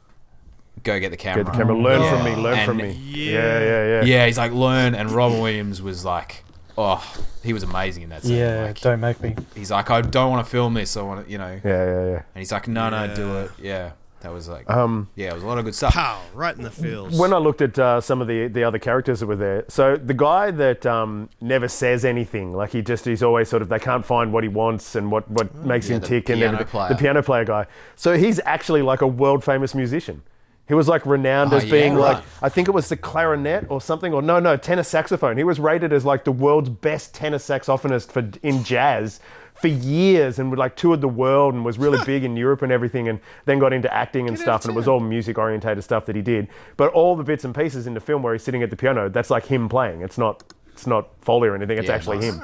"Go 0.85 0.97
get 0.99 1.11
the 1.11 1.17
camera." 1.17 1.43
Get 1.43 1.51
the 1.51 1.57
camera. 1.57 1.77
Learn 1.77 2.01
Yeah. 2.01 2.09
from 2.15 2.23
me. 2.23 2.35
Learn 2.35 2.57
And- 2.59 2.65
from 2.67 2.77
me. 2.77 2.91
Yeah. 2.91 3.31
Yeah, 3.31 3.59
yeah, 3.59 3.85
yeah. 3.87 4.03
Yeah, 4.05 4.25
he's 4.27 4.37
like 4.37 4.53
learn, 4.53 4.95
and 4.95 5.11
Robin 5.11 5.39
Williams 5.41 5.81
was 5.81 6.05
like, 6.05 6.43
"Oh, 6.77 7.03
he 7.43 7.51
was 7.51 7.63
amazing 7.63 8.03
in 8.03 8.09
that 8.09 8.23
scene." 8.23 8.37
yeah, 8.37 8.65
Like, 8.67 8.79
don't 8.79 9.01
make 9.01 9.21
me. 9.21 9.35
he's 9.55 9.71
like, 9.71 9.89
"I 9.91 9.99
don't 10.01 10.31
want 10.31 10.45
to 10.45 10.49
film 10.49 10.73
this. 10.75 10.95
I 10.95 11.01
want 11.01 11.25
to, 11.25 11.31
you 11.31 11.37
know." 11.37 11.59
Yeah, 11.63 11.85
yeah, 11.85 12.05
yeah. 12.05 12.21
And 12.33 12.39
he's 12.39 12.51
like, 12.53 12.67
"No, 12.69 12.89
no, 12.89 13.13
do 13.13 13.37
it." 13.39 13.51
Yeah, 13.61 13.91
that 14.21 14.31
was 14.33 14.47
like, 14.49 14.67
Um, 14.69 15.07
yeah, 15.15 15.27
it 15.29 15.33
was 15.35 15.43
a 15.43 15.47
lot 15.47 15.59
of 15.59 15.65
good 15.65 15.75
stuff. 15.75 15.93
Pow, 15.93 16.19
right 16.33 16.55
in 16.57 16.63
the 16.63 16.71
feels. 16.71 17.17
when 17.19 17.31
I 17.31 17.37
looked 17.37 17.61
at 17.61 17.77
uh, 17.77 18.01
some 18.01 18.21
of 18.21 18.27
the, 18.27 18.47
the 18.47 18.63
other 18.63 18.79
characters 18.79 19.19
that 19.19 19.27
were 19.27 19.35
there, 19.35 19.65
so 19.67 19.95
the 19.97 20.15
guy 20.15 20.49
that 20.51 20.83
um, 20.85 21.29
never 21.41 21.67
says 21.67 22.03
anything, 22.03 22.53
like 22.53 22.71
he 22.71 22.81
just 22.81 23.05
he's 23.05 23.21
always 23.21 23.49
sort 23.49 23.61
of 23.61 23.69
they 23.69 23.77
can't 23.79 24.03
find 24.05 24.33
what 24.33 24.43
he 24.43 24.49
wants 24.49 24.95
and 24.95 25.11
what, 25.11 25.29
what 25.29 25.53
makes 25.63 25.87
Yeah, 25.89 25.95
him 25.97 26.01
the 26.01 26.07
tick 26.07 26.29
and 26.29 26.39
piano 26.39 26.53
everything. 26.53 26.71
player. 26.71 26.89
The 26.89 26.95
piano 26.95 27.21
player 27.23 27.45
guy. 27.45 27.65
So 27.95 28.17
he's 28.17 28.39
actually 28.45 28.81
like 28.81 29.01
a 29.01 29.07
world 29.07 29.43
famous 29.43 29.75
musician. 29.75 30.23
He 30.67 30.73
was 30.73 30.87
like 30.87 31.05
renowned 31.05 31.53
Oh, 31.53 31.57
as 31.57 31.63
being 31.65 31.93
yeah, 31.93 31.99
like 31.99 32.17
right. 32.17 32.25
I 32.41 32.49
think 32.49 32.67
it 32.67 32.71
was 32.71 32.89
the 32.89 32.97
clarinet 32.97 33.67
or 33.69 33.79
something 33.81 34.13
or 34.13 34.21
no 34.21 34.39
no 34.39 34.57
tenor 34.57 34.83
saxophone. 34.83 35.37
He 35.37 35.43
was 35.43 35.59
rated 35.59 35.93
as 35.93 36.05
like 36.05 36.23
the 36.23 36.31
world's 36.31 36.69
best 36.69 37.13
tenor 37.13 37.37
saxophonist 37.37 38.11
for 38.11 38.27
in 38.41 38.63
jazz 38.63 39.19
for 39.53 39.67
years 39.67 40.37
and 40.39 40.49
would 40.49 40.57
like 40.59 40.75
toured 40.75 40.99
the 41.01 41.07
world 41.07 41.53
and 41.53 41.63
was 41.63 41.77
really 41.77 42.03
big 42.05 42.23
in 42.23 42.35
Europe 42.35 42.61
and 42.61 42.71
everything 42.71 43.07
and 43.07 43.19
then 43.45 43.59
got 43.59 43.73
into 43.73 43.93
acting 43.93 44.27
and 44.27 44.35
Get 44.37 44.43
stuff 44.43 44.65
and 44.65 44.73
it 44.73 44.75
was 44.75 44.87
all 44.87 44.99
music 44.99 45.37
orientated 45.37 45.83
stuff 45.83 46.05
that 46.07 46.15
he 46.15 46.21
did. 46.21 46.47
But 46.77 46.91
all 46.93 47.15
the 47.15 47.23
bits 47.23 47.45
and 47.45 47.53
pieces 47.53 47.85
in 47.87 47.93
the 47.93 47.99
film 48.01 48.23
where 48.23 48.33
he's 48.33 48.43
sitting 48.43 48.63
at 48.63 48.69
the 48.69 48.75
piano, 48.75 49.07
that's 49.07 49.29
like 49.29 49.45
him 49.45 49.69
playing. 49.69 50.01
It's 50.01 50.17
not 50.17 50.43
it's 50.73 50.87
not 50.87 51.09
Foley 51.21 51.47
or 51.47 51.55
anything. 51.55 51.77
It's 51.77 51.87
Yeah, 51.87 51.93
actually 51.95 52.17
nice. 52.17 52.33
him. 52.35 52.41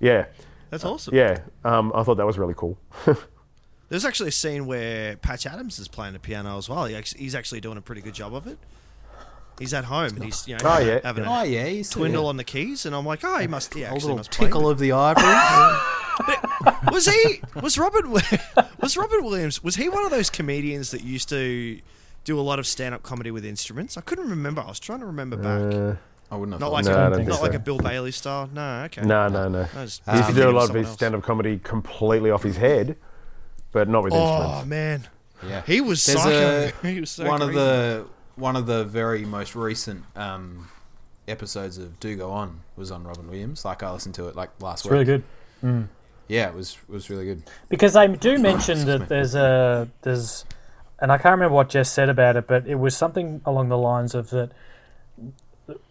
Yeah, 0.00 0.26
that's 0.70 0.84
awesome. 0.84 1.14
yeah. 1.14 1.38
Um, 1.64 1.92
I 1.94 2.02
thought 2.02 2.16
that 2.16 2.26
was 2.26 2.36
really 2.36 2.54
cool. 2.56 2.76
There's 3.90 4.04
actually 4.06 4.28
a 4.30 4.32
scene 4.32 4.64
where 4.66 5.16
Patch 5.16 5.44
Adams 5.46 5.78
is 5.78 5.88
playing 5.88 6.14
the 6.14 6.18
piano 6.20 6.56
as 6.56 6.68
well. 6.68 6.86
He 6.86 6.94
actually, 6.96 7.20
he's 7.22 7.34
actually 7.34 7.60
doing 7.60 7.76
a 7.76 7.82
pretty 7.82 8.00
good 8.00 8.14
job 8.14 8.34
of 8.34 8.46
it. 8.46 8.56
He's 9.58 9.74
at 9.74 9.84
home 9.84 10.14
and 10.14 10.24
he's 10.24 10.48
you 10.48 10.56
know 10.56 10.60
Oh, 10.64 10.78
yeah. 10.78 11.00
having 11.04 11.26
Oh 11.26 11.42
yeah, 11.42 11.66
he's 11.66 11.90
twindle 11.92 12.24
on 12.26 12.38
the 12.38 12.44
keys, 12.44 12.86
and 12.86 12.96
I'm 12.96 13.04
like, 13.04 13.20
oh, 13.24 13.36
he 13.38 13.46
must. 13.46 13.76
Yeah, 13.76 13.90
a 13.90 13.94
actually 13.94 14.00
little 14.02 14.16
must 14.16 14.30
tickle 14.32 14.68
a 14.68 14.70
of 14.70 14.78
the 14.78 14.92
ivory. 14.92 15.76
Was 16.92 17.06
he? 17.06 17.42
Was 17.62 17.78
Robert? 17.78 18.06
Was 18.08 18.96
Robert 18.96 19.22
Williams? 19.22 19.62
Was 19.62 19.76
he 19.76 19.88
one 19.88 20.04
of 20.04 20.10
those 20.10 20.30
comedians 20.30 20.90
that 20.92 21.02
used 21.02 21.28
to 21.30 21.80
do 22.24 22.38
a 22.38 22.42
lot 22.42 22.58
of 22.58 22.66
stand-up 22.66 23.02
comedy 23.02 23.30
with 23.30 23.44
instruments? 23.44 23.96
I 23.96 24.02
couldn't 24.02 24.28
remember. 24.28 24.60
I 24.60 24.68
was 24.68 24.80
trying 24.80 25.00
to 25.00 25.06
remember 25.06 25.36
back. 25.36 25.74
Uh, 25.74 25.96
I 26.30 26.36
wouldn't 26.36 26.52
have 26.54 26.60
not 26.60 26.66
thought 26.66 26.72
like 26.72 26.84
No, 26.84 26.92
so. 26.92 26.98
I 26.98 27.06
a, 27.06 27.10
don't 27.10 27.18
think 27.24 27.32
so. 27.32 27.42
like 27.42 27.54
a 27.54 27.58
Bill 27.58 27.78
Bailey 27.78 28.12
style. 28.12 28.48
No, 28.52 28.82
okay. 28.84 29.02
no, 29.02 29.28
no, 29.28 29.48
no. 29.48 29.66
I 29.74 29.80
was 29.82 30.00
He 30.10 30.16
used 30.16 30.28
to 30.28 30.34
do 30.34 30.48
a 30.48 30.52
lot 30.52 30.68
of 30.68 30.74
his 30.74 30.88
stand-up 30.88 31.22
comedy 31.22 31.58
completely 31.58 32.30
off 32.30 32.42
his 32.42 32.56
head, 32.56 32.96
but 33.72 33.88
not 33.88 34.02
with 34.04 34.12
instruments. 34.14 34.60
Oh 34.62 34.64
man, 34.66 35.08
Yeah. 35.46 35.62
he 35.66 35.80
was 35.80 36.04
There's 36.04 36.20
psycho. 36.22 36.70
a- 36.82 36.86
he 36.88 37.00
was 37.00 37.10
so 37.10 37.26
one 37.26 37.42
of 37.42 37.52
the 37.52 38.06
one 38.36 38.56
of 38.56 38.66
the 38.66 38.84
very 38.84 39.24
most 39.24 39.54
recent 39.54 40.04
um, 40.16 40.68
episodes 41.28 41.76
of 41.78 42.00
Do 42.00 42.16
Go 42.16 42.30
On 42.30 42.60
was 42.76 42.90
on 42.90 43.04
Robin 43.04 43.28
Williams. 43.28 43.64
Like 43.64 43.82
I 43.82 43.90
listened 43.92 44.14
to 44.16 44.28
it 44.28 44.36
like 44.36 44.50
last 44.60 44.80
It's 44.80 44.84
week. 44.86 44.92
really 44.92 45.04
good 45.04 45.88
Yeah, 46.28 46.48
it 46.48 46.54
was 46.54 46.78
it 46.88 46.92
was 46.92 47.10
really 47.10 47.24
good. 47.26 47.42
because 47.68 47.92
they 47.94 48.06
do 48.08 48.38
mention 48.38 48.78
excuse 48.78 48.84
that 48.86 49.00
me. 49.00 49.06
there's 49.06 49.34
a 49.34 49.88
there's, 50.02 50.44
and 51.00 51.10
I 51.12 51.16
can't 51.18 51.32
remember 51.32 51.54
what 51.54 51.68
Jess 51.70 51.90
said 51.90 52.08
about 52.08 52.36
it, 52.36 52.46
but 52.46 52.66
it 52.66 52.76
was 52.76 52.96
something 52.96 53.40
along 53.44 53.68
the 53.68 53.78
lines 53.78 54.14
of 54.14 54.30
that 54.30 54.52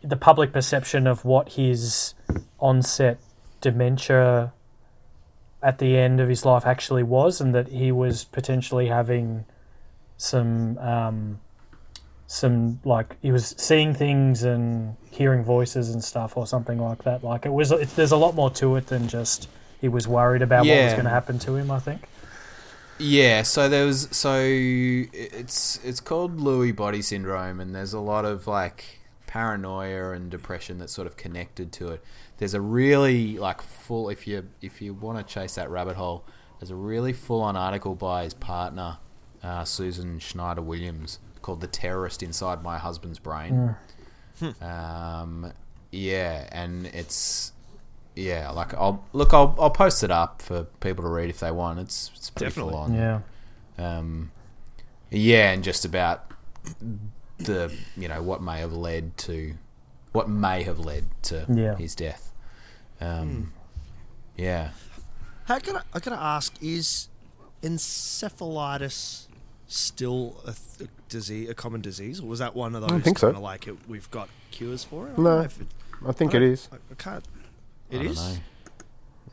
the 0.04 0.18
public 0.18 0.52
perception 0.52 1.08
of 1.08 1.24
what 1.24 1.50
his 1.54 2.14
onset 2.60 3.18
dementia 3.62 4.52
at 5.62 5.80
the 5.80 5.98
end 5.98 6.20
of 6.20 6.30
his 6.30 6.46
life 6.46 6.66
actually 6.66 7.04
was, 7.04 7.42
and 7.42 7.54
that 7.54 7.70
he 7.70 7.92
was 7.92 8.24
potentially 8.24 8.88
having 8.88 9.46
some 10.18 10.78
um, 10.78 11.40
some 12.28 12.80
like 12.86 13.18
he 13.22 13.32
was 13.32 13.56
seeing 13.58 13.94
things 13.94 14.44
and 14.44 14.96
hearing 15.10 15.44
voices 15.44 15.90
and 15.90 16.04
stuff 16.04 16.38
or 16.38 16.46
something 16.46 16.78
like 16.78 17.04
that. 17.04 17.24
Like 17.24 17.46
it 17.46 17.52
was, 17.52 17.72
it's, 17.72 17.94
there's 17.94 18.12
a 18.12 18.18
lot 18.18 18.36
more 18.36 18.52
to 18.52 18.76
it 18.76 18.88
than 18.88 19.08
just 19.08 19.50
he 19.82 19.88
was 19.88 20.08
worried 20.08 20.42
about 20.42 20.66
what 20.66 20.84
was 20.84 20.94
going 20.94 21.06
to 21.06 21.10
happen 21.10 21.40
to 21.40 21.56
him. 21.56 21.72
I 21.72 21.80
think. 21.80 22.08
Yeah, 23.00 23.44
so 23.44 23.70
there 23.70 23.86
was 23.86 24.10
so 24.12 24.38
it's 24.42 25.80
it's 25.84 26.02
called 26.02 26.38
Lewy 26.38 26.76
body 26.76 27.02
syndrome, 27.02 27.60
and 27.60 27.74
there's 27.74 27.94
a 27.94 28.00
lot 28.00 28.26
of 28.26 28.46
like 28.46 29.00
paranoia 29.26 30.12
and 30.12 30.30
depression 30.30 30.80
that's 30.80 30.92
sort 30.92 31.08
of 31.08 31.16
connected 31.16 31.72
to 31.72 31.90
it. 31.90 32.04
There's 32.40 32.54
a 32.56 32.62
really 32.62 33.38
like 33.38 33.62
full 33.62 34.10
if 34.10 34.26
you 34.28 34.50
if 34.62 34.82
you 34.82 34.94
want 34.94 35.18
to 35.20 35.34
chase 35.34 35.56
that 35.56 35.70
rabbit 35.70 35.96
hole, 35.96 36.26
there's 36.60 36.72
a 36.72 36.76
really 36.76 37.14
full 37.14 37.42
on 37.42 37.56
article 37.56 37.96
by 37.96 38.24
his 38.24 38.34
partner, 38.34 38.98
uh, 39.44 39.64
Susan 39.66 40.20
Schneider 40.20 40.62
Williams, 40.62 41.20
called 41.42 41.62
"The 41.62 41.68
Terrorist 41.68 42.24
Inside 42.24 42.64
My 42.64 42.78
Husband's 42.78 43.20
Brain." 43.20 43.76
Um, 44.62 45.52
yeah, 45.92 46.48
and 46.52 46.86
it's 46.88 47.52
yeah, 48.16 48.50
like 48.52 48.74
I'll 48.74 49.04
look, 49.14 49.34
I'll 49.34 49.56
I'll 49.60 49.70
post 49.70 50.04
it 50.04 50.12
up 50.12 50.42
for 50.42 50.64
people 50.80 51.04
to 51.04 51.10
read 51.10 51.30
if 51.30 51.40
they 51.42 51.52
want. 51.52 51.80
It's 51.80 52.12
it's 52.16 52.30
pretty 52.30 52.50
Definitely. 52.52 52.72
full 52.74 52.82
on. 52.82 52.94
Yeah. 52.94 53.20
Um, 53.78 54.32
yeah, 55.12 55.52
and 55.52 55.64
just 55.64 55.86
about 55.86 56.32
the 57.38 57.74
you 57.98 58.08
know 58.08 58.22
what 58.22 58.42
may 58.42 58.60
have 58.60 58.74
led 58.74 59.18
to 59.18 59.56
what 60.12 60.30
may 60.30 60.64
have 60.64 60.80
led 60.80 61.06
to 61.24 61.46
Yeah. 61.50 61.76
his 61.76 61.96
death. 61.96 62.29
Um, 63.02 63.54
Yeah, 64.38 64.70
How 65.46 65.60
can 65.60 65.78
I, 65.78 65.82
I 65.94 66.00
gotta 66.00 66.22
ask? 66.22 66.54
Is 66.62 67.08
encephalitis 67.64 69.26
still 69.68 70.36
a, 70.46 70.54
th- 70.54 70.90
a 70.90 71.10
disease, 71.10 71.50
a 71.50 71.54
common 71.54 71.82
disease, 71.82 72.20
or 72.22 72.28
was 72.28 72.40
that 72.40 72.56
one 72.56 72.76
of 72.76 72.82
those 72.82 72.92
I 72.92 73.00
think 73.00 73.20
so. 73.20 73.30
like 73.32 73.68
it, 73.68 73.76
we've 73.88 74.10
got 74.12 74.30
cures 74.52 74.84
for 74.84 75.08
it? 75.08 75.14
I 75.18 75.22
No. 75.22 75.40
if 75.42 75.60
it, 75.62 75.68
I 76.08 76.12
think 76.12 76.34
I 76.36 76.40
it. 76.40 76.68
I, 76.72 76.76
I 76.76 76.96
can't. 76.96 77.26
I 77.92 77.96
It 77.96 77.98
don't 78.00 78.08
is. 78.08 78.18
know. 78.18 78.38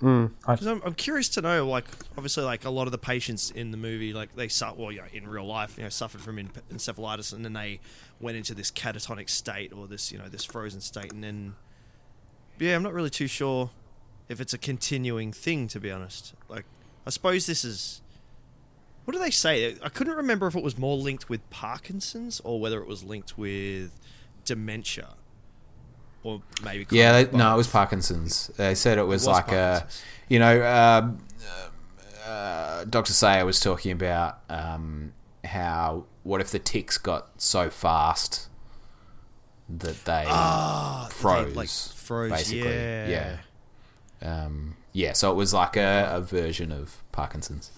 Mm. 0.03 0.31
Because 0.41 0.67
I'm, 0.67 0.83
I'm 0.85 0.95
curious 0.95 1.29
to 1.31 1.41
know, 1.41 1.67
like, 1.67 1.87
obviously, 2.19 2.45
like 2.45 2.67
a 2.67 2.71
lot 2.71 2.87
of 2.87 2.93
the 2.93 2.99
patients 2.99 3.51
in 3.51 3.71
the 3.71 3.79
movie, 3.79 4.13
like 4.13 4.35
they 4.37 4.49
su- 4.49 4.75
well, 4.77 4.93
you 4.93 4.99
know, 4.99 5.07
in 5.13 5.27
real 5.27 5.47
life, 5.47 5.79
you 5.79 5.85
know, 5.85 5.89
suffered 5.89 6.21
from 6.21 6.39
en- 6.39 6.51
encephalitis, 6.71 7.33
and 7.33 7.43
then 7.45 7.55
they 7.55 7.81
went 8.21 8.37
into 8.37 8.55
this 8.55 8.71
catatonic 8.71 9.31
state 9.31 9.73
or 9.73 9.87
this, 9.87 10.13
you 10.13 10.19
know, 10.19 10.29
this 10.29 10.45
frozen 10.45 10.83
state, 10.83 11.13
and 11.13 11.25
then, 11.25 11.55
yeah, 12.59 12.75
I'm 12.75 12.83
not 12.83 12.93
really 12.93 13.11
too 13.11 13.27
sure 13.27 13.71
if 14.29 14.41
it's 14.41 14.53
a 14.53 14.59
continuing 14.59 15.33
thing, 15.33 15.69
to 15.69 15.81
be 15.81 15.91
honest. 15.91 16.35
Like, 16.49 16.65
I 17.07 17.11
suppose 17.11 17.47
this 17.47 17.65
is. 17.65 18.01
What 19.05 19.13
do 19.13 19.21
they 19.21 19.31
say? 19.31 19.77
I 19.85 19.89
couldn't 19.89 20.15
remember 20.15 20.49
if 20.49 20.57
it 20.57 20.65
was 20.65 20.77
more 20.77 20.97
linked 20.97 21.29
with 21.29 21.49
Parkinson's 21.51 22.41
or 22.41 22.59
whether 22.59 22.81
it 22.81 22.89
was 22.89 23.05
linked 23.05 23.39
with 23.39 23.93
dementia, 24.45 25.15
or 26.25 26.43
maybe. 26.65 26.87
Yeah, 26.91 27.23
they, 27.23 27.37
no, 27.37 27.55
it 27.55 27.57
was 27.57 27.69
Parkinson's. 27.69 28.49
They 28.57 28.75
said 28.75 28.99
it 28.99 29.05
was, 29.05 29.25
was 29.25 29.29
like 29.29 29.53
a, 29.53 29.87
you 30.29 30.41
know, 30.41 30.67
um, 30.67 31.19
uh, 32.27 32.85
Dr. 32.85 33.13
Sayer 33.13 33.47
was 33.47 33.61
talking 33.61 33.93
about 33.93 34.41
um, 34.49 35.13
how 35.45 36.07
what 36.25 36.41
if 36.41 36.51
the 36.51 36.59
ticks 36.59 36.99
got 36.99 37.41
so 37.41 37.71
fast 37.71 38.49
that 39.69 40.05
they 40.05 40.25
they, 40.27 41.09
froze, 41.11 41.57
like, 41.57 41.69
froze, 41.69 42.31
basically. 42.31 42.71
yeah. 42.71 43.37
Yeah. 44.23 44.45
Um, 44.45 44.77
yeah, 44.93 45.13
so 45.13 45.31
it 45.31 45.35
was 45.35 45.53
like 45.53 45.77
a, 45.77 46.09
a 46.13 46.21
version 46.21 46.73
of 46.73 47.03
Parkinson's. 47.13 47.71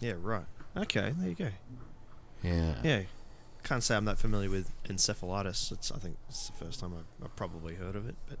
Yeah, 0.00 0.14
right. 0.20 0.44
Okay, 0.76 1.12
there 1.16 1.28
you 1.28 1.34
go. 1.34 1.48
Yeah. 2.42 2.74
Yeah, 2.82 3.02
can't 3.62 3.82
say 3.82 3.96
I'm 3.96 4.04
that 4.06 4.18
familiar 4.18 4.50
with 4.50 4.70
encephalitis. 4.84 5.72
It's 5.72 5.90
I 5.92 5.98
think 5.98 6.16
it's 6.28 6.48
the 6.48 6.64
first 6.64 6.80
time 6.80 6.92
I've, 6.94 7.24
I've 7.24 7.36
probably 7.36 7.74
heard 7.74 7.96
of 7.96 8.08
it. 8.08 8.14
But 8.28 8.38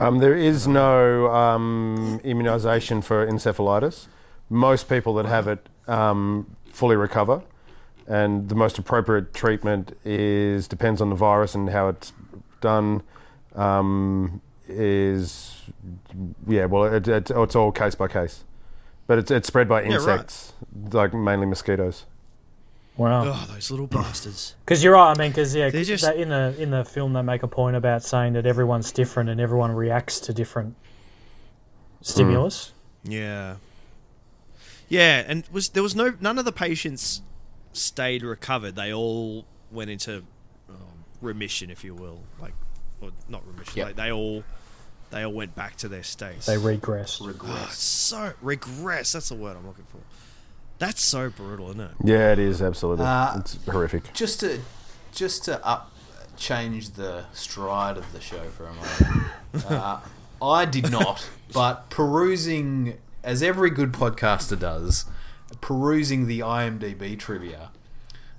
Um, 0.00 0.18
there 0.18 0.34
is 0.34 0.66
no 0.68 1.30
um, 1.32 2.20
immunisation 2.24 3.02
for 3.02 3.26
encephalitis, 3.26 4.06
most 4.50 4.88
people 4.88 5.14
that 5.14 5.26
have 5.26 5.48
it 5.48 5.68
um, 5.86 6.56
fully 6.66 6.96
recover, 6.96 7.42
and 8.08 8.48
the 8.48 8.54
most 8.54 8.78
appropriate 8.78 9.34
treatment 9.34 9.96
is 10.04 10.66
depends 10.66 11.00
on 11.00 11.10
the 11.10 11.14
virus 11.14 11.54
and 11.54 11.68
how 11.70 11.88
it's 11.88 12.12
done. 12.60 13.02
Um, 13.54 14.40
is 14.66 15.62
yeah, 16.46 16.64
well, 16.64 16.84
it, 16.84 17.06
it, 17.06 17.30
it's 17.30 17.54
all 17.54 17.70
case 17.70 17.94
by 17.94 18.08
case, 18.08 18.44
but 19.06 19.18
it's 19.18 19.30
it's 19.30 19.46
spread 19.46 19.68
by 19.68 19.82
right. 19.82 19.92
insects, 19.92 20.54
like 20.92 21.12
mainly 21.12 21.46
mosquitoes. 21.46 22.06
Wow. 22.96 23.24
Oh, 23.26 23.48
those 23.52 23.70
little 23.70 23.86
bastards. 23.86 24.56
Because 24.64 24.82
you're 24.82 24.94
right. 24.94 25.16
I 25.16 25.18
mean, 25.18 25.30
because 25.30 25.54
yeah, 25.54 25.70
They're 25.70 25.84
just- 25.84 26.04
that 26.04 26.16
in 26.16 26.30
the 26.30 26.54
in 26.58 26.70
the 26.70 26.84
film 26.84 27.12
they 27.12 27.22
make 27.22 27.42
a 27.42 27.48
point 27.48 27.76
about 27.76 28.02
saying 28.02 28.32
that 28.32 28.44
everyone's 28.44 28.90
different 28.90 29.30
and 29.30 29.40
everyone 29.40 29.70
reacts 29.72 30.18
to 30.20 30.32
different 30.32 30.74
stimulus. 32.00 32.72
Yeah. 33.04 33.56
Yeah, 34.88 35.22
and 35.26 35.44
was 35.52 35.68
there 35.70 35.82
was 35.82 35.94
no 35.94 36.14
none 36.20 36.38
of 36.38 36.44
the 36.44 36.52
patients 36.52 37.22
stayed 37.78 38.22
recovered. 38.22 38.76
They 38.76 38.92
all 38.92 39.44
went 39.70 39.90
into 39.90 40.24
um, 40.68 41.04
remission, 41.20 41.70
if 41.70 41.84
you 41.84 41.94
will, 41.94 42.20
like 42.40 42.54
or 43.00 43.10
not 43.28 43.46
remission. 43.46 43.78
Yep. 43.78 43.86
Like 43.86 43.96
they 43.96 44.12
all 44.12 44.44
they 45.10 45.24
all 45.24 45.32
went 45.32 45.54
back 45.54 45.76
to 45.76 45.88
their 45.88 46.02
states. 46.02 46.46
They 46.46 46.56
regressed. 46.56 47.20
Oh, 47.42 47.68
so 47.70 48.32
regress. 48.42 49.12
That's 49.12 49.28
the 49.30 49.34
word 49.34 49.56
I'm 49.56 49.66
looking 49.66 49.86
for. 49.86 49.98
That's 50.78 51.02
so 51.02 51.30
brutal, 51.30 51.70
isn't 51.70 51.80
it? 51.80 51.90
Yeah, 52.04 52.32
it 52.32 52.38
is 52.38 52.62
absolutely. 52.62 53.04
Uh, 53.04 53.38
it's 53.38 53.64
horrific. 53.64 54.12
Just 54.12 54.40
to 54.40 54.60
just 55.12 55.44
to 55.46 55.64
up 55.66 55.92
change 56.36 56.90
the 56.90 57.24
stride 57.32 57.96
of 57.96 58.12
the 58.12 58.20
show 58.20 58.44
for 58.50 58.66
a 58.66 58.72
moment. 58.72 59.70
uh, 59.70 60.00
I 60.40 60.64
did 60.66 60.90
not, 60.90 61.28
but 61.52 61.90
perusing 61.90 62.98
as 63.24 63.42
every 63.42 63.70
good 63.70 63.92
podcaster 63.92 64.58
does, 64.58 65.04
perusing 65.60 66.26
the 66.26 66.40
IMDb 66.40 67.18
trivia. 67.18 67.70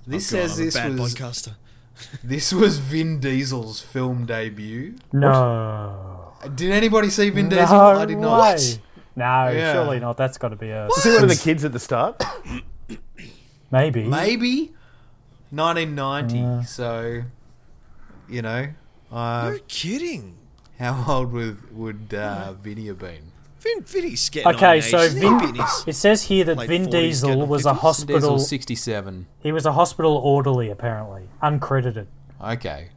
This 0.06 0.32
Oh, 0.32 0.36
God, 0.36 0.48
says 0.50 0.56
this 0.56 0.74
was 0.74 1.14
podcaster. 1.14 1.54
this 2.24 2.52
was 2.52 2.78
Vin 2.78 3.20
Diesel's 3.20 3.80
film 3.80 4.24
debut. 4.26 4.94
No. 5.12 6.32
Did 6.54 6.70
anybody 6.72 7.10
see 7.10 7.28
Vin 7.30 7.48
Diesel? 7.48 7.76
No 7.76 8.00
I 8.00 8.04
did 8.06 8.18
not. 8.18 8.40
way. 8.56 8.78
No, 9.16 9.50
Yeah. 9.50 9.72
surely 9.74 10.00
not. 10.00 10.16
That's 10.16 10.38
got 10.38 10.48
to 10.48 10.56
be 10.56 10.70
a 10.70 10.86
Is 10.86 11.04
he 11.04 11.10
one 11.10 11.24
of 11.24 11.28
the 11.28 11.36
kids 11.36 11.64
at 11.64 11.72
the 11.72 11.78
start? 11.80 12.22
maybe. 13.70 14.04
Maybe 14.04 14.72
1990. 15.50 16.64
So, 16.66 17.22
you 18.28 18.42
know, 18.42 18.68
uh, 19.12 19.50
No 19.50 19.58
kidding. 19.68 20.36
how 20.78 21.04
old 21.06 21.32
would 21.32 21.76
would 21.76 22.14
uh, 22.14 22.54
Vinny 22.54 22.86
have 22.86 22.98
been? 22.98 23.29
Vin, 23.60 23.82
Vinny's 23.82 24.28
getting 24.30 24.54
Okay, 24.54 24.66
on 24.66 24.76
eh? 24.78 24.80
so 24.80 25.00
age. 25.00 25.12
Vin- 25.12 25.54
his- 25.54 25.84
It 25.86 25.94
says 25.94 26.22
here 26.24 26.44
that 26.44 26.56
Late 26.56 26.68
Vin 26.68 26.86
40s, 26.86 26.90
Diesel 26.90 27.28
getting 27.28 27.42
on 27.42 27.48
was 27.48 27.66
a 27.66 27.70
50s. 27.74 27.78
hospital. 27.78 28.18
Diesel 28.20 28.38
67. 28.38 29.26
He 29.40 29.52
was 29.52 29.66
a 29.66 29.72
hospital 29.72 30.16
orderly, 30.16 30.70
apparently, 30.70 31.28
uncredited. 31.42 32.06
Okay. 32.42 32.88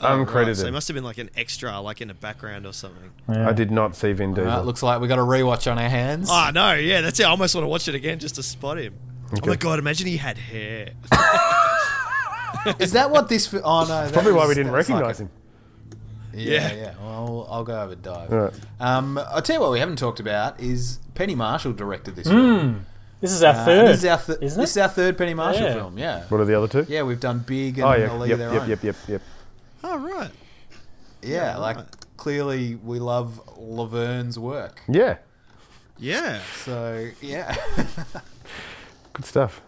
Oh, 0.00 0.18
right, 0.18 0.26
Uncredited. 0.28 0.56
So 0.56 0.66
he 0.66 0.70
must 0.70 0.88
have 0.88 0.94
been 0.94 1.04
like 1.04 1.16
an 1.18 1.30
extra, 1.36 1.80
like 1.80 2.00
in 2.02 2.08
the 2.08 2.14
background 2.14 2.66
or 2.66 2.72
something. 2.74 3.10
Yeah. 3.30 3.48
I 3.48 3.52
did 3.52 3.70
not 3.70 3.96
see 3.96 4.12
Vin 4.12 4.34
Diesel. 4.34 4.44
Well, 4.46 4.60
it 4.60 4.66
looks 4.66 4.82
like 4.82 5.00
we 5.00 5.08
got 5.08 5.18
a 5.18 5.22
rewatch 5.22 5.70
on 5.70 5.78
our 5.78 5.88
hands. 5.88 6.28
Oh 6.30 6.50
no, 6.54 6.74
yeah, 6.74 7.00
that's 7.00 7.18
it. 7.18 7.24
I 7.24 7.30
almost 7.30 7.54
want 7.54 7.64
to 7.64 7.68
watch 7.68 7.88
it 7.88 7.94
again 7.94 8.18
just 8.18 8.34
to 8.34 8.42
spot 8.42 8.78
him. 8.78 8.94
Oh 9.32 9.46
my 9.46 9.56
god, 9.56 9.78
imagine 9.78 10.06
he 10.06 10.18
had 10.18 10.36
hair. 10.38 10.90
Is 12.78 12.92
that 12.92 13.10
what 13.10 13.28
this? 13.28 13.52
Oh 13.54 13.80
no, 13.82 13.86
that's 13.86 14.12
Probably 14.12 14.32
why 14.32 14.46
we 14.46 14.54
didn't 14.54 14.72
recognize 14.72 15.18
him. 15.20 15.30
Yeah, 16.36 16.72
Yeah. 16.72 16.74
yeah. 16.74 16.94
Well, 17.00 17.46
I'll 17.50 17.64
go 17.64 17.74
have 17.74 17.90
a 17.90 17.96
dive. 17.96 18.30
Right. 18.30 18.52
Um, 18.80 19.18
I'll 19.18 19.42
tell 19.42 19.56
you 19.56 19.60
what 19.60 19.70
we 19.72 19.78
haven't 19.80 19.96
talked 19.96 20.20
about 20.20 20.60
is 20.60 20.98
Penny 21.14 21.34
Marshall 21.34 21.72
directed 21.72 22.14
this 22.16 22.28
film. 22.28 22.86
This 23.20 23.32
is 23.32 23.42
our 23.42 23.54
Uh, 23.54 23.64
third. 23.64 23.88
This 23.88 23.98
is 23.98 24.04
our, 24.04 24.18
th- 24.18 24.38
isn't 24.42 24.60
this 24.60 24.76
it? 24.76 24.78
is 24.80 24.82
our 24.82 24.88
third 24.88 25.16
Penny 25.18 25.34
Marshall 25.34 25.62
Yeah. 25.68 25.74
film. 25.74 25.98
Yeah. 25.98 26.24
What 26.28 26.40
are 26.40 26.44
the 26.44 26.54
other 26.56 26.68
two? 26.68 26.86
Yeah, 26.92 27.02
we've 27.02 27.18
done 27.20 27.38
Big 27.46 27.78
and 27.78 27.86
Oh 27.86 27.92
A 27.92 27.98
yeah, 27.98 28.12
League 28.14 28.28
yep, 28.30 28.38
Their 28.38 28.52
yep, 28.52 28.62
Own. 28.62 28.68
yep, 28.68 28.82
yep, 28.84 28.96
yep. 29.08 29.22
oh 29.84 29.98
right. 29.98 30.30
Yeah, 31.22 31.56
like 31.56 31.76
right. 31.76 31.86
clearly 32.18 32.74
we 32.74 32.98
love 32.98 33.40
Laverne's 33.58 34.38
work. 34.38 34.80
Yeah, 34.88 35.16
Yeah. 35.98 36.40
So 36.64 37.08
yeah, 37.22 37.56
good 39.14 39.24
stuff. 39.24 39.62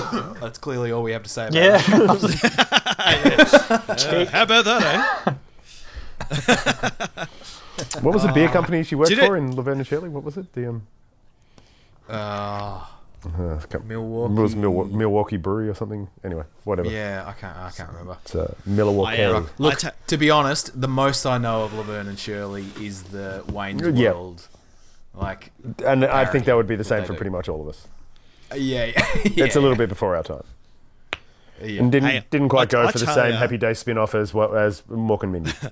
that's 0.40 0.58
clearly 0.58 0.92
all 0.92 1.02
we 1.02 1.12
have 1.12 1.22
to 1.22 1.28
say 1.28 1.48
about 1.48 1.54
yeah. 1.54 1.82
it. 1.86 3.00
Uh, 3.70 4.26
how 4.26 4.42
about 4.42 4.64
that, 4.64 5.22
eh? 5.26 5.32
What 8.02 8.12
was 8.14 8.22
the 8.24 8.32
beer 8.32 8.48
company 8.48 8.82
she 8.82 8.94
worked 8.94 9.08
Did 9.10 9.18
it- 9.20 9.26
for 9.26 9.36
in 9.36 9.54
Laverne 9.56 9.78
and 9.78 9.86
Shirley? 9.86 10.08
What 10.08 10.22
was 10.22 10.36
it? 10.36 10.52
The 10.52 10.68
um, 10.68 10.86
Uh, 12.08 12.12
uh, 12.12 12.84
I 13.56 13.66
can't- 13.70 13.86
Milwaukee. 13.86 14.34
it 14.34 14.40
was 14.40 14.56
Milwaukee, 14.56 14.94
Milwaukee 14.94 15.36
Brewery 15.38 15.68
or 15.68 15.74
something. 15.74 16.08
Anyway, 16.24 16.44
whatever. 16.64 16.90
Yeah, 16.90 17.24
I 17.26 17.32
can't. 17.32 17.56
I 17.56 17.70
can't 17.70 17.88
remember. 17.90 18.16
It's 18.24 18.34
uh, 18.34 18.54
Milwaukee. 18.66 19.22
I, 19.22 19.32
um, 19.32 19.48
Look, 19.58 19.74
I 19.74 19.76
ta- 19.90 19.96
to 20.08 20.16
be 20.18 20.30
honest, 20.30 20.78
the 20.80 20.88
most 20.88 21.24
I 21.26 21.38
know 21.38 21.62
of 21.64 21.72
Laverne 21.72 22.08
and 22.08 22.18
Shirley 22.18 22.66
is 22.80 23.04
the 23.04 23.42
Wayne's 23.52 23.82
Yeah. 23.98 24.12
World. 24.12 24.46
Like, 25.14 25.52
and 25.86 26.04
I 26.04 26.24
think 26.26 26.44
that 26.46 26.56
would 26.56 26.68
be 26.68 26.76
the 26.76 26.84
same 26.84 27.00
They 27.00 27.06
for 27.06 27.12
do. 27.14 27.18
pretty 27.18 27.30
much 27.30 27.48
all 27.48 27.60
of 27.62 27.68
us. 27.68 27.86
Yeah, 28.56 28.86
yeah. 28.86 29.44
It's 29.44 29.56
a 29.56 29.60
little 29.60 29.76
bit 29.76 29.88
before 29.88 30.16
our 30.16 30.22
time, 30.22 30.44
Yeah. 31.62 31.80
and 31.82 31.92
didn't 31.92 32.08
Hey, 32.10 32.24
didn't 32.30 32.48
quite 32.48 32.68
I- 32.68 32.82
go 32.82 32.86
I 32.86 32.92
for 32.92 32.98
the 32.98 33.06
same 33.06 33.32
ya. 33.32 33.38
Happy 33.38 33.56
Day 33.58 33.74
spin-off 33.74 34.14
as 34.14 34.32
well 34.34 34.56
as 34.56 34.82
Mork 34.82 35.22
and 35.22 35.32
Mindy. 35.32 35.52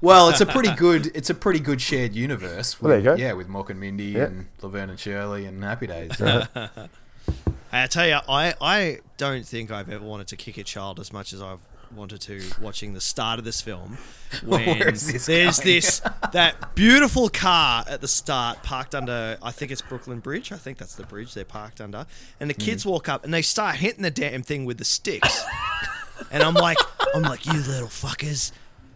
Well, 0.00 0.30
it's 0.30 0.40
a 0.40 0.46
pretty 0.46 0.72
good. 0.74 1.12
It's 1.14 1.30
a 1.30 1.34
pretty 1.34 1.60
good 1.60 1.80
shared 1.80 2.12
universe. 2.12 2.80
With, 2.80 2.82
Well, 2.82 2.90
there 2.90 3.12
you 3.12 3.16
go. 3.16 3.22
Yeah, 3.24 3.34
with 3.34 3.48
Mork 3.48 3.70
and 3.70 3.78
Mindy 3.78 4.06
Yeah. 4.06 4.24
and 4.24 4.46
Laverne 4.60 4.90
and 4.90 4.98
Shirley 4.98 5.44
and 5.46 5.62
Happy 5.62 5.86
Days. 5.86 6.20
I 7.72 7.86
tell 7.86 8.08
you, 8.08 8.18
I, 8.28 8.54
I 8.60 8.98
don't 9.16 9.46
think 9.46 9.70
I've 9.70 9.88
ever 9.88 10.04
wanted 10.04 10.26
to 10.28 10.36
kick 10.36 10.58
a 10.58 10.64
child 10.64 10.98
as 10.98 11.12
much 11.12 11.32
as 11.32 11.40
I've 11.40 11.60
wanted 11.94 12.20
to 12.22 12.42
watching 12.60 12.94
the 12.94 13.00
start 13.00 13.38
of 13.38 13.44
this 13.44 13.60
film. 13.60 13.98
When 14.46 14.78
this 14.78 15.26
there's 15.26 15.58
going? 15.58 15.74
this 15.74 16.00
that 16.32 16.74
beautiful 16.74 17.28
car 17.28 17.84
at 17.86 18.00
the 18.00 18.08
start 18.08 18.62
parked 18.62 18.94
under 18.94 19.36
I 19.42 19.50
think 19.50 19.70
it's 19.70 19.82
Brooklyn 19.82 20.20
Bridge. 20.20 20.52
I 20.52 20.56
think 20.56 20.78
that's 20.78 20.94
the 20.94 21.04
bridge 21.04 21.34
they're 21.34 21.44
parked 21.44 21.82
under. 21.82 22.06
And 22.40 22.48
the 22.48 22.54
kids 22.54 22.84
mm. 22.84 22.90
walk 22.90 23.08
up 23.10 23.24
and 23.24 23.34
they 23.34 23.42
start 23.42 23.76
hitting 23.76 24.02
the 24.02 24.10
damn 24.10 24.42
thing 24.42 24.64
with 24.64 24.78
the 24.78 24.86
sticks. 24.86 25.44
and 26.32 26.42
I'm 26.42 26.54
like 26.54 26.78
I'm 27.14 27.22
like, 27.22 27.44
you 27.44 27.52
little 27.52 27.88
fuckers, 27.88 28.52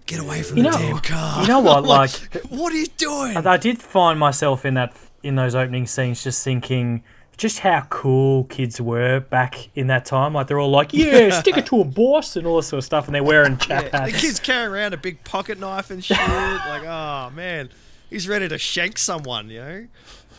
get 0.07 0.21
away 0.21 0.43
from 0.43 0.57
You 0.59 0.63
the 0.65 0.71
know- 0.71 0.79
damn 0.79 0.99
car. 1.01 1.43
you 1.43 1.49
know 1.49 1.61
what, 1.61 1.77
I'm 1.79 1.85
like- 1.85 2.13
what 2.49 2.73
are 2.73 2.77
you 2.77 2.87
doing? 2.97 3.37
I 3.37 3.59
did 3.59 3.83
find 3.83 4.19
myself 4.19 4.65
in 4.65 4.75
that 4.75 4.97
in 5.23 5.35
those 5.35 5.55
opening 5.55 5.87
scenes, 5.87 6.23
just 6.25 6.43
thinking 6.45 7.03
just 7.37 7.59
how 7.59 7.83
cool 7.91 8.45
kids 8.45 8.81
were 8.81 9.21
back 9.21 9.69
in 9.75 9.89
that 9.89 10.05
time. 10.07 10.33
Like 10.33 10.47
they're 10.47 10.59
all 10.59 10.71
like, 10.71 10.93
"Yeah, 10.93 11.31
stick 11.41 11.57
it 11.57 11.67
to 11.67 11.81
a 11.81 11.85
boss" 11.85 12.37
and 12.37 12.47
all 12.47 12.57
this 12.57 12.69
sort 12.69 12.79
of 12.79 12.85
stuff, 12.85 13.07
and 13.07 13.15
they're 13.15 13.23
wearing 13.23 13.59
chap 13.59 13.91
Yeah, 13.93 14.07
the 14.07 14.13
kid's 14.13 14.41
carrying 14.41 14.73
around 14.73 14.95
a 14.95 14.97
big 14.97 15.23
pocket 15.25 15.59
knife 15.59 15.91
and 15.91 16.03
shit. 16.03 16.19
like, 16.19 16.83
oh 16.85 17.31
man, 17.35 17.69
he's 18.09 18.27
ready 18.29 18.49
to 18.49 18.59
shank 18.59 18.99
someone. 18.99 19.51
You 19.51 19.59
know? 19.61 19.87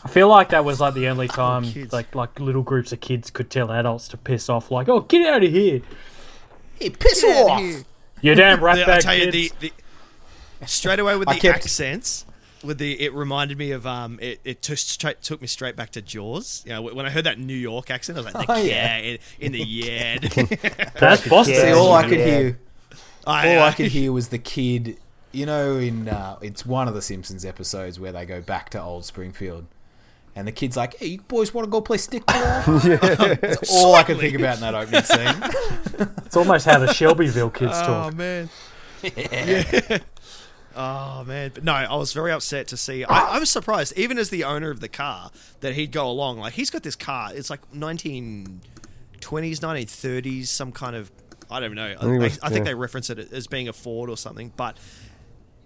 I 0.04 0.08
feel 0.08 0.28
like 0.28 0.50
that 0.50 0.64
was 0.64 0.80
like 0.80 0.94
the 0.94 1.08
only 1.08 1.28
oh, 1.30 1.34
time 1.34 1.64
kids. 1.64 1.92
like 1.92 2.14
like 2.14 2.38
little 2.40 2.62
groups 2.62 2.92
of 2.92 3.00
kids 3.00 3.30
could 3.30 3.50
tell 3.50 3.70
adults 3.70 4.08
to 4.08 4.16
piss 4.16 4.48
off. 4.48 4.70
Like, 4.70 4.88
"Oh, 4.88 5.00
get 5.00 5.26
out 5.26 5.44
of 5.44 5.50
here! 5.50 5.82
hey, 6.80 6.90
piss 6.90 7.22
Get 7.22 7.48
off! 7.48 7.84
You 8.20 8.34
damn 8.34 8.60
The- 8.60 8.66
I 8.66 8.76
ratbag 8.76 9.00
tell 9.00 9.14
you, 9.16 9.30
the, 9.30 9.52
the 9.60 9.72
straight 10.66 10.98
away 10.98 11.16
with 11.16 11.28
I 11.28 11.34
the 11.34 11.40
kept- 11.40 11.58
accents. 11.58 12.24
With 12.64 12.78
the, 12.78 13.00
it 13.00 13.12
reminded 13.14 13.56
me 13.56 13.70
of 13.70 13.86
um, 13.86 14.18
it, 14.20 14.40
it 14.44 14.62
took 14.62 14.78
straight, 14.78 15.22
took 15.22 15.40
me 15.40 15.46
straight 15.46 15.76
back 15.76 15.90
to 15.90 16.02
Jaws. 16.02 16.64
You 16.66 16.72
know, 16.72 16.82
when 16.82 17.06
I 17.06 17.10
heard 17.10 17.24
that 17.24 17.38
New 17.38 17.54
York 17.54 17.88
accent, 17.90 18.18
I 18.18 18.22
was 18.22 18.34
like, 18.34 18.46
the 18.46 18.52
Oh, 18.52 18.56
cat 18.56 18.64
yeah. 18.64 18.96
in, 18.98 19.18
in 19.38 19.52
the 19.52 19.60
yard. 19.60 20.22
That's 20.98 21.28
Boston. 21.28 21.54
See, 21.54 21.72
all 21.72 21.92
I 21.94 22.02
could 22.08 22.18
Yeah. 22.18 22.26
hear, 22.26 22.58
I, 23.26 23.56
all 23.56 23.62
I 23.62 23.72
could 23.72 23.86
hear 23.92 24.10
was 24.12 24.28
the 24.28 24.38
kid. 24.38 24.98
You 25.30 25.44
know, 25.46 25.76
in 25.76 26.08
uh, 26.08 26.38
it's 26.40 26.64
one 26.66 26.88
of 26.88 26.94
the 26.94 27.02
Simpsons 27.02 27.44
episodes 27.44 28.00
where 28.00 28.10
they 28.12 28.24
go 28.24 28.40
back 28.40 28.70
to 28.70 28.82
old 28.82 29.04
Springfield, 29.04 29.66
and 30.34 30.48
the 30.48 30.52
kid's 30.52 30.74
like, 30.76 30.96
"Hey, 30.96 31.06
you 31.08 31.20
boys 31.20 31.52
want 31.52 31.66
to 31.66 31.70
go 31.70 31.82
play 31.82 31.98
stickball?" 31.98 33.40
That's 33.40 33.70
all 33.76 33.94
I 33.94 34.02
could 34.04 34.18
think 34.18 34.34
about 34.36 34.54
in 34.56 34.60
that 34.62 34.74
opening 34.74 35.02
scene. 35.02 36.08
It's 36.24 36.34
almost 36.36 36.64
how 36.64 36.78
the 36.78 36.92
Shelbyville 36.92 37.50
kids 37.50 37.72
Oh 37.74 37.86
talk. 37.86 38.12
Oh, 38.14 38.16
man. 38.16 38.48
Yeah. 39.02 39.98
Oh 40.76 41.24
man, 41.24 41.50
but 41.54 41.64
no, 41.64 41.72
I 41.72 41.96
was 41.96 42.12
very 42.12 42.30
upset 42.32 42.68
to 42.68 42.76
see. 42.76 43.04
I, 43.04 43.36
I 43.36 43.38
was 43.38 43.50
surprised, 43.50 43.92
even 43.96 44.16
as 44.18 44.30
the 44.30 44.44
owner 44.44 44.70
of 44.70 44.80
the 44.80 44.88
car, 44.88 45.30
that 45.60 45.74
he'd 45.74 45.90
go 45.92 46.08
along. 46.08 46.38
Like 46.38 46.52
he's 46.52 46.70
got 46.70 46.82
this 46.82 46.94
car. 46.96 47.30
It's 47.34 47.50
like 47.50 47.60
nineteen 47.74 48.60
twenties, 49.20 49.60
nineteen 49.62 49.86
thirties, 49.86 50.50
some 50.50 50.72
kind 50.72 50.94
of. 50.96 51.10
I 51.50 51.60
don't 51.60 51.74
know. 51.74 51.94
I, 51.98 52.02
think 52.02 52.20
was- 52.20 52.38
I 52.42 52.48
think 52.50 52.58
yeah. 52.66 52.72
they 52.72 52.74
reference 52.74 53.08
it 53.10 53.18
as 53.32 53.46
being 53.46 53.68
a 53.68 53.72
Ford 53.72 54.10
or 54.10 54.16
something. 54.18 54.52
But 54.56 54.76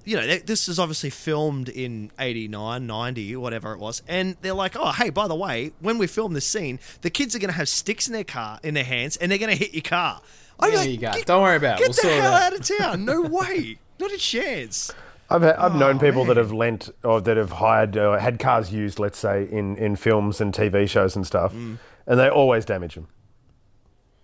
you 0.05 0.17
know, 0.17 0.27
they- 0.27 0.39
this 0.39 0.69
is 0.69 0.79
obviously 0.79 1.11
filmed 1.11 1.69
in 1.69 2.11
89, 2.19 2.87
90, 2.87 3.37
whatever 3.37 3.73
it 3.73 3.79
was. 3.79 4.03
And 4.09 4.37
they're 4.43 4.53
like, 4.55 4.75
oh, 4.77 4.91
hey, 4.93 5.11
by 5.11 5.29
the 5.29 5.35
way, 5.35 5.73
when 5.81 5.99
we 5.99 6.07
film 6.09 6.33
this 6.35 6.47
scene, 6.47 6.81
the 7.03 7.11
kids 7.11 7.37
are 7.37 7.39
going 7.39 7.51
to 7.51 7.57
have 7.57 7.69
sticks 7.69 8.07
in 8.09 8.13
their 8.13 8.25
car, 8.25 8.59
in 8.65 8.75
their 8.75 8.83
hands, 8.85 9.17
and 9.17 9.31
they're 9.31 9.39
going 9.39 9.57
to 9.57 9.57
hit 9.57 9.75
your 9.75 9.83
car. 9.83 10.21
I'm 10.59 10.71
There 10.71 10.79
like, 10.81 10.89
you 10.91 10.97
go. 10.99 11.13
"Get- 11.13 11.27
Don't 11.27 11.43
worry 11.43 11.57
about 11.57 11.81
it. 11.81 11.87
Get 11.87 11.99
We'll 12.03 12.13
the 12.15 12.21
hell 12.21 12.35
out. 12.35 12.53
out 12.53 12.59
of 12.61 12.79
town. 12.79 13.05
No 13.05 13.23
way. 13.23 13.79
Not 14.03 14.13
a 14.13 14.19
chance. 14.19 14.93
I've, 15.31 15.43
I've 15.45 15.75
known 15.77 15.97
Oh, 15.97 15.99
people 16.01 16.25
that 16.27 16.37
have 16.37 16.53
lent 16.53 16.91
or 17.05 17.21
that 17.23 17.37
have 17.39 17.53
hired 17.53 17.97
or 17.97 18.19
had 18.19 18.39
cars 18.39 18.73
used, 18.73 18.99
let's 18.99 19.19
say, 19.19 19.49
in, 19.51 19.77
in 19.77 19.97
films 19.97 20.41
and 20.41 20.53
TV 20.53 20.89
shows 20.89 21.17
and 21.17 21.27
stuff, 21.27 21.55
Mm. 21.55 21.79
and 22.07 22.19
they 22.21 22.29
always 22.29 22.65
damage 22.67 22.97
them. 22.97 23.07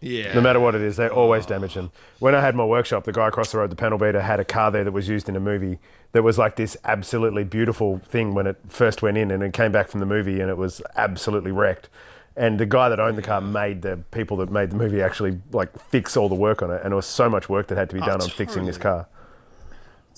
Yeah. 0.01 0.33
No 0.35 0.41
matter 0.41 0.61
what 0.61 0.75
it 0.77 0.81
is, 0.81 0.97
they 0.97 1.09
always 1.09 1.45
damage 1.47 1.75
them. 1.75 1.91
When 2.21 2.35
I 2.35 2.41
had 2.41 2.55
my 2.55 2.65
workshop, 2.65 3.05
the 3.05 3.13
guy 3.13 3.27
across 3.29 3.51
the 3.53 3.59
road, 3.59 3.71
the 3.71 3.77
panel 3.77 3.99
beater, 3.99 4.21
had 4.21 4.39
a 4.39 4.45
car 4.45 4.71
there 4.71 4.85
that 4.85 4.93
was 4.93 5.09
used 5.09 5.29
in 5.29 5.35
a 5.35 5.41
movie 5.41 5.79
that 6.13 6.23
was 6.23 6.39
like 6.39 6.55
this 6.57 6.77
absolutely 6.85 7.43
beautiful 7.43 7.99
thing 8.09 8.33
when 8.35 8.47
it 8.47 8.57
first 8.69 9.03
went 9.03 9.17
in 9.17 9.31
and 9.33 9.43
it 9.43 9.53
came 9.53 9.73
back 9.73 9.89
from 9.89 9.99
the 10.01 10.07
movie 10.07 10.41
and 10.41 10.51
it 10.51 10.57
was 10.57 10.81
absolutely 10.97 11.51
wrecked. 11.51 11.89
And 12.37 12.61
the 12.61 12.67
guy 12.67 12.89
that 12.89 13.01
owned 13.01 13.19
the 13.19 13.23
car 13.23 13.41
made 13.41 13.83
the 13.83 13.99
people 14.13 14.37
that 14.37 14.53
made 14.53 14.71
the 14.71 14.77
movie 14.77 15.03
actually 15.03 15.41
like 15.53 15.77
fix 15.91 16.17
all 16.17 16.29
the 16.29 16.37
work 16.37 16.63
on 16.63 16.71
it, 16.71 16.81
and 16.85 16.93
it 16.93 16.97
was 16.97 17.07
so 17.07 17.29
much 17.29 17.49
work 17.49 17.67
that 17.69 17.77
had 17.79 17.89
to 17.91 17.97
be 17.97 18.03
Oh, 18.03 18.07
done 18.07 18.23
on 18.23 18.29
fixing 18.29 18.67
this 18.67 18.79
car. 18.79 19.07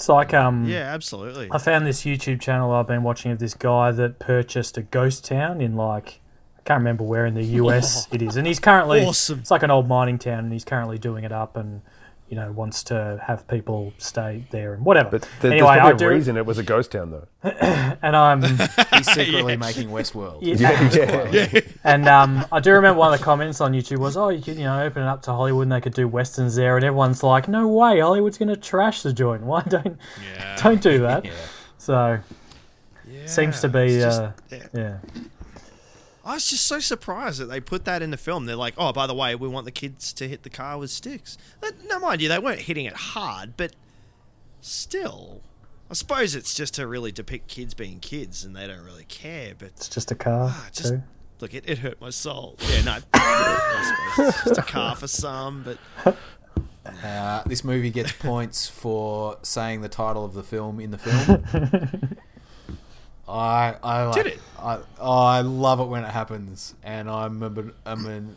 It's 0.01 0.09
like 0.09 0.33
um, 0.33 0.65
Yeah, 0.65 0.95
absolutely. 0.95 1.49
I 1.51 1.59
found 1.59 1.87
this 1.87 2.05
YouTube 2.05 2.41
channel 2.41 2.73
I've 2.73 2.87
been 2.87 3.03
watching 3.03 3.33
of 3.33 3.39
this 3.39 3.53
guy 3.53 3.93
that 3.93 4.19
purchased 4.19 4.79
a 4.79 4.83
ghost 4.83 5.27
town 5.27 5.61
in 5.61 5.77
like 5.77 6.21
I 6.59 6.63
can't 6.63 6.79
remember 6.79 7.05
where 7.05 7.27
in 7.27 7.35
the 7.35 7.45
US 7.45 8.09
it 8.13 8.23
is, 8.23 8.37
and 8.37 8.47
he's 8.47 8.59
currently 8.59 9.05
Awesome. 9.05 9.41
It's 9.41 9.51
like 9.51 9.63
an 9.63 9.71
old 9.71 9.89
mining 9.89 10.19
town, 10.19 10.39
and 10.45 10.53
he's 10.55 10.65
currently 10.65 10.97
doing 10.97 11.25
it 11.25 11.33
up, 11.33 11.55
and 11.55 11.83
you 12.31 12.37
know 12.37 12.51
wants 12.53 12.85
to 12.85 13.21
have 13.27 13.47
people 13.49 13.93
stay 13.99 14.45
there 14.51 14.73
and 14.73 14.85
whatever. 14.85 15.11
But 15.11 15.29
there, 15.41 15.51
anyway, 15.53 15.67
there's 15.67 15.79
I 15.79 15.81
probably 15.81 15.99
do, 15.99 16.09
reason 16.09 16.37
it 16.37 16.47
was 16.47 16.59
a 16.59 16.63
ghost 16.63 16.93
town, 16.93 17.11
though. 17.11 17.27
and 17.43 18.17
I'm 18.17 18.41
He's 18.95 19.13
secretly 19.13 19.57
making 19.69 19.89
Westworld. 19.91 20.39
yeah, 20.41 20.91
yeah. 21.53 21.61
and 21.85 22.09
um, 22.09 22.47
I 22.53 22.61
do 22.61 22.71
remember 22.73 22.99
one 23.01 23.13
of 23.13 23.19
the 23.19 23.25
comments 23.25 23.61
on 23.61 23.73
YouTube 23.73 23.99
was, 23.99 24.17
"Oh, 24.17 24.29
you 24.29 24.41
could 24.41 24.57
you 24.57 24.65
know 24.65 24.81
open 24.83 25.03
it 25.03 25.07
up 25.09 25.23
to 25.23 25.33
Hollywood, 25.33 25.65
and 25.65 25.73
they 25.73 25.81
could 25.81 25.95
do 25.95 26.07
westerns 26.07 26.55
there," 26.55 26.77
and 26.77 26.85
everyone's 26.85 27.23
like, 27.23 27.49
"No 27.49 27.67
way, 27.67 27.99
Hollywood's 28.01 28.39
going 28.39 28.49
to 28.49 28.57
trash 28.57 29.03
the 29.03 29.13
joint. 29.13 29.43
Why 29.43 29.63
don't 29.63 29.99
yeah. 30.35 30.57
don't 30.63 30.81
do 30.81 31.01
that?" 31.01 31.25
Yeah. 31.25 31.33
So 31.79 32.19
Yeah. 33.11 33.27
seems 33.27 33.61
to 33.63 33.69
be 33.69 33.89
just- 33.99 34.21
uh, 34.23 34.31
yeah. 34.73 34.99
Yeah. 36.31 36.33
I 36.33 36.35
was 36.35 36.49
just 36.51 36.67
so 36.67 36.79
surprised 36.81 37.41
that 37.41 37.47
they 37.47 37.61
put 37.61 37.85
that 37.85 38.03
in 38.03 38.11
the 38.11 38.17
film. 38.17 38.47
They're 38.47 38.57
like, 38.57 38.75
oh, 38.79 38.93
by 38.93 39.07
the 39.07 39.15
way, 39.15 39.35
we 39.35 39.49
want 39.49 39.65
the 39.65 39.71
kids 39.73 40.13
to 40.15 40.29
hit 40.29 40.43
the 40.43 40.51
car 40.51 40.79
with 40.79 40.91
sticks. 40.91 41.37
But, 41.61 41.75
no, 41.87 41.99
mind 41.99 42.21
you, 42.23 42.29
they 42.29 42.39
weren't 42.39 42.61
hitting 42.61 42.85
it 42.87 42.95
hard, 42.95 43.57
but 43.57 43.75
still. 44.61 45.43
I 45.91 45.95
suppose 45.95 46.35
it's 46.35 46.55
just 46.55 46.75
to 46.75 46.87
really 46.87 47.11
depict 47.13 47.49
kids 47.49 47.75
being 47.75 47.99
kids 48.01 48.45
and 48.45 48.55
they 48.55 48.67
don't 48.67 48.85
really 48.85 49.05
care. 49.05 49.55
But 49.59 49.69
It's 49.77 49.89
just 49.89 50.11
a 50.11 50.15
car. 50.15 50.49
Ah, 50.53 50.69
just- 50.73 50.91
too. 50.91 51.03
look, 51.41 51.53
it, 51.55 51.65
it 51.69 51.79
hurt 51.79 52.01
my 52.01 52.11
soul. 52.11 52.57
Yeah, 52.71 52.83
no, 52.83 52.99
I 53.15 54.13
suppose 54.15 54.29
it's 54.35 54.45
just 54.45 54.59
a 54.59 54.63
car 54.63 54.95
for 54.97 55.09
some, 55.09 55.65
but 56.05 56.17
Uh, 57.05 57.43
this 57.47 57.63
movie 57.63 57.91
gets 57.91 58.11
points 58.13 58.67
for 58.67 59.37
saying 59.43 59.83
the 59.83 59.89
title 59.89 60.25
of 60.25 60.33
the 60.33 60.43
film 60.43 60.81
in 60.81 60.91
the 60.91 60.99
film. 60.99 62.17
I 63.31 63.77
I 63.83 64.05
like, 64.07 64.15
Did 64.15 64.27
it? 64.27 64.41
I 64.59 64.79
oh, 64.99 65.25
I 65.25 65.41
love 65.41 65.81
it 65.81 65.87
when 65.87 66.05
it 66.05 66.11
happens, 66.11 66.75
and 66.83 67.09
I'm 67.09 67.43
a, 67.43 67.51
bit- 67.51 67.75
I'm 67.87 68.07
an, 68.07 68.37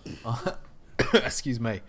excuse 1.13 1.59
me. 1.59 1.81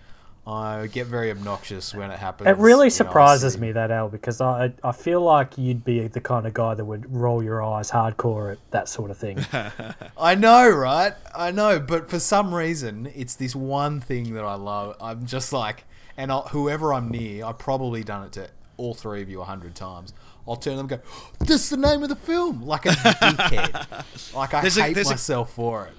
I 0.47 0.89
get 0.89 1.07
very 1.07 1.31
obnoxious 1.31 1.95
when 1.95 2.11
it 2.11 2.19
happens. 2.19 2.51
It 2.51 2.59
really 2.59 2.87
you 2.87 2.91
know, 2.91 2.97
surprises 2.97 3.57
me 3.57 3.73
that 3.73 3.91
Al 3.91 4.11
because 4.11 4.43
I 4.43 4.73
I 4.83 4.93
feel 4.93 5.23
like 5.23 5.57
you'd 5.57 5.85
be 5.85 6.07
the 6.07 6.21
kind 6.21 6.47
of 6.47 6.53
guy 6.53 6.75
that 6.75 6.85
would 6.85 7.11
roll 7.11 7.43
your 7.43 7.63
eyes 7.63 7.91
hardcore 7.91 8.53
at 8.53 8.59
that 8.71 8.89
sort 8.89 9.11
of 9.11 9.17
thing. 9.17 9.39
I 10.19 10.35
know, 10.35 10.69
right? 10.69 11.15
I 11.35 11.51
know, 11.51 11.81
but 11.81 12.11
for 12.11 12.19
some 12.19 12.55
reason, 12.55 13.11
it's 13.15 13.37
this 13.37 13.57
one 13.57 14.01
thing 14.03 14.35
that 14.35 14.45
I 14.45 14.55
love. 14.55 14.97
I'm 15.01 15.25
just 15.25 15.51
like, 15.53 15.85
and 16.19 16.31
I'll, 16.31 16.43
whoever 16.49 16.93
I'm 16.93 17.09
near, 17.09 17.47
I've 17.47 17.59
probably 17.59 18.05
done 18.05 18.27
it 18.27 18.33
to 18.33 18.49
all 18.77 18.93
three 18.93 19.23
of 19.23 19.31
you 19.31 19.41
a 19.41 19.45
hundred 19.45 19.75
times. 19.75 20.13
I'll 20.47 20.57
turn 20.57 20.77
them 20.77 20.89
and 20.91 21.01
go, 21.01 21.01
"This 21.41 21.63
is 21.65 21.71
the 21.71 21.77
name 21.77 22.03
of 22.03 22.09
the 22.09 22.17
film," 22.17 22.63
like 22.67 22.87
a 22.87 22.91
dickhead. 22.91 24.35
like 24.35 24.55
I 24.55 24.61
There's 24.61 24.77
a- 24.77 24.83
hate 24.83 24.97
a- 24.99 25.05
myself 25.05 25.53
for 25.55 25.87
it. 25.87 25.93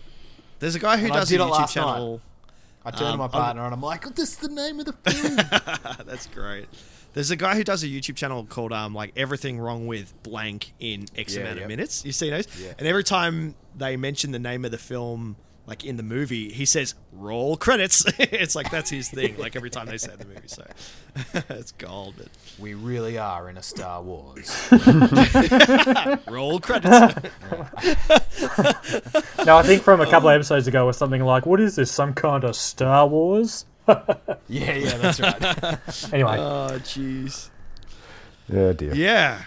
there's 0.59 0.75
a 0.75 0.79
guy 0.79 0.97
who 0.97 1.05
And 1.05 1.13
I 1.13 1.19
does 1.19 1.31
a 1.31 1.37
did 1.37 1.41
it 1.41 1.47
YouTube 1.51 1.69
channel. 1.69 2.21
I 2.85 2.91
turn 2.91 2.99
to 2.99 3.05
Um, 3.07 3.17
my 3.17 3.23
I'm- 3.25 3.31
partner 3.31 3.65
and 3.65 3.73
I'm 3.73 3.81
like, 3.81 4.13
"This 4.15 4.29
is 4.33 4.37
the 4.37 4.49
name 4.49 4.79
of 4.79 4.85
the 4.85 4.93
film." 4.93 5.35
That's 6.05 6.27
great. 6.27 6.67
There's 7.13 7.31
a 7.31 7.35
guy 7.37 7.55
who 7.55 7.63
does 7.63 7.81
a 7.81 7.87
YouTube 7.87 8.15
channel 8.17 8.45
called 8.45 8.71
um 8.73 8.93
like 8.93 9.13
everything 9.15 9.57
wrong 9.57 9.87
with 9.87 10.13
blank 10.21 10.73
in 10.79 11.05
X 11.17 11.33
Yeah, 11.35 11.41
amount 11.41 11.55
yep. 11.55 11.63
of 11.65 11.69
minutes. 11.69 12.05
You 12.05 12.11
see 12.11 12.29
those? 12.29 12.45
Yeah. 12.61 12.73
And 12.77 12.87
every 12.87 13.03
time 13.05 13.55
they 13.75 13.95
mention 13.97 14.31
the 14.31 14.39
name 14.39 14.65
of 14.65 14.71
the 14.71 14.77
film, 14.77 15.37
like 15.67 15.83
in 15.83 15.97
the 15.97 16.03
movie, 16.03 16.51
he 16.51 16.65
says 16.65 16.95
roll 17.11 17.57
credits. 17.57 18.05
it's 18.19 18.55
like 18.55 18.69
that's 18.69 18.89
his 18.89 19.09
thing. 19.09 19.37
Like 19.37 19.55
every 19.55 19.69
time 19.69 19.87
they 19.87 19.97
say 19.97 20.11
the 20.15 20.25
movie, 20.25 20.47
so 20.47 20.65
it's 21.49 21.71
gold. 21.73 22.15
But 22.17 22.27
we 22.59 22.73
really 22.73 23.17
are 23.17 23.49
in 23.49 23.57
a 23.57 23.63
Star 23.63 24.01
Wars. 24.01 24.69
roll 26.27 26.59
credits. 26.59 26.89
now 29.45 29.57
I 29.57 29.63
think 29.63 29.81
from 29.81 30.01
a 30.01 30.09
couple 30.09 30.29
of 30.29 30.35
episodes 30.35 30.67
ago 30.67 30.85
was 30.85 30.97
something 30.97 31.23
like, 31.23 31.45
"What 31.45 31.59
is 31.59 31.75
this? 31.75 31.91
Some 31.91 32.13
kind 32.13 32.43
of 32.43 32.55
Star 32.55 33.07
Wars?" 33.07 33.65
yeah, 33.87 34.35
yeah, 34.47 34.97
that's 34.97 35.19
right. 35.19 36.13
Anyway, 36.13 36.37
oh 36.37 36.79
jeez. 36.79 37.49
Yeah, 38.51 38.73
dear. 38.73 38.93
Yeah. 38.93 39.41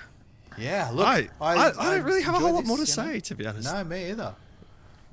Yeah, 0.56 0.90
look, 0.92 1.06
I, 1.06 1.28
I, 1.40 1.68
I, 1.68 1.96
don't 1.96 2.04
really 2.04 2.22
have 2.22 2.34
a 2.34 2.38
whole 2.40 2.52
lot 2.52 2.66
more 2.66 2.76
to 2.78 2.82
you 2.82 2.96
know? 2.96 3.12
say, 3.12 3.20
to 3.20 3.34
be 3.36 3.46
honest. 3.46 3.72
No, 3.72 3.84
me 3.84 4.10
either. 4.10 4.34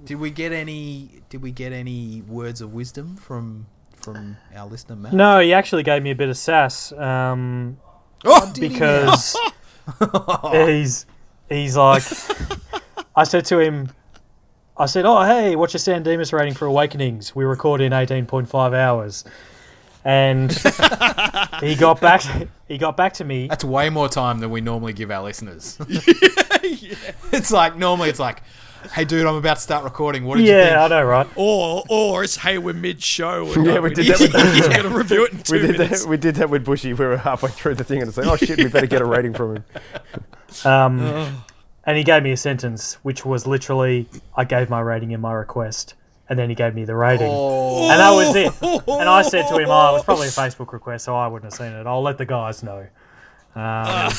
Did 0.04 0.16
we 0.20 0.30
get 0.30 0.52
any? 0.52 1.22
Did 1.30 1.42
we 1.42 1.52
get 1.52 1.72
any 1.72 2.22
words 2.28 2.62
of 2.62 2.74
wisdom 2.74 3.16
from 3.16 3.68
from 3.96 4.38
our 4.56 4.68
listener 4.68 4.96
Matt? 4.96 5.14
no, 5.14 5.40
he 5.40 5.54
actually 5.54 5.84
gave 5.84 6.04
me 6.04 6.12
a 6.12 6.16
bit 6.16 6.30
of 6.30 6.38
sass 6.38 6.92
um, 6.92 7.78
Oh, 8.24 8.52
did 8.54 8.64
he 8.64 8.70
because 8.70 9.36
he's 10.52 11.06
he's 11.50 11.76
like, 11.78 12.04
I 13.16 13.24
said 13.24 13.46
to 13.46 13.60
him, 13.60 13.90
I 14.78 14.86
said, 14.88 15.06
"Oh, 15.06 15.24
hey, 15.24 15.56
what's 15.56 15.74
your 15.74 15.80
San 15.80 16.04
Dimas 16.04 16.34
rating 16.34 16.54
for 16.54 16.66
Awakenings? 16.66 17.36
We 17.36 17.46
record 17.46 17.82
in 17.82 17.94
eighteen 17.94 18.26
point 18.26 18.50
five 18.50 18.74
hours." 18.74 19.24
And 20.04 20.52
he 21.62 21.76
got 21.76 22.00
back. 22.00 22.22
He 22.68 22.78
got 22.78 22.96
back 22.96 23.14
to 23.14 23.24
me. 23.24 23.48
That's 23.48 23.64
way 23.64 23.90
more 23.90 24.08
time 24.08 24.40
than 24.40 24.52
we 24.52 24.62
normally 24.62 24.94
give 24.94 25.10
our 25.10 25.24
listeners. 25.24 25.78
It's 27.32 27.52
like 27.52 27.76
normally 27.76 28.10
it's 28.10 28.20
like, 28.20 28.44
"Hey, 28.94 29.06
dude, 29.06 29.26
I'm 29.26 29.36
about 29.36 29.56
to 29.58 29.62
start 29.62 29.84
recording. 29.84 30.26
What 30.26 30.38
did 30.38 30.46
you 30.48 30.54
Yeah, 30.54 30.84
I 30.84 30.88
know, 30.88 31.04
right? 31.04 31.28
Or, 31.36 31.84
or 31.90 32.24
it's 32.24 32.36
hey, 32.38 32.58
we're 32.58 32.74
mid 32.74 33.02
show. 33.04 33.46
Yeah, 33.62 33.80
we 33.80 33.94
did 33.94 34.08
that 34.08 34.20
with- 34.34 34.54
He's 34.56 34.68
going 34.68 34.84
to 34.84 34.90
review 34.90 35.26
it 35.26 35.34
in 35.34 35.44
two 35.44 35.54
We 35.54 35.60
did 35.60 35.78
minutes. 35.80 36.04
that. 36.04 36.10
We 36.10 36.18
did 36.18 36.36
that 36.36 36.50
with 36.50 36.64
Bushy. 36.66 36.94
We 36.94 37.06
were 37.06 37.18
halfway 37.18 37.50
through 37.52 37.76
the 37.76 37.84
thing 37.84 38.00
and 38.02 38.08
it's 38.10 38.18
like, 38.18 38.28
oh 38.28 38.36
shit, 38.38 38.58
we 38.58 38.68
better 38.68 38.88
get 38.88 39.02
a 39.02 39.06
rating 39.06 39.34
from 39.34 39.58
him. 39.58 39.66
Um, 40.64 41.44
and 41.86 41.98
he 41.98 42.04
gave 42.06 42.24
me 42.24 42.32
a 42.32 42.38
sentence, 42.38 42.94
which 43.04 43.26
was 43.26 43.46
literally, 43.46 44.08
"I 44.38 44.46
gave 44.46 44.70
my 44.70 44.80
rating 44.80 45.12
in 45.12 45.20
my 45.20 45.34
request," 45.34 45.96
and 46.30 46.40
then 46.40 46.48
he 46.48 46.56
gave 46.56 46.74
me 46.74 46.86
the 46.86 46.96
rating, 46.96 47.28
Oh, 47.30 47.90
and 47.92 48.00
that 48.00 48.12
was 48.12 48.34
it. 48.36 48.54
And 48.88 49.10
I 49.10 49.22
said 49.22 49.48
to 49.50 49.58
him, 49.58 49.68
"Oh, 49.70 49.90
it 49.90 49.94
was 49.94 50.04
probably 50.06 50.28
a 50.28 50.32
Facebook 50.44 50.72
request, 50.72 51.04
so 51.06 51.14
I 51.16 51.28
wouldn't 51.28 51.52
have 51.52 51.58
seen 51.58 51.74
it. 51.78 51.86
I'll 51.86 52.02
let 52.02 52.18
the 52.18 52.26
guys 52.26 52.64
know." 52.64 52.88
Um, 53.54 54.12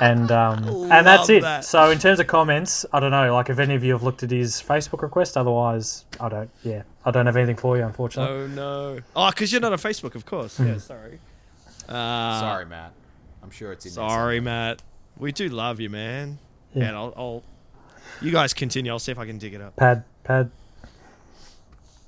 and 0.00 0.30
um, 0.30 0.64
and 0.90 1.06
that's 1.06 1.28
it. 1.28 1.42
that. 1.42 1.64
So 1.64 1.90
in 1.90 1.98
terms 1.98 2.20
of 2.20 2.26
comments, 2.26 2.86
I 2.92 3.00
don't 3.00 3.10
know. 3.10 3.32
Like 3.34 3.50
if 3.50 3.58
any 3.58 3.74
of 3.74 3.84
you 3.84 3.92
have 3.92 4.02
looked 4.02 4.22
at 4.22 4.30
his 4.30 4.62
Facebook 4.62 5.02
request, 5.02 5.36
otherwise, 5.36 6.04
I 6.20 6.28
don't. 6.28 6.50
Yeah, 6.62 6.82
I 7.04 7.10
don't 7.10 7.26
have 7.26 7.36
anything 7.36 7.56
for 7.56 7.76
you, 7.76 7.84
unfortunately. 7.84 8.36
Oh 8.36 8.46
no! 8.46 9.00
Oh, 9.14 9.30
because 9.30 9.52
you're 9.52 9.60
not 9.60 9.72
on 9.72 9.78
Facebook, 9.78 10.14
of 10.14 10.26
course. 10.26 10.58
Yeah, 10.58 10.78
sorry. 10.78 11.18
Uh, 11.88 12.40
sorry, 12.40 12.66
Matt. 12.66 12.92
I'm 13.42 13.50
sure 13.50 13.72
it's 13.72 13.86
in 13.86 13.94
there 13.94 14.08
sorry, 14.08 14.40
Matt. 14.40 14.82
We 15.18 15.32
do 15.32 15.48
love 15.48 15.80
you, 15.80 15.90
man. 15.90 16.38
Yeah. 16.74 16.88
And 16.88 16.96
I'll, 16.96 17.12
I'll. 17.16 17.42
You 18.20 18.30
guys 18.32 18.54
continue. 18.54 18.92
I'll 18.92 18.98
see 18.98 19.12
if 19.12 19.18
I 19.18 19.26
can 19.26 19.38
dig 19.38 19.54
it 19.54 19.60
up. 19.60 19.76
Pad, 19.76 20.04
pad. 20.24 20.50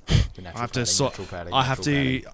I 0.08 0.12
have 0.60 0.72
to 0.72 0.80
padding, 0.80 0.84
sort. 0.86 1.28
padding, 1.28 1.52
I 1.52 1.62
have 1.62 1.80
to. 1.82 2.20
padding. 2.20 2.24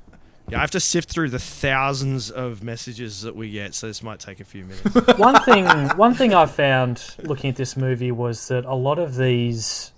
Yeah, 0.51 0.59
I 0.59 0.61
have 0.61 0.71
to 0.73 0.81
sift 0.81 1.11
through 1.11 1.31
the 1.31 1.39
thousands 1.39 2.31
of 2.31 2.63
messages 2.63 3.23
that 3.23 3.37
we 3.37 3.51
get, 3.51 3.75
so 3.75 3.87
this 3.87 4.03
might 4.03 4.21
take 4.21 4.41
a 4.41 4.45
few 4.45 4.65
minutes. 4.65 5.19
one 5.19 5.41
thing 5.43 5.67
one 5.97 6.15
thing 6.15 6.35
I 6.35 6.47
found 6.47 7.17
looking 7.23 7.51
at 7.51 7.57
this 7.57 7.77
movie 7.77 8.13
was 8.13 8.49
that 8.49 8.65
a 8.65 8.75
lot 8.75 8.99
of 8.99 9.17
these 9.17 9.93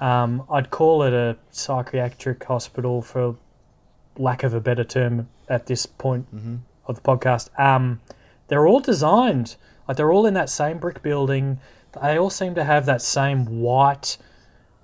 um, 0.00 0.44
I'd 0.50 0.70
call 0.70 1.02
it 1.02 1.12
a 1.12 1.36
psychiatric 1.50 2.44
hospital 2.44 3.02
for 3.02 3.36
lack 4.16 4.42
of 4.42 4.54
a 4.54 4.60
better 4.60 4.84
term 4.84 5.28
at 5.48 5.66
this 5.66 5.86
point 5.86 6.26
of 6.86 6.96
the 6.96 7.02
podcast. 7.02 7.48
Um, 7.58 8.00
they're 8.46 8.66
all 8.66 8.80
designed 8.80 9.56
like 9.88 9.96
they're 9.96 10.12
all 10.12 10.26
in 10.26 10.34
that 10.34 10.50
same 10.50 10.78
brick 10.78 11.02
building. 11.02 11.58
They 12.00 12.18
all 12.18 12.30
seem 12.30 12.54
to 12.54 12.64
have 12.64 12.86
that 12.86 13.00
same 13.00 13.60
white 13.60 14.18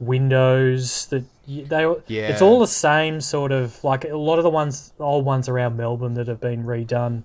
windows 0.00 1.06
that 1.06 1.24
y- 1.48 1.64
they 1.68 1.82
Yeah. 2.06 2.28
it's 2.28 2.42
all 2.42 2.58
the 2.60 2.66
same 2.66 3.20
sort 3.20 3.52
of 3.52 3.82
like 3.84 4.04
a 4.04 4.16
lot 4.16 4.38
of 4.38 4.42
the 4.42 4.50
ones 4.50 4.92
old 4.98 5.24
ones 5.24 5.48
around 5.48 5.76
Melbourne 5.76 6.14
that 6.14 6.26
have 6.28 6.40
been 6.40 6.64
redone 6.64 7.22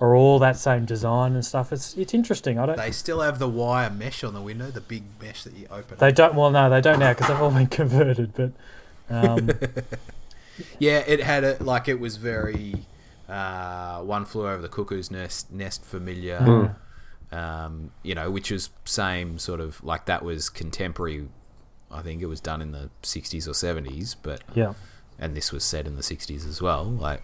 are 0.00 0.14
all 0.14 0.38
that 0.38 0.56
same 0.58 0.84
design 0.84 1.32
and 1.34 1.44
stuff. 1.44 1.72
It's 1.72 1.94
it's 1.96 2.12
interesting. 2.14 2.58
I 2.58 2.66
don't. 2.66 2.76
They 2.76 2.90
still 2.90 3.20
have 3.20 3.38
the 3.38 3.48
wire 3.48 3.90
mesh 3.90 4.22
on 4.24 4.34
the 4.34 4.40
window, 4.42 4.70
the 4.70 4.80
big 4.80 5.04
mesh 5.22 5.44
that 5.44 5.54
you 5.54 5.66
open. 5.70 5.96
They 5.98 6.12
don't. 6.12 6.34
Well, 6.34 6.50
no, 6.50 6.68
they 6.68 6.80
don't 6.82 6.98
now 6.98 7.12
because 7.12 7.28
they've 7.28 7.40
all 7.40 7.50
been 7.50 7.66
converted. 7.80 8.32
But 8.34 8.52
um, 9.10 9.50
Yeah, 10.78 10.98
it 11.06 11.20
had 11.22 11.44
a 11.44 11.56
like 11.62 11.86
it 11.88 12.00
was 12.00 12.16
very 12.16 12.74
uh, 13.28 14.00
one 14.00 14.24
flew 14.24 14.48
over 14.48 14.62
the 14.62 14.68
cuckoo's 14.68 15.10
nest 15.10 15.50
nest 15.52 15.84
familiar. 15.84 16.74
Um, 17.32 17.90
you 18.02 18.14
know, 18.14 18.30
which 18.30 18.50
was 18.52 18.70
same 18.84 19.38
sort 19.38 19.60
of 19.60 19.82
like 19.84 20.06
that 20.06 20.24
was 20.24 20.48
contemporary. 20.48 21.28
I 21.90 22.02
think 22.02 22.22
it 22.22 22.26
was 22.26 22.40
done 22.40 22.60
in 22.62 22.72
the 22.72 22.90
'60s 23.02 23.46
or 23.46 23.52
'70s, 23.52 24.16
but 24.22 24.42
Yeah. 24.54 24.74
and 25.18 25.36
this 25.36 25.52
was 25.52 25.64
set 25.64 25.86
in 25.86 25.96
the 25.96 26.02
'60s 26.02 26.46
as 26.48 26.60
well. 26.60 26.84
Like, 26.84 27.22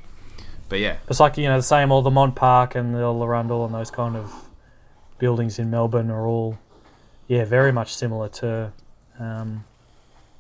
but 0.69 0.79
yeah, 0.81 0.97
It's 1.09 1.21
like 1.21 1.37
you 1.37 1.49
know 1.49 1.57
the 1.57 1.63
same. 1.63 1.91
All 1.93 2.03
the 2.03 2.11
Mont 2.11 2.35
Park 2.35 2.75
and 2.75 2.95
the 2.95 2.99
Larundel 3.01 3.65
and 3.67 3.75
those 3.75 3.91
kind 3.91 4.17
of 4.17 4.33
buildings 5.19 5.59
in 5.59 5.71
Melbourne 5.71 6.11
are 6.11 6.27
all, 6.27 6.59
yeah, 7.29 7.45
very 7.45 7.73
much 7.73 7.95
similar 7.95 8.29
to, 8.29 8.73
um, 9.21 9.65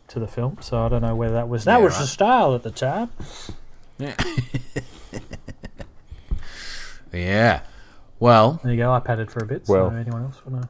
to 0.09 0.19
the 0.19 0.27
film. 0.27 0.59
So 0.61 0.85
I 0.85 0.89
don't 0.89 1.03
know 1.03 1.15
whether 1.15 1.35
that 1.35 1.49
was 1.49 1.65
that 1.65 1.79
Yeah, 1.79 1.85
was 1.85 1.99
the 1.99 2.07
style 2.07 2.55
at 2.55 2.63
the 2.63 2.71
time. 2.71 3.11
yeah, 3.99 4.15
yeah. 7.13 7.61
Well, 8.19 8.61
There 8.63 8.73
you 8.73 8.79
go. 8.79 8.93
I 8.93 9.01
padded 9.01 9.31
for 9.31 9.43
a 9.43 9.47
bit. 9.47 9.65
Well. 9.69 9.91
so 9.91 9.97
anyone 9.97 10.23
else 10.25 10.41
want 10.47 10.63
to? 10.63 10.69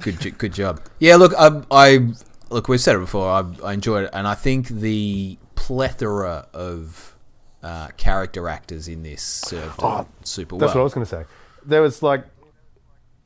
Good, 0.00 0.38
good 0.38 0.52
job. 0.52 0.80
Yeah, 0.98 1.16
look, 1.16 1.32
I, 1.38 1.62
I 1.70 2.08
look. 2.50 2.68
We've 2.68 2.80
said 2.80 2.96
it 2.96 3.00
before. 3.00 3.28
I, 3.28 3.44
I 3.64 3.72
enjoyed 3.72 4.04
it, 4.04 4.10
and 4.12 4.26
I 4.28 4.34
think 4.34 4.68
the 4.68 5.38
plethora 5.54 6.46
of 6.52 7.16
uh, 7.62 7.88
character 7.96 8.48
actors 8.48 8.88
in 8.88 9.02
this 9.02 9.22
served 9.22 9.76
Oh, 9.82 10.06
super 10.24 10.56
well. 10.56 10.60
That's 10.60 10.74
what 10.74 10.80
I 10.80 10.84
was 10.84 10.94
going 10.94 11.04
to 11.06 11.10
say. 11.10 11.24
There 11.64 11.82
was 11.82 12.02
like, 12.02 12.24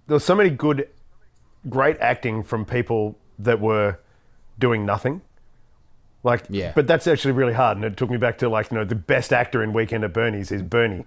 there 0.06 0.14
was 0.14 0.24
so 0.24 0.34
many 0.34 0.50
good, 0.50 0.88
great 1.68 1.96
acting 2.00 2.42
from 2.42 2.64
people 2.64 3.16
that 3.38 3.60
were 3.60 3.98
doing 4.58 4.84
nothing. 4.84 5.22
Like, 6.22 6.44
Yeah. 6.48 6.72
but 6.74 6.86
that's 6.86 7.06
actually 7.06 7.32
really 7.32 7.52
hard, 7.52 7.76
and 7.76 7.84
it 7.84 7.96
took 7.96 8.10
me 8.10 8.16
back 8.16 8.38
to 8.38 8.48
like, 8.48 8.70
you 8.70 8.78
know, 8.78 8.84
the 8.84 8.94
best 8.94 9.32
actor 9.32 9.62
in 9.62 9.72
Weekend 9.72 10.04
at 10.04 10.12
Bernie's 10.12 10.50
is 10.50 10.62
Bernie. 10.62 11.04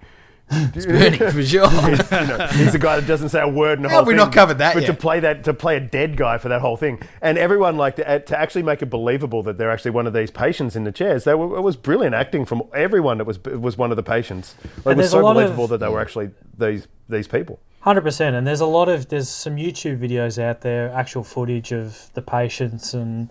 Bernie, 0.50 1.18
for 1.18 1.44
sure. 1.44 1.68
You 2.18 2.28
know, 2.28 2.48
he's 2.54 2.72
the 2.72 2.80
guy 2.80 2.96
that 3.00 3.06
doesn't 3.08 3.30
say 3.30 3.42
a 3.42 3.48
word 3.48 3.80
in 3.80 3.84
the 3.84 3.90
How 3.90 3.96
whole 3.96 4.02
have 4.04 4.08
we 4.08 4.14
thing. 4.14 4.18
not 4.18 4.34
covered 4.34 4.58
that 4.60 4.74
But 4.76 4.86
to 4.86 4.94
play 4.94 5.20
that, 5.20 5.44
to 5.44 5.54
play 5.54 5.76
a 5.78 5.80
dead 5.80 6.16
guy 6.18 6.38
for 6.38 6.50
that 6.50 6.62
whole 6.62 6.78
thing, 6.78 7.02
and 7.22 7.38
everyone 7.38 7.76
like 7.78 7.98
to, 7.98 8.20
to 8.20 8.40
actually 8.40 8.64
make 8.64 8.82
it 8.82 8.86
believable 8.90 9.44
that 9.44 9.58
they're 9.58 9.72
actually 9.72 9.92
one 9.92 10.08
of 10.08 10.14
these 10.14 10.32
patients 10.32 10.76
in 10.76 10.84
the 10.84 10.92
chairs. 10.92 11.26
They 11.26 11.34
were, 11.34 11.58
it 11.58 11.62
was 11.62 11.76
brilliant 11.76 12.16
acting 12.16 12.46
from 12.46 12.64
everyone 12.74 13.18
that 13.18 13.26
was 13.26 13.44
was 13.44 13.78
one 13.78 13.92
of 13.92 13.98
the 13.98 14.04
patients. 14.04 14.56
Like, 14.64 14.70
it 14.70 14.86
was 14.86 14.96
there's 14.98 15.08
a 15.08 15.12
so 15.12 15.20
lot 15.24 15.32
of- 15.32 15.44
believable 15.44 15.68
that 15.68 15.80
they 15.80 15.90
were 15.90 16.00
actually 16.02 16.32
these 16.58 16.88
these 17.10 17.28
people. 17.28 17.60
Hundred 17.82 18.02
percent, 18.02 18.36
and 18.36 18.46
there's 18.48 18.62
a 18.62 18.66
lot 18.66 18.90
of 18.90 19.10
there's 19.10 19.30
some 19.30 19.56
YouTube 19.58 20.00
videos 20.00 20.42
out 20.42 20.62
there, 20.62 20.90
actual 20.92 21.24
footage 21.24 21.72
of 21.72 22.10
the 22.14 22.22
patients 22.22 22.94
and 22.94 23.30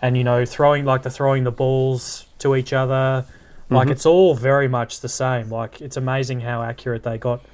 and 0.00 0.16
you 0.16 0.24
know 0.24 0.44
throwing 0.44 0.84
like 0.84 1.02
the 1.02 1.10
throwing 1.10 1.44
the 1.44 1.50
balls 1.50 2.26
to 2.38 2.54
each 2.56 2.72
other, 2.72 3.24
like 3.70 3.84
mm-hmm. 3.86 3.92
it's 3.92 4.06
all 4.06 4.34
very 4.34 4.68
much 4.68 5.00
the 5.00 5.08
same. 5.08 5.50
Like 5.50 5.80
it's 5.80 5.96
amazing 5.96 6.40
how 6.40 6.62
accurate 6.62 7.02
they 7.02 7.18
got, 7.18 7.44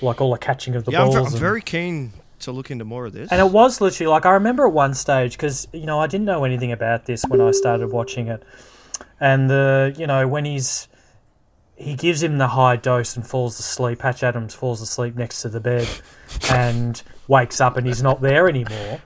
like 0.00 0.20
all 0.20 0.32
the 0.32 0.38
catching 0.38 0.74
of 0.76 0.84
the 0.84 0.92
Yeah, 0.92 1.02
I'm, 1.02 1.06
balls. 1.06 1.14
ver- 1.14 1.20
I'm 1.20 1.26
and- 1.26 1.36
very 1.36 1.62
keen 1.62 2.12
to 2.40 2.52
look 2.52 2.70
into 2.70 2.84
more 2.84 3.06
of 3.06 3.12
this. 3.12 3.30
and 3.30 3.40
it 3.40 3.50
was 3.50 3.80
literally 3.80 4.10
like 4.10 4.26
I 4.26 4.32
remember 4.32 4.66
at 4.66 4.72
one 4.72 4.92
stage 4.92 5.32
because 5.32 5.66
you 5.72 5.86
know 5.86 5.98
I 6.00 6.06
didn't 6.06 6.26
know 6.26 6.44
anything 6.44 6.72
about 6.72 7.06
this 7.06 7.24
when 7.28 7.40
I 7.40 7.52
started 7.52 7.90
watching 7.90 8.28
it, 8.28 8.42
and 9.20 9.48
the 9.48 9.94
you 9.96 10.06
know 10.06 10.28
when 10.28 10.44
he's 10.44 10.88
he 11.76 11.94
gives 11.94 12.22
him 12.22 12.38
the 12.38 12.46
high 12.48 12.76
dose 12.76 13.16
and 13.16 13.26
falls 13.26 13.58
asleep. 13.58 13.98
Patch 13.98 14.22
Adams 14.22 14.54
falls 14.54 14.80
asleep 14.80 15.16
next 15.16 15.42
to 15.42 15.48
the 15.48 15.60
bed, 15.60 15.88
and 16.50 17.02
wakes 17.28 17.60
up 17.60 17.76
and 17.76 17.86
he's 17.86 18.02
not 18.02 18.20
there 18.20 18.48
anymore, 18.48 19.00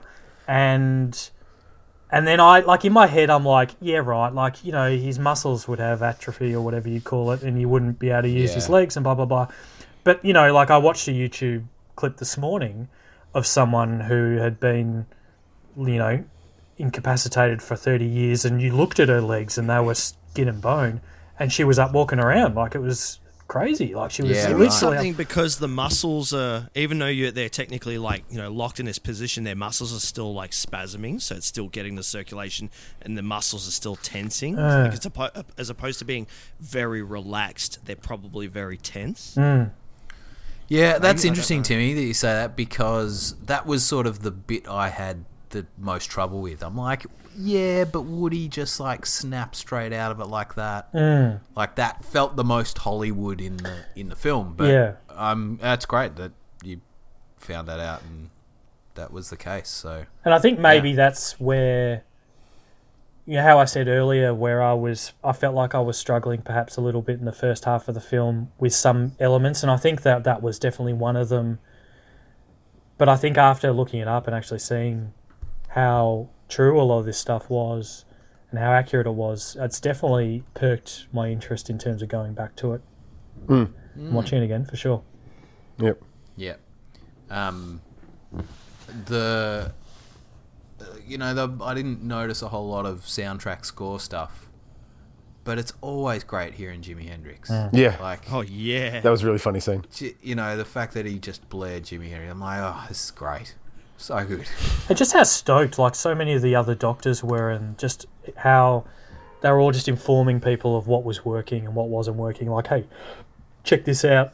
and 0.47 1.29
and 2.11 2.27
then 2.27 2.39
I 2.39 2.59
like 2.59 2.85
in 2.85 2.93
my 2.93 3.07
head 3.07 3.29
I'm 3.29 3.45
like 3.45 3.71
yeah 3.81 3.97
right 3.97 4.33
like 4.33 4.63
you 4.63 4.71
know 4.71 4.89
his 4.95 5.19
muscles 5.19 5.67
would 5.67 5.79
have 5.79 6.01
atrophy 6.01 6.53
or 6.55 6.61
whatever 6.61 6.89
you 6.89 7.01
call 7.01 7.31
it, 7.31 7.43
and 7.43 7.57
he 7.57 7.65
wouldn't 7.65 7.99
be 7.99 8.09
able 8.09 8.23
to 8.23 8.29
use 8.29 8.53
his 8.53 8.69
legs 8.69 8.97
and 8.97 9.03
blah 9.03 9.15
blah 9.15 9.25
blah. 9.25 9.47
But 10.03 10.23
you 10.23 10.33
know 10.33 10.53
like 10.53 10.69
I 10.69 10.77
watched 10.77 11.07
a 11.07 11.11
YouTube 11.11 11.65
clip 11.95 12.17
this 12.17 12.37
morning 12.37 12.87
of 13.33 13.45
someone 13.45 13.99
who 13.99 14.37
had 14.37 14.59
been, 14.59 15.05
you 15.77 15.97
know, 15.97 16.23
incapacitated 16.77 17.61
for 17.61 17.75
30 17.75 18.05
years, 18.05 18.45
and 18.45 18.61
you 18.61 18.73
looked 18.75 18.99
at 18.99 19.09
her 19.09 19.21
legs 19.21 19.57
and 19.57 19.69
they 19.69 19.79
were 19.79 19.93
skin 19.93 20.47
and 20.47 20.61
bone, 20.61 21.01
and 21.37 21.51
she 21.51 21.63
was 21.63 21.77
up 21.77 21.93
walking 21.93 22.19
around 22.19 22.55
like 22.55 22.75
it 22.75 22.79
was 22.79 23.19
crazy. 23.49 23.93
Like 23.93 24.11
she 24.11 24.21
was 24.21 24.31
Yeah, 24.31 24.45
Isn't 24.45 24.57
right. 24.59 24.71
something 24.71 25.13
because 25.13 25.57
the 25.59 25.67
muscles 25.67 26.33
are, 26.33 26.69
even 26.75 26.99
though 26.99 27.07
you're 27.07 27.31
they're 27.31 27.49
technically 27.49 27.97
like 27.97 28.23
you 28.29 28.37
know 28.37 28.49
locked 28.49 28.79
in 28.79 28.85
this 28.85 28.99
position, 28.99 29.43
their 29.43 29.55
muscles 29.55 29.93
are 29.93 29.99
still 29.99 30.33
like 30.33 30.51
spasming, 30.51 31.21
so 31.21 31.35
it's 31.35 31.47
still 31.47 31.67
getting 31.67 31.95
the 31.95 32.03
circulation, 32.03 32.69
and 33.01 33.17
the 33.17 33.21
muscles 33.21 33.67
are 33.67 33.71
still 33.71 33.97
tensing. 33.97 34.57
Uh. 34.57 34.85
Like 34.85 34.93
it's 35.03 35.49
as 35.57 35.69
opposed 35.69 35.99
to 35.99 36.05
being 36.05 36.27
very 36.61 37.01
relaxed, 37.01 37.79
they're 37.83 37.97
probably 37.97 38.47
very 38.47 38.77
tense. 38.77 39.35
Mm. 39.35 39.71
Yeah, 40.69 40.99
that's 40.99 41.21
I 41.21 41.23
don't 41.23 41.29
interesting 41.31 41.57
know. 41.59 41.63
to 41.63 41.75
me 41.77 41.93
that 41.95 42.03
you 42.03 42.13
say 42.13 42.31
that 42.31 42.55
because 42.55 43.35
that 43.47 43.65
was 43.65 43.83
sort 43.83 44.05
of 44.05 44.21
the 44.21 44.31
bit 44.31 44.67
I 44.67 44.89
had 44.89 45.25
the 45.49 45.65
most 45.79 46.11
trouble 46.11 46.41
with. 46.41 46.63
I'm 46.63 46.77
like, 46.77 47.07
yeah, 47.41 47.85
but 47.85 48.01
would 48.01 48.33
he 48.33 48.49
just 48.49 48.79
like 48.81 49.05
snap 49.05 49.55
straight 49.55 49.93
out 49.93 50.11
of 50.11 50.19
it 50.19 50.25
like 50.25 50.55
that? 50.55 50.91
Mm. 50.93 51.39
Like 51.55 51.75
that 51.75 52.03
felt 52.03 52.35
the 52.35 52.43
most 52.43 52.77
Hollywood 52.79 53.39
in 53.39 53.57
the 53.57 53.85
in 53.95 54.09
the 54.09 54.15
film. 54.15 54.55
But 54.57 54.69
Yeah. 54.69 54.91
um, 55.09 55.57
that's 55.61 55.85
great 55.85 56.17
that 56.17 56.33
you 56.63 56.81
found 57.37 57.69
that 57.69 57.79
out 57.79 58.01
and 58.01 58.29
that 58.95 59.13
was 59.13 59.29
the 59.29 59.37
case. 59.37 59.69
So 59.69 60.05
And 60.25 60.33
I 60.33 60.39
think 60.39 60.59
maybe 60.59 60.93
that's 60.93 61.39
where, 61.39 62.03
you 63.25 63.35
know, 63.37 63.43
how 63.43 63.57
I 63.57 63.63
said 63.65 63.87
earlier, 63.87 64.33
where 64.33 64.61
I 64.61 64.73
was, 64.73 65.13
I 65.23 65.31
felt 65.31 65.55
like 65.55 65.73
I 65.73 65.79
was 65.79 65.97
struggling 65.97 66.41
perhaps 66.41 66.75
a 66.75 66.81
little 66.81 67.01
bit 67.01 67.19
in 67.19 67.25
the 67.25 67.31
first 67.31 67.63
half 67.63 67.87
of 67.87 67.95
the 67.95 68.01
film 68.01 68.51
with 68.59 68.73
some 68.73 69.13
elements, 69.17 69.63
and 69.63 69.71
I 69.71 69.77
think 69.77 70.01
that 70.01 70.25
that 70.25 70.41
was 70.41 70.59
definitely 70.59 70.93
one 70.93 71.15
of 71.15 71.29
them. 71.29 71.59
But 72.97 73.07
I 73.07 73.15
think 73.15 73.37
after 73.37 73.71
looking 73.71 74.01
it 74.01 74.09
up 74.09 74.27
and 74.27 74.35
actually 74.35 74.59
seeing 74.59 75.13
how 75.69 76.27
true 76.49 76.79
a 76.81 76.83
lot 76.83 76.99
of 76.99 77.05
this 77.05 77.17
stuff 77.17 77.49
was 77.49 78.03
and 78.51 78.59
how 78.59 78.71
accurate 78.71 79.05
it 79.07 79.11
was, 79.13 79.55
it's 79.59 79.79
definitely 79.79 80.43
perked 80.55 81.05
my 81.13 81.29
interest 81.29 81.69
in 81.69 81.77
terms 81.77 82.01
of 82.01 82.09
going 82.09 82.33
back 82.33 82.55
to 82.57 82.73
it, 82.73 82.81
and 83.47 83.71
watching 84.11 84.41
it 84.41 84.45
again 84.45 84.65
for 84.65 84.75
sure. 84.75 85.03
Yep. 85.77 86.01
Yeah. 86.35 86.55
Um, 87.29 87.81
the 89.05 89.71
you 91.05 91.17
know 91.17 91.33
the, 91.33 91.63
I 91.63 91.73
didn't 91.73 92.01
notice 92.03 92.41
a 92.41 92.47
whole 92.47 92.67
lot 92.67 92.85
of 92.85 93.01
soundtrack 93.01 93.65
score 93.65 93.99
stuff, 93.99 94.49
but 95.43 95.57
it's 95.59 95.73
always 95.81 96.23
great 96.23 96.55
hearing 96.55 96.81
Jimi 96.81 97.07
Hendrix. 97.07 97.51
Yeah. 97.71 97.97
Like 98.01 98.31
Oh 98.31 98.41
yeah, 98.41 98.99
That 99.01 99.09
was 99.09 99.21
a 99.23 99.25
really 99.25 99.37
funny 99.39 99.59
scene. 99.59 99.85
you 100.21 100.35
know 100.35 100.57
the 100.57 100.65
fact 100.65 100.93
that 100.95 101.05
he 101.05 101.19
just 101.19 101.47
blared 101.49 101.83
Jimi 101.83 102.09
Hendrix. 102.09 102.31
I'm 102.31 102.39
like, 102.39 102.59
oh, 102.61 102.85
this 102.87 103.05
is 103.05 103.11
great, 103.11 103.55
so 103.99 104.25
good. 104.25 104.45
And 104.87 104.97
just 104.97 105.13
how 105.13 105.23
stoked, 105.23 105.77
like 105.77 105.95
so 105.95 106.15
many 106.15 106.33
of 106.33 106.41
the 106.41 106.55
other 106.55 106.75
doctors 106.75 107.23
were, 107.23 107.49
and 107.51 107.77
just 107.77 108.05
how 108.37 108.85
they 109.41 109.49
were 109.51 109.59
all 109.59 109.71
just 109.71 109.87
informing 109.87 110.39
people 110.41 110.77
of 110.77 110.87
what 110.87 111.03
was 111.03 111.23
working 111.23 111.65
and 111.65 111.75
what 111.75 111.87
wasn't 111.89 112.17
working. 112.17 112.49
Like, 112.49 112.67
hey, 112.67 112.85
check 113.63 113.85
this 113.85 114.03
out. 114.03 114.33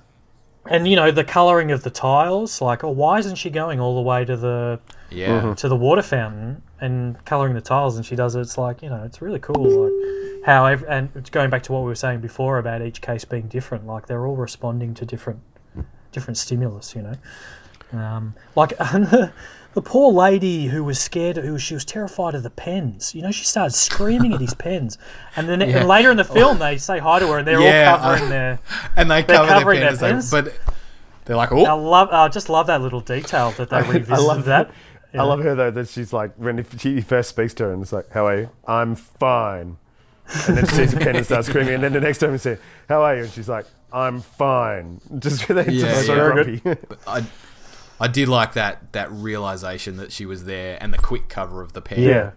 And 0.68 0.88
you 0.88 0.96
know 0.96 1.12
the 1.12 1.24
colouring 1.24 1.72
of 1.72 1.84
the 1.84 1.92
tiles, 1.92 2.60
like, 2.60 2.84
oh, 2.84 2.90
why 2.90 3.20
isn't 3.20 3.36
she 3.36 3.52
going 3.52 3.80
all 3.80 3.96
the 3.96 4.02
way 4.02 4.26
to 4.26 4.36
the 4.36 4.80
Yeah. 5.12 5.40
Mm-hmm. 5.42 5.54
to 5.54 5.70
the 5.70 5.76
water 5.76 6.02
fountain 6.02 6.64
and 6.82 7.24
colouring 7.26 7.54
the 7.54 7.62
tiles? 7.62 7.98
And 7.98 8.06
she 8.06 8.16
does 8.16 8.34
it. 8.36 8.42
It's 8.42 8.58
like 8.58 8.82
you 8.82 8.90
know, 8.90 9.04
it's 9.04 9.22
really 9.22 9.40
cool. 9.40 9.86
Like 9.86 10.44
how 10.46 10.66
ev- 10.66 10.86
and 10.88 11.10
it's 11.14 11.30
going 11.30 11.52
back 11.52 11.62
to 11.64 11.72
what 11.72 11.82
we 11.82 11.88
were 11.88 11.94
saying 11.96 12.22
before 12.22 12.58
about 12.58 12.82
each 12.82 13.02
case 13.02 13.26
being 13.26 13.48
different. 13.48 13.86
Like 13.86 14.08
they're 14.08 14.26
all 14.26 14.36
responding 14.36 14.96
to 14.96 15.06
different 15.06 15.40
different 16.12 16.38
stimulus. 16.38 16.96
You 16.96 17.04
know, 17.04 17.16
um, 17.94 18.34
like 18.56 18.70
the, 18.78 19.32
the 19.74 19.82
poor 19.82 20.12
lady 20.14 20.68
who 20.68 20.84
was 20.84 21.00
scared, 21.00 21.38
who 21.38 21.58
she 21.60 21.74
was 21.74 21.86
terrified 21.86 22.36
of 22.36 22.44
the 22.44 22.50
pens. 22.50 23.14
You 23.16 23.22
know, 23.22 23.32
she 23.32 23.44
started 23.46 23.74
screaming 23.74 24.34
at 24.34 24.42
his 24.42 24.54
pens, 24.66 24.98
and 25.36 25.48
then 25.50 25.62
Yeah. 25.62 25.80
and 25.80 25.88
later 25.88 26.12
in 26.12 26.18
the 26.18 26.24
film 26.24 26.60
they 26.60 26.78
say 26.78 27.00
hi 27.00 27.20
to 27.20 27.28
her, 27.28 27.38
and 27.40 27.48
they're 27.48 27.60
Yeah, 27.62 27.92
all 27.94 27.98
covering 28.00 28.24
I- 28.24 28.30
their. 28.30 28.60
And 28.96 29.12
they 29.12 29.22
They're 29.22 29.38
cover 29.38 29.50
covering 29.50 29.80
their 29.82 29.94
their 29.96 30.12
pens, 30.12 30.32
pens. 30.32 30.46
but 30.46 30.60
they're 31.26 31.36
like, 31.36 31.52
I 31.52 31.56
oh, 31.72 31.78
love, 31.82 32.10
I 32.12 32.28
just 32.28 32.50
love 32.50 32.68
that 32.68 32.82
little 32.82 33.02
detail 33.02 33.52
that 33.58 33.70
they 33.70 33.82
revisited 33.82 34.20
love 34.26 34.46
that. 34.46 34.72
I 35.14 35.24
love 35.24 35.42
her 35.44 35.56
though 35.56 35.72
that 35.72 35.88
she's 35.88 36.12
like 36.12 36.36
when 36.36 36.66
she 36.78 37.00
first 37.00 37.30
speaks 37.30 37.54
to 37.56 37.64
her 37.64 37.74
and 37.74 37.82
it's 37.82 37.94
like, 37.94 38.10
"How 38.12 38.28
are 38.28 38.38
you? 38.38 38.50
I'm 38.68 38.96
fine." 38.96 39.78
And 40.48 40.58
then 40.58 40.66
she 40.68 40.76
sees 40.76 40.94
a 40.94 40.98
pen 40.98 41.16
and 41.16 41.26
starts 41.26 41.48
screaming. 41.48 41.76
And 41.76 41.84
then 41.84 41.94
the 41.94 42.02
next 42.02 42.18
time 42.18 42.34
he 42.34 42.38
says, 42.38 42.60
"How 42.90 43.02
are 43.02 43.16
you?" 43.16 43.24
and 43.24 43.32
she's 43.32 43.48
like, 43.48 43.66
"I'm 43.94 44.20
fine." 44.20 45.00
Just 45.20 45.48
really 45.48 45.72
Yeah, 45.74 45.82
just 45.94 46.06
so 46.08 46.16
yeah. 46.16 46.32
grumpy. 46.34 46.62
I, 47.08 47.24
I 48.00 48.08
did 48.08 48.28
like 48.28 48.54
that 48.54 48.92
that 48.94 49.12
realization 49.12 49.98
that 49.98 50.12
she 50.12 50.26
was 50.26 50.46
there 50.46 50.78
and 50.82 50.94
the 50.94 50.98
quick 50.98 51.30
cover 51.30 51.62
of 51.62 51.74
the 51.74 51.82
pen. 51.82 52.02
Yeah. 52.02 52.32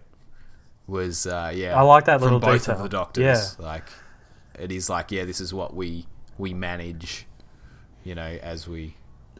was 0.87 1.27
uh, 1.27 1.51
yeah. 1.53 1.77
I 1.77 1.81
like 1.81 2.05
that 2.05 2.19
from 2.19 2.25
little 2.33 2.39
both 2.39 2.61
detail. 2.61 2.75
of 2.75 2.83
the 2.83 2.89
doctors. 2.89 3.55
Yeah. 3.59 3.65
Like 3.65 3.85
it 4.57 4.71
is 4.71 4.89
like 4.89 5.11
yeah, 5.11 5.25
this 5.25 5.41
is 5.41 5.53
what 5.53 5.75
we 5.75 6.07
we 6.37 6.53
manage, 6.53 7.25
you 8.03 8.15
know, 8.15 8.39
as 8.41 8.67
we 8.67 8.95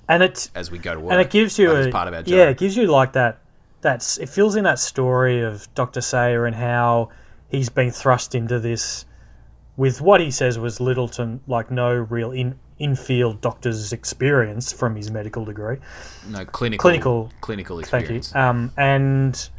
And 0.07 0.23
it 0.23 0.49
as 0.55 0.69
we 0.71 0.77
go 0.77 0.93
to 0.93 0.99
work. 0.99 1.11
and 1.13 1.21
it 1.21 1.29
gives 1.29 1.57
you 1.57 1.71
a 1.71 1.91
part 1.91 2.07
of 2.07 2.13
our 2.13 2.23
job. 2.23 2.37
yeah, 2.37 2.49
it 2.49 2.57
gives 2.57 2.75
you 2.75 2.87
like 2.87 3.13
that. 3.13 3.39
That's 3.81 4.17
it 4.17 4.27
fills 4.27 4.55
in 4.55 4.65
that 4.65 4.79
story 4.79 5.41
of 5.41 5.73
Doctor 5.73 6.01
Sayer 6.01 6.45
and 6.45 6.55
how 6.55 7.09
he's 7.47 7.69
been 7.69 7.91
thrust 7.91 8.35
into 8.35 8.59
this 8.59 9.05
with 9.77 10.01
what 10.01 10.19
he 10.19 10.31
says 10.31 10.59
was 10.59 10.81
little 10.81 11.07
to 11.07 11.39
like 11.47 11.71
no 11.71 11.93
real 11.93 12.31
in 12.31 12.59
infield 12.79 13.41
doctor's 13.41 13.91
experience 13.93 14.71
from 14.71 14.95
his 14.95 15.11
medical 15.11 15.45
degree. 15.45 15.77
No 16.29 16.45
clinical 16.45 16.81
Clinical- 16.81 17.31
clinical 17.41 17.81
Thank 17.81 18.09
you. 18.09 18.15
experience. 18.15 18.35
Um, 18.35 18.71
and 18.77 19.49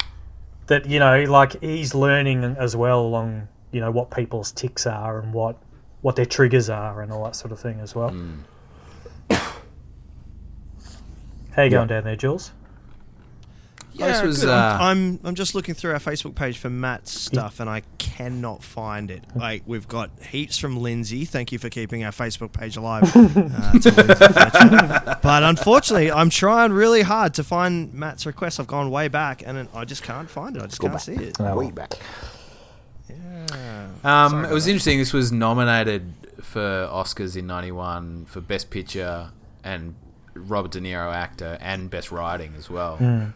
that 0.66 0.86
you 0.86 0.98
know, 0.98 1.22
like 1.24 1.60
he's 1.60 1.94
learning 1.94 2.44
as 2.44 2.74
well 2.76 3.00
along 3.00 3.48
you 3.72 3.80
know 3.80 3.90
what 3.90 4.10
people's 4.10 4.50
ticks 4.52 4.86
are 4.86 5.18
and 5.20 5.32
what 5.32 5.56
what 6.00 6.16
their 6.16 6.26
triggers 6.26 6.68
are 6.70 7.02
and 7.02 7.12
all 7.12 7.24
that 7.24 7.36
sort 7.36 7.52
of 7.52 7.60
thing 7.60 7.78
as 7.80 7.94
well. 7.94 8.08
Hmm. 8.10 8.40
How 11.56 11.62
you 11.64 11.70
going 11.70 11.88
down 11.88 12.04
there, 12.04 12.16
Jules? 12.16 12.52
Yeah, 13.93 14.09
This 14.09 14.22
was, 14.22 14.41
good. 14.41 14.51
I'm, 14.51 14.80
uh, 14.80 14.84
I'm 14.84 15.20
I'm 15.24 15.34
just 15.34 15.55
looking 15.55 15.74
through 15.74 15.93
our 15.93 15.99
Facebook 15.99 16.34
page 16.34 16.59
for 16.59 16.70
Matt's 16.70 17.18
stuff, 17.18 17.61
and 17.61 17.68
I 17.68 17.82
cannot 17.99 18.62
find 18.62 19.11
it. 19.11 19.24
Like 19.34 19.62
we've 19.66 19.88
got 19.88 20.11
heaps 20.30 20.59
from 20.59 20.76
Lindsay. 20.78 21.24
Thank 21.24 21.53
you 21.53 21.59
for 21.59 21.68
keeping 21.68 22.05
our 22.05 22.12
Facebook 22.12 22.53
page 22.53 22.76
alive. 22.76 23.05
uh, 23.16 23.70
Lindsay 23.72 23.91
but 25.22 25.43
unfortunately, 25.43 26.11
I'm 26.12 26.30
trying 26.30 26.72
really 26.72 27.03
hard 27.03 27.34
to 27.34 27.45
find 27.45 27.93
Matt's 27.93 28.26
request. 28.26 28.61
I've 28.61 28.66
gone 28.66 28.91
way 28.91 29.09
back, 29.09 29.43
and 29.45 29.68
I 29.74 29.84
just 29.84 30.03
can't 30.03 30.30
find 30.30 30.57
it. 30.57 30.62
I 30.62 30.66
just 30.66 30.80
can't 30.80 31.01
see 31.01 31.14
it. 31.14 31.38
Way 31.38 31.70
back. 31.70 31.95
Yeah. 33.09 33.88
Um, 34.05 34.30
Sorry 34.30 34.49
it 34.49 34.53
was 34.53 34.64
about 34.64 34.70
interesting. 34.70 34.99
This 34.99 35.12
was 35.12 35.32
nominated 35.32 36.12
for 36.43 36.88
Oscars 36.93 37.36
in 37.36 37.47
'91 37.47 38.26
for 38.26 38.41
Best 38.41 38.70
Picture 38.70 39.30
and 39.64 39.95
Robert 40.34 40.72
De 40.72 40.80
Niro 40.80 41.12
actor 41.12 41.59
and 41.61 41.91
Best 41.91 42.11
Writing 42.12 42.55
as 42.57 42.70
well. 42.70 43.32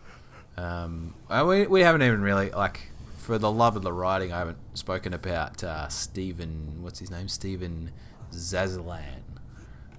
Um, 0.56 1.14
uh, 1.28 1.44
we 1.48 1.66
we 1.66 1.80
haven't 1.82 2.02
even 2.02 2.22
really 2.22 2.50
like 2.50 2.90
for 3.18 3.38
the 3.38 3.50
love 3.50 3.76
of 3.76 3.82
the 3.82 3.92
writing. 3.92 4.32
I 4.32 4.38
haven't 4.38 4.58
spoken 4.74 5.12
about 5.14 5.64
uh, 5.64 5.88
Stephen. 5.88 6.78
What's 6.82 6.98
his 6.98 7.10
name? 7.10 7.28
Steven 7.28 7.90
Zaillian, 8.32 9.22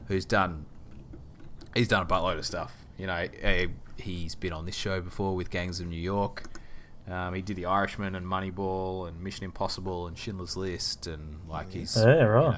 who's 0.08 0.26
done. 0.26 0.66
He's 1.74 1.88
done 1.88 2.04
a 2.04 2.06
buttload 2.06 2.38
of 2.38 2.46
stuff. 2.46 2.74
You 2.98 3.08
know, 3.08 3.28
eh, 3.42 3.68
he's 3.98 4.36
been 4.36 4.54
on 4.54 4.66
this 4.66 4.76
show 4.76 5.02
before 5.02 5.36
with 5.36 5.50
Gangs 5.50 5.80
of 5.82 5.88
New 5.88 6.00
York. 6.00 6.44
Um, 7.08 7.34
he 7.36 7.42
did 7.42 7.58
The 7.58 7.66
Irishman 7.66 8.16
and 8.16 8.26
Moneyball 8.26 9.08
and 9.08 9.22
Mission 9.22 9.44
Impossible 9.44 10.08
and 10.08 10.18
Schindler's 10.18 10.58
List 10.58 11.06
and 11.06 11.40
like 11.48 11.72
he's 11.72 11.96
Yeah, 11.96 12.24
right. 12.24 12.46
You 12.46 12.52
know, 12.52 12.58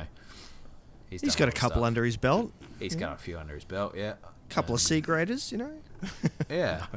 he's 1.10 1.22
He's 1.22 1.36
done 1.36 1.48
got 1.48 1.50
a 1.50 1.60
couple 1.60 1.78
stuff. 1.78 1.84
under 1.84 2.06
his 2.06 2.16
belt. 2.16 2.54
He's 2.80 2.95
got 2.95 3.14
a 3.14 3.18
few 3.18 3.38
under 3.38 3.56
his 3.56 3.66
belt. 3.66 3.95
Yeah, 3.98 4.14
a 4.24 4.54
couple 4.54 4.76
of 4.76 4.80
C 4.82 5.02
graders, 5.02 5.52
you 5.52 5.58
know. 5.58 5.72
yeah. 6.50 6.86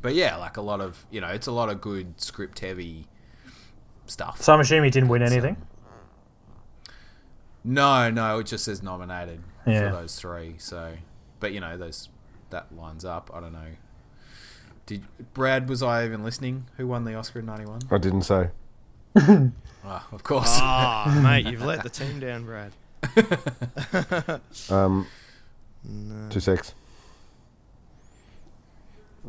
but 0.00 0.14
yeah, 0.14 0.36
like 0.36 0.56
a 0.56 0.60
lot 0.62 0.80
of 0.80 1.04
you 1.10 1.20
know, 1.20 1.28
it's 1.28 1.46
a 1.46 1.52
lot 1.52 1.68
of 1.68 1.80
good 1.80 2.20
script 2.20 2.58
heavy 2.60 3.06
stuff. 4.06 4.42
So 4.42 4.52
I'm 4.52 4.60
assuming 4.60 4.84
he 4.84 4.90
didn't 4.90 5.08
win 5.08 5.22
anything. 5.22 5.56
No, 7.64 8.10
no, 8.10 8.38
it 8.40 8.46
just 8.46 8.64
says 8.64 8.82
nominated 8.82 9.42
Yeah. 9.66 9.90
for 9.90 9.96
those 9.96 10.16
three. 10.18 10.56
So, 10.58 10.94
but 11.40 11.52
you 11.52 11.60
know, 11.60 11.76
those 11.76 12.08
that 12.50 12.74
lines 12.76 13.04
up. 13.04 13.30
I 13.32 13.40
don't 13.40 13.52
know. 13.52 13.68
Did 14.86 15.04
Brad? 15.32 15.68
Was 15.68 15.82
I 15.82 16.04
even 16.04 16.24
listening? 16.24 16.66
Who 16.76 16.88
won 16.88 17.04
the 17.04 17.14
Oscar 17.14 17.38
in 17.38 17.46
'91? 17.46 17.82
I 17.90 17.98
didn't 17.98 18.22
say. 18.22 18.48
Ah, 19.84 20.06
of 20.12 20.22
course. 20.22 20.46
Ah, 20.62 21.20
mate, 21.24 21.44
you've 21.50 21.64
let 21.64 21.82
the 21.82 21.90
team 21.90 22.20
down, 22.20 22.44
Brad. 22.44 22.72
Um, 24.70 25.08
Two 26.30 26.38
secs. 26.38 26.72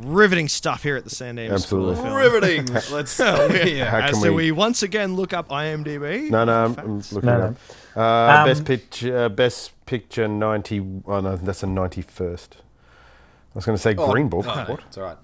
Riveting 0.04 0.48
stuff 0.50 0.84
here 0.84 0.96
at 0.96 1.04
the 1.04 1.10
San 1.10 1.36
Dimas 1.36 1.64
Absolutely. 1.64 1.96
School 1.96 2.06
of 2.08 2.12
Film. 2.22 2.34
Riveting. 2.34 2.74
Let's. 2.92 3.20
yeah. 3.20 3.86
How 3.90 4.00
As 4.00 4.22
we- 4.22 4.30
we 4.30 4.52
once 4.52 4.84
again 4.84 5.16
look 5.16 5.34
up 5.34 5.50
IMDb? 5.50 6.30
No, 6.30 6.44
no, 6.46 6.66
I'm, 6.66 6.76
I'm 6.80 6.98
looking 7.12 7.22
No, 7.24 7.36
it 7.36 7.40
no. 7.40 7.46
up. 7.46 7.56
Uh, 7.96 8.40
Um, 8.40 8.46
best 8.48 8.66
picture, 8.66 9.18
uh, 9.18 9.30
best 9.30 9.86
picture 9.86 10.28
ninety. 10.28 10.80
Oh 11.06 11.20
no, 11.20 11.36
that's 11.38 11.64
a 11.64 11.68
ninety-first. 11.68 12.58
I 12.60 12.62
was 13.56 13.66
going 13.66 13.76
to 13.78 13.82
say 13.82 13.94
Oh, 13.96 14.12
Green 14.12 14.30
Book. 14.30 14.46
no, 14.46 14.56
no, 14.56 14.64
What? 14.72 14.80
It's 14.88 14.98
all 14.98 15.04
right. 15.04 15.18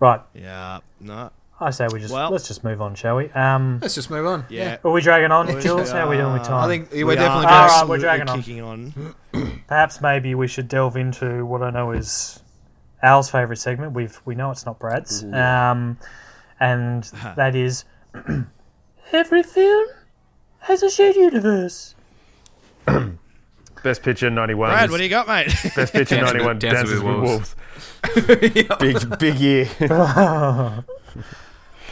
Right. 0.00 0.20
Yeah, 0.34 0.80
no. 1.00 1.30
I 1.60 1.70
say 1.70 1.86
we 1.92 2.00
just 2.00 2.12
Well- 2.12 2.30
let's 2.30 2.48
just 2.48 2.64
move 2.64 2.82
on, 2.82 2.94
shall 2.94 3.16
we? 3.16 3.30
Um, 3.30 3.78
Let's 3.80 3.94
just 3.94 4.10
move 4.10 4.26
on. 4.26 4.44
Yeah. 4.48 4.78
are 4.84 4.90
we 4.90 5.00
dragging 5.00 5.30
on, 5.30 5.46
Jules? 5.60 5.90
How 5.92 6.06
are 6.06 6.08
we 6.10 6.16
doing 6.16 6.32
with 6.32 6.42
time? 6.42 6.64
I 6.64 6.66
think 6.68 6.90
we're 6.92 7.06
We 7.06 7.14
definitely. 7.14 7.46
are 7.46 7.52
All 7.52 7.66
right, 7.68 7.86
going 7.86 7.88
we're 7.88 7.94
absolutely 7.96 7.98
dragging 8.00 8.28
on. 8.28 8.42
kicking 8.42 8.60
on. 8.60 9.62
Perhaps 9.68 10.00
maybe 10.00 10.34
we 10.34 10.48
should 10.48 10.68
delve 10.68 10.96
into 10.96 11.46
what 11.46 11.62
I 11.62 11.70
know 11.70 11.92
is 11.92 12.40
Al's 13.02 13.30
favourite 13.30 13.58
segment. 13.58 13.92
We've 13.92 14.20
we 14.24 14.34
know 14.34 14.50
it's 14.50 14.66
not 14.66 14.78
Brad's, 14.80 15.22
um, 15.24 15.96
and 16.58 17.04
that 17.36 17.54
is 17.54 17.84
every 19.12 19.42
film 19.42 19.86
has 20.60 20.82
a 20.82 20.90
shared 20.90 21.14
universe. 21.16 21.94
Best 23.82 24.02
picture 24.02 24.28
ninety-one. 24.30 24.70
Brad, 24.70 24.90
what 24.90 24.96
do 24.98 25.02
you 25.04 25.10
got, 25.10 25.28
mate? 25.28 25.46
Best 25.76 25.92
picture 25.92 26.16
Dances 26.16 26.20
ninety-one. 26.32 26.58
Dances 26.58 26.90
Dances, 26.90 27.02
with 27.02 27.14
with 27.14 27.22
Wolves. 27.22 27.56
Wolves. 27.56 28.76
Big, 28.80 29.18
big 29.18 29.34
year. 29.36 29.68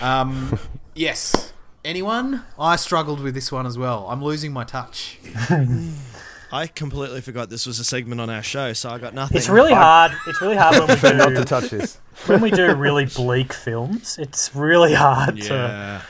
Um, 0.03 0.59
yes. 0.95 1.53
Anyone? 1.85 2.45
I 2.59 2.77
struggled 2.77 3.21
with 3.21 3.35
this 3.35 3.51
one 3.51 3.67
as 3.67 3.77
well. 3.79 4.07
I'm 4.09 4.23
losing 4.23 4.53
my 4.53 4.65
touch. 4.65 5.19
I 6.53 6.67
completely 6.67 7.23
forgot 7.23 7.49
this 7.49 7.67
was 7.67 7.79
a 7.79 7.85
segment 7.85 8.21
on 8.21 8.29
our 8.29 8.43
show, 8.43 8.73
so 8.75 8.91
I 8.91 8.99
got 8.99 9.15
nothing. 9.15 9.39
It's 9.39 9.49
really 9.49 9.73
hard. 9.73 10.13
It's 10.27 10.41
really 10.43 10.57
hard 10.57 10.79
when 10.79 10.89
we 10.89 10.95
do 10.97 11.17
Not 11.17 11.29
to 11.31 11.35
do 11.37 11.45
touch 11.45 11.71
this. 11.71 11.99
when 12.27 12.41
we 12.43 12.51
do 12.51 12.75
really 12.75 13.07
bleak 13.07 13.53
films. 13.55 14.19
It's 14.19 14.55
really 14.55 14.93
hard 14.93 15.41
to 15.43 15.55
Yeah. 15.55 16.03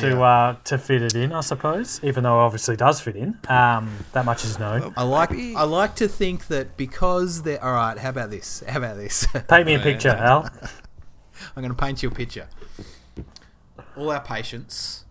to 0.00 0.22
uh, 0.22 0.56
to 0.64 0.78
fit 0.78 1.02
it 1.02 1.14
in, 1.16 1.32
I 1.32 1.40
suppose. 1.40 1.98
Even 2.04 2.22
though 2.22 2.38
it 2.40 2.44
obviously 2.44 2.76
does 2.76 3.00
fit 3.00 3.16
in. 3.16 3.36
Um, 3.48 3.92
that 4.12 4.24
much 4.24 4.44
is 4.44 4.58
known. 4.60 4.94
I 4.96 5.02
like. 5.02 5.32
I 5.32 5.64
like 5.64 5.96
to 5.96 6.06
think 6.06 6.46
that 6.46 6.76
because 6.76 7.42
they're 7.42 7.62
all 7.62 7.72
right. 7.72 7.98
How 7.98 8.10
about 8.10 8.30
this? 8.30 8.62
How 8.68 8.78
about 8.78 8.96
this? 8.96 9.26
Paint 9.48 9.66
me 9.66 9.74
a 9.74 9.80
picture, 9.80 10.10
Al. 10.10 10.48
I'm 11.56 11.62
going 11.62 11.74
to 11.74 11.74
paint 11.74 12.02
you 12.04 12.08
a 12.10 12.12
picture. 12.14 12.48
All 13.96 14.10
our 14.10 14.20
patients 14.20 15.04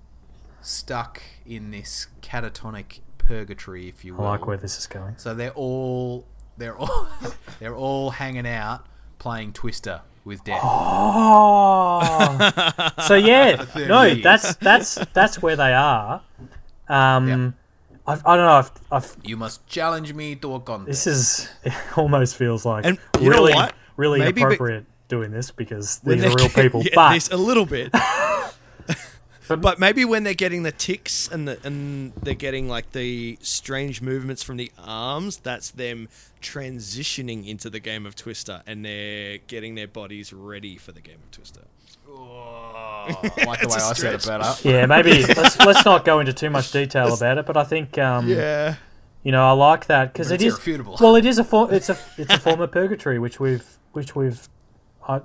stuck 0.61 1.21
in 1.45 1.71
this 1.71 2.07
catatonic 2.21 2.99
purgatory, 3.17 3.87
if 3.87 4.05
you 4.05 4.15
I 4.15 4.17
will. 4.19 4.25
like 4.25 4.45
where 4.47 4.57
this 4.57 4.77
is 4.77 4.87
going. 4.87 5.15
So 5.17 5.33
they're 5.33 5.51
all 5.51 6.25
they're 6.57 6.77
all 6.77 7.07
they're 7.59 7.75
all 7.75 8.11
hanging 8.11 8.47
out 8.47 8.85
playing 9.19 9.53
Twister 9.53 10.01
with 10.23 10.43
death. 10.43 10.61
Oh, 10.63 12.51
so 13.07 13.15
yeah, 13.31 13.65
no, 13.87 14.03
years. 14.03 14.23
that's 14.23 14.55
that's 14.55 14.95
that's 15.13 15.41
where 15.41 15.55
they 15.55 15.73
are. 15.73 16.21
Um, 16.87 17.55
I've, 18.07 18.23
I 18.25 18.35
don't 18.37 18.45
know. 18.45 18.51
I've, 18.51 18.71
I've, 18.91 19.17
You 19.23 19.37
must 19.37 19.65
challenge 19.67 20.13
me 20.13 20.35
to 20.35 20.53
a 20.55 20.59
contest. 20.59 21.05
this 21.05 21.07
is 21.07 21.49
it 21.63 21.73
almost 21.97 22.35
feels 22.35 22.63
like 22.65 22.85
And 22.85 22.99
you 23.19 23.29
know 23.31 23.37
really, 23.37 23.53
what? 23.55 23.73
really 23.97 24.19
Maybe 24.19 24.33
be- 24.33 24.41
inappropriate 24.41 24.85
doing 25.07 25.31
this 25.31 25.49
because 25.51 25.99
these 25.99 26.23
are 26.23 26.29
they're 26.29 26.35
real 26.35 26.49
people. 26.49 26.81
yeah, 26.83 26.89
but 26.93 27.13
this- 27.13 27.29
a 27.31 27.37
little 27.37 27.65
bit. 27.65 27.89
But 29.47 29.79
maybe 29.79 30.05
when 30.05 30.23
they're 30.23 30.33
getting 30.33 30.63
the 30.63 30.71
ticks 30.71 31.27
and 31.27 31.47
the, 31.47 31.59
and 31.63 32.13
they're 32.23 32.33
getting 32.33 32.67
like 32.69 32.91
the 32.91 33.37
strange 33.41 34.01
movements 34.01 34.41
from 34.43 34.57
the 34.57 34.71
arms, 34.77 35.37
that's 35.37 35.71
them 35.71 36.07
transitioning 36.41 37.47
into 37.47 37.69
the 37.69 37.79
game 37.79 38.05
of 38.05 38.15
Twister, 38.15 38.61
and 38.65 38.83
they're 38.85 39.37
getting 39.47 39.75
their 39.75 39.87
bodies 39.87 40.31
ready 40.33 40.77
for 40.77 40.91
the 40.91 41.01
game 41.01 41.17
of 41.23 41.31
Twister. 41.31 41.61
Oh, 42.07 43.05
I 43.07 43.45
like 43.45 43.59
the 43.59 43.65
It's 43.65 43.75
way 43.75 43.81
a 43.81 43.85
I 43.85 43.93
said 43.93 44.13
it 44.15 44.21
stretch. 44.21 44.41
better. 44.63 44.69
yeah, 44.69 44.85
maybe 44.85 45.23
let's 45.35 45.59
let's 45.59 45.85
not 45.85 46.05
go 46.05 46.19
into 46.19 46.33
too 46.33 46.49
much 46.49 46.71
detail 46.71 47.13
about 47.13 47.37
it. 47.37 47.45
But 47.45 47.57
I 47.57 47.63
think 47.63 47.97
um, 47.97 48.27
Yeah. 48.27 48.75
you 49.23 49.31
know 49.31 49.45
I 49.45 49.51
like 49.51 49.87
that 49.87 50.13
because 50.13 50.31
it's 50.31 50.43
irrefutable. 50.43 50.97
well, 50.99 51.15
it 51.15 51.25
is 51.25 51.37
a 51.39 51.43
for, 51.43 51.71
it's 51.73 51.89
a 51.89 51.97
it's 52.17 52.33
a 52.33 52.39
form 52.39 52.61
of 52.61 52.71
purgatory 52.71 53.19
which 53.19 53.39
we've 53.39 53.65
which 53.93 54.15
we've 54.15 54.47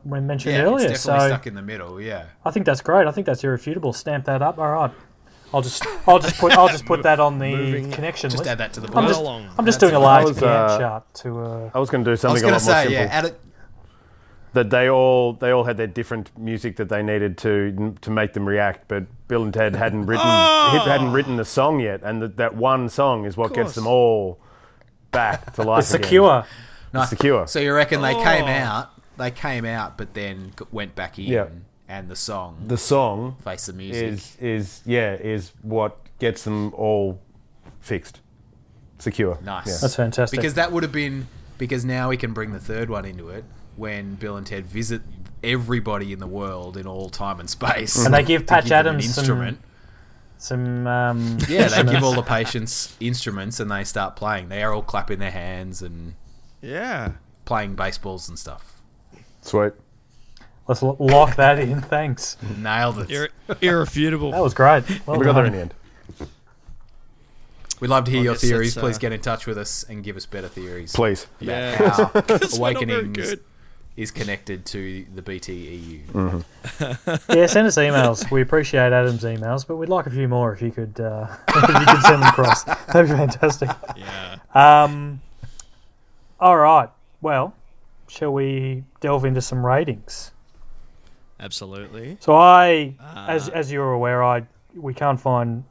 when 0.05 0.27
mentioned 0.27 0.55
Yeah, 0.55 0.63
earlier. 0.63 0.89
it's 0.91 1.05
definitely 1.05 1.29
so 1.31 1.35
stuck 1.35 1.47
in 1.47 1.55
the 1.55 1.63
middle. 1.63 2.01
Yeah. 2.01 2.27
I 2.45 2.51
think 2.51 2.67
that's 2.67 2.81
great. 2.81 3.07
I 3.07 3.11
think 3.13 3.27
that's 3.27 3.43
irrefutable. 3.45 3.93
Stamp 3.93 4.25
that 4.27 4.43
up. 4.43 4.59
All 4.59 4.71
right. 4.71 4.91
I'll 5.53 5.63
just 5.63 5.85
I'll 6.07 6.21
just 6.21 6.39
put 6.39 6.53
I'll 6.53 6.69
just 6.69 6.87
put 6.87 7.03
that 7.09 7.19
on 7.19 7.39
the 7.39 7.57
Moving- 7.57 7.91
connection 7.91 8.31
Just 8.31 8.39
list. 8.45 8.51
add 8.51 8.59
that 8.59 8.73
to 8.75 8.81
the 8.81 8.97
I'm 8.97 9.07
just 9.09 9.19
along. 9.21 9.49
I'm 9.59 9.67
just 9.67 9.81
doing 9.81 9.95
a 9.95 9.99
it. 9.99 10.03
large 10.03 10.25
I 10.25 10.29
was, 10.29 10.43
uh, 10.43 10.79
chart 10.79 11.15
to 11.15 11.41
uh, 11.41 11.71
I 11.75 11.79
was 11.81 11.91
going 11.91 12.05
to 12.05 12.09
do 12.09 12.11
I 12.11 12.13
was 12.13 12.21
something 12.21 12.39
a 12.39 12.41
going 12.43 12.53
lot 12.53 12.59
to 12.61 12.65
more 12.67 12.75
simple. 12.77 12.93
yeah, 12.93 13.01
add 13.11 13.25
it. 13.25 13.41
that 14.53 14.71
they 14.71 14.89
all 14.89 15.33
they 15.33 15.51
all 15.51 15.65
had 15.65 15.77
their 15.77 15.89
different 15.89 16.31
music 16.39 16.77
that 16.77 16.89
they 16.89 17.03
needed 17.03 17.37
to 17.39 17.97
to 18.01 18.11
make 18.13 18.33
them 18.35 18.47
react, 18.47 18.87
but 18.87 19.05
Bill 19.27 19.43
and 19.43 19.53
Ted 19.53 19.75
hadn't 19.75 20.07
written 20.07 20.25
Oh! 20.29 20.83
hadn't 20.87 21.13
written 21.13 21.37
the 21.37 21.45
song 21.45 21.81
yet, 21.81 22.03
and 22.05 22.23
that 22.23 22.37
that 22.37 22.55
one 22.55 22.89
song 22.89 23.25
is 23.25 23.37
what 23.37 23.53
gets 23.53 23.75
them 23.75 23.89
all 23.89 24.39
back 25.11 25.53
to 25.55 25.63
life. 25.65 25.81
it's 25.81 25.95
again. 25.95 26.03
secure. 26.05 26.45
No, 26.93 27.05
secure. 27.07 27.47
So 27.49 27.59
you 27.59 27.73
reckon 27.75 28.03
they 28.03 28.15
came 28.15 28.45
Oh. 28.45 28.49
out? 28.49 28.91
They 29.21 29.31
came 29.31 29.65
out, 29.65 29.97
but 29.97 30.15
then 30.15 30.53
went 30.73 30.95
back 30.97 31.19
in, 31.19 31.27
Yeah. 31.27 31.47
and 31.89 32.09
the 32.09 32.17
song 32.17 32.65
The 32.67 32.77
song 32.79 33.37
face 33.45 33.67
the 33.67 33.73
music. 33.73 34.05
is 34.05 34.37
is 34.41 34.81
yeah 34.85 35.15
is 35.15 35.53
what 35.63 35.97
gets 36.19 36.43
them 36.45 36.75
all 36.75 37.21
fixed, 37.81 38.21
secure. 38.99 39.39
Nice. 39.45 39.67
Yeah. 39.69 39.77
That's 39.81 39.97
fantastic. 39.97 40.37
because 40.39 40.55
that 40.55 40.73
would 40.73 40.83
have 40.83 40.93
been 40.93 41.29
because 41.59 41.85
now 41.85 42.09
we 42.09 42.17
can 42.17 42.33
bring 42.33 42.53
the 42.53 42.61
third 42.61 42.91
one 42.91 43.05
into 43.05 43.29
it 43.29 43.45
when 43.77 44.15
Bill 44.17 44.37
and 44.37 44.47
Ted 44.47 44.67
visit 44.67 45.03
everybody 45.43 46.13
in 46.13 46.19
the 46.19 46.27
world 46.27 46.77
in 46.77 46.87
all 46.87 47.09
time 47.09 47.41
and 47.41 47.49
space. 47.49 48.05
And 48.05 48.13
they 48.15 48.23
give 48.23 48.47
Patch 48.47 48.65
them 48.65 48.73
an 48.81 48.87
Adams 48.87 49.15
some- 49.15 49.23
instrument. 49.23 49.59
Some 50.39 50.87
um, 50.87 51.37
Yeah, 51.49 51.69
they 51.69 51.83
give 51.93 52.03
all 52.03 52.15
the 52.15 52.23
patients 52.23 52.97
instruments 53.01 53.61
and 53.61 53.71
they 53.71 53.85
start 53.85 54.17
playing. 54.17 54.49
They 54.49 54.63
are 54.63 54.73
all 54.73 54.83
clapping 54.83 55.19
their 55.19 55.31
hands 55.31 55.83
and 55.83 56.15
Yeah. 56.63 57.13
playing 57.45 57.75
baseballs 57.75 58.27
and 58.29 58.39
stuff. 58.39 58.70
Sweet. 59.43 59.73
Let's 60.69 60.83
lo- 60.83 60.97
lock 61.01 61.37
that 61.37 61.59
in. 61.59 61.81
Thanks. 61.81 62.37
Nailed 62.59 62.99
it. 63.01 63.09
Irre- 63.09 63.63
irrefutable. 63.63 64.31
That 64.33 64.43
was 64.43 64.55
great. 64.55 64.85
Well 65.07 65.19
we 65.19 65.25
got 65.25 65.33
there 65.35 65.47
in 65.47 65.53
the 65.53 65.59
end. 65.61 65.75
We'd 67.81 67.89
love 67.89 68.05
to 68.05 68.11
hear 68.11 68.21
I 68.21 68.25
your 68.25 68.35
guess 68.35 68.43
theories. 68.43 68.75
that's, 68.75 68.85
Please 68.85 68.97
uh, 68.97 69.01
get 69.01 69.13
in 69.13 69.21
touch 69.21 69.47
with 69.47 69.57
us 69.57 69.85
and 69.85 70.05
give 70.05 70.17
us 70.17 70.27
better 70.27 70.49
theories. 70.49 70.93
Please. 70.93 71.27
Yeah. 71.41 71.77
How 71.77 72.11
We're 72.15 72.21
not 72.21 72.29
very 72.29 72.57
Awakenings 72.59 73.17
good. 73.17 73.41
is 73.97 74.11
connected 74.11 74.67
to 74.67 75.07
the 75.15 75.23
BTEU. 75.23 76.45
Yeah, 77.35 77.47
send 77.47 77.67
us 77.67 77.77
emails. 77.77 78.31
We 78.31 78.43
appreciate 78.43 78.93
Adam's 78.93 79.25
emails, 79.25 79.67
but 79.67 79.77
we'd 79.77 79.89
like 79.89 80.07
a 80.07 80.11
few 80.11 80.29
more 80.29 80.53
if 80.53 80.61
you 80.61 80.71
could 80.71 81.01
uh, 81.01 81.27
if 81.49 81.69
you 81.69 81.87
could 81.87 82.03
send 82.03 82.23
them 82.23 82.29
across. 82.29 82.65
That'd 82.65 83.09
be 83.11 83.17
fantastic. 83.17 83.71
Yeah. 83.97 84.37
Um, 84.55 85.21
all 86.39 86.57
right. 86.59 86.91
Well, 87.23 87.55
shall 88.09 88.33
we 88.33 88.85
delve 89.01 89.25
into 89.25 89.41
some 89.41 89.65
ratings? 89.65 90.33
Absolutely. 91.39 92.19
So 92.21 92.35
I, 92.35 92.95
as 93.29 93.49
Uh, 93.49 93.53
as 93.53 93.73
you're 93.73 93.93
aware, 93.93 94.23
I 94.23 94.45
we 94.75 94.95
can't 94.95 95.21
find 95.21 95.65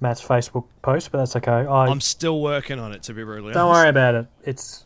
Matt's 0.00 0.22
Facebook 0.22 0.66
post, 0.82 1.10
but 1.10 1.18
that's 1.18 1.36
okay. 1.36 1.50
I 1.50 1.86
I'm 1.86 2.00
still 2.00 2.40
working 2.40 2.78
on 2.78 2.92
it, 2.92 3.02
to 3.04 3.14
be 3.14 3.24
brutally 3.24 3.52
don't 3.54 3.68
honest. 3.68 3.78
worry 3.80 3.88
about 3.88 4.14
it. 4.14 4.26
It's 4.44 4.84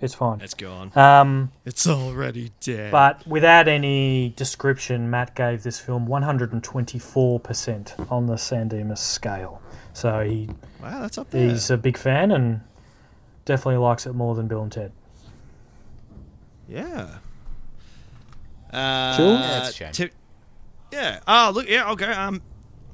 it's 0.00 0.14
fine. 0.14 0.40
It's 0.40 0.54
gone. 0.54 0.96
Um, 0.96 1.50
It's 1.64 1.86
already 1.88 2.52
dead. 2.60 2.92
but 2.92 3.26
without 3.26 3.66
any 3.66 4.32
description, 4.36 5.10
Matt 5.10 5.34
gave 5.34 5.64
this 5.64 5.80
film 5.80 6.06
124% 6.06 8.06
on 8.10 8.26
the 8.26 8.36
San 8.36 8.68
Dimas 8.68 9.00
scale. 9.00 9.60
So 9.92 10.20
he 10.20 10.48
wow, 10.80 11.00
that's 11.00 11.18
up 11.18 11.30
there. 11.30 11.48
he's 11.48 11.70
a 11.70 11.76
big 11.76 11.96
fan 11.96 12.30
and 12.30 12.60
definitely 13.44 13.78
likes 13.78 14.06
it 14.06 14.14
more 14.14 14.34
than 14.36 14.46
Bill 14.46 14.62
and 14.62 14.70
Ted. 14.72 14.92
Yeah. 16.68 17.16
Uh, 18.72 19.16
Jules? 19.16 19.40
Yeah, 19.40 19.58
it's 19.60 19.68
a 19.70 19.72
shame. 19.72 19.92
ti- 19.92 20.10
yeah. 20.92 21.20
Oh, 21.26 21.52
look. 21.54 21.68
Yeah. 21.68 21.90
Okay. 21.92 22.06
Um. 22.06 22.42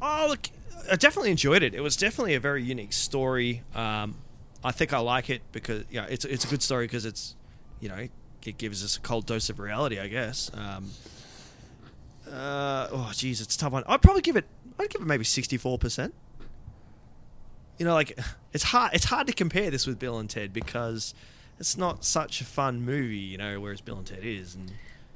Oh, 0.01 0.27
look. 0.29 0.49
I 0.91 0.97
definitely 0.97 1.31
enjoyed 1.31 1.62
it. 1.62 1.75
It 1.75 1.81
was 1.81 1.97
definitely 1.97 2.35
a 2.35 2.41
very 2.41 2.62
unique 2.62 2.93
story. 2.93 3.62
Um, 3.75 4.16
I 4.62 4.70
think 4.70 4.93
I 4.93 4.99
like 4.99 5.31
it 5.31 5.43
because 5.53 5.85
yeah, 5.91 6.07
it's 6.09 6.25
it's 6.25 6.45
a 6.45 6.49
good 6.49 6.62
story 6.62 6.87
because 6.87 7.05
it's, 7.05 7.35
you 7.81 7.89
know, 7.89 8.07
it 8.45 8.59
gives 8.59 8.85
us 8.85 8.97
a 8.97 9.01
cold 9.01 9.27
dose 9.27 9.49
of 9.51 9.59
reality. 9.59 9.99
I 9.99 10.09
guess. 10.09 10.51
Um. 10.55 10.91
Uh. 12.31 12.89
Oh, 12.93 13.11
geez, 13.14 13.41
it's 13.41 13.57
a 13.57 13.59
tough 13.59 13.72
one. 13.72 13.83
I'd 13.87 14.03
probably 14.03 14.22
give 14.22 14.37
it. 14.37 14.45
I'd 14.79 14.91
give 14.91 15.03
it 15.03 15.07
maybe 15.07 15.25
sixty 15.25 15.57
four 15.57 15.79
percent. 15.79 16.14
You 17.79 17.87
know, 17.87 17.95
like 17.95 18.16
it's 18.53 18.64
hard. 18.64 18.93
It's 18.95 19.07
hard 19.07 19.27
to 19.27 19.33
compare 19.33 19.70
this 19.70 19.87
with 19.87 19.99
Bill 19.99 20.18
and 20.18 20.29
Ted 20.31 20.53
because 20.53 21.14
it's 21.65 21.79
not 21.79 22.05
such 22.05 22.43
a 22.43 22.45
fun 22.45 22.83
movie. 22.83 23.17
You 23.17 23.39
know, 23.39 23.59
whereas 23.59 23.81
Bill 23.81 23.97
and 23.97 24.07
Ted 24.07 24.23
is. 24.23 24.55
And 24.55 24.71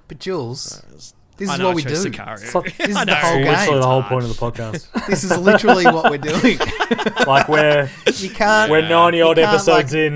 But 0.09 0.19
Jules, 0.19 0.83
this 0.91 1.13
this 1.37 1.53
is 1.53 1.59
what 1.61 1.75
we 1.75 1.83
do. 1.83 1.93
It's 1.93 2.55
like- 2.55 2.75
This 2.79 2.89
is 2.89 2.97
I 2.97 3.05
the 3.05 3.15
whole 3.17 3.35
game. 3.35 3.45
literally 3.45 3.77
it's 3.77 3.85
the 3.85 3.87
whole 3.87 4.03
point 4.03 4.25
of 4.25 4.31
the 4.31 4.35
podcast. 4.35 5.07
This 5.07 5.25
is 5.25 5.37
literally 5.39 5.85
what 5.85 6.11
we're 6.11 6.17
doing. 6.17 6.59
like 7.27 7.51
we're 7.51 7.91
You 8.15 8.31
can't. 8.31 8.71
we're 8.71 8.89
90 8.89 9.21
odd 9.21 9.39
episodes 9.39 9.93
like- 9.93 9.93
in. 9.93 10.15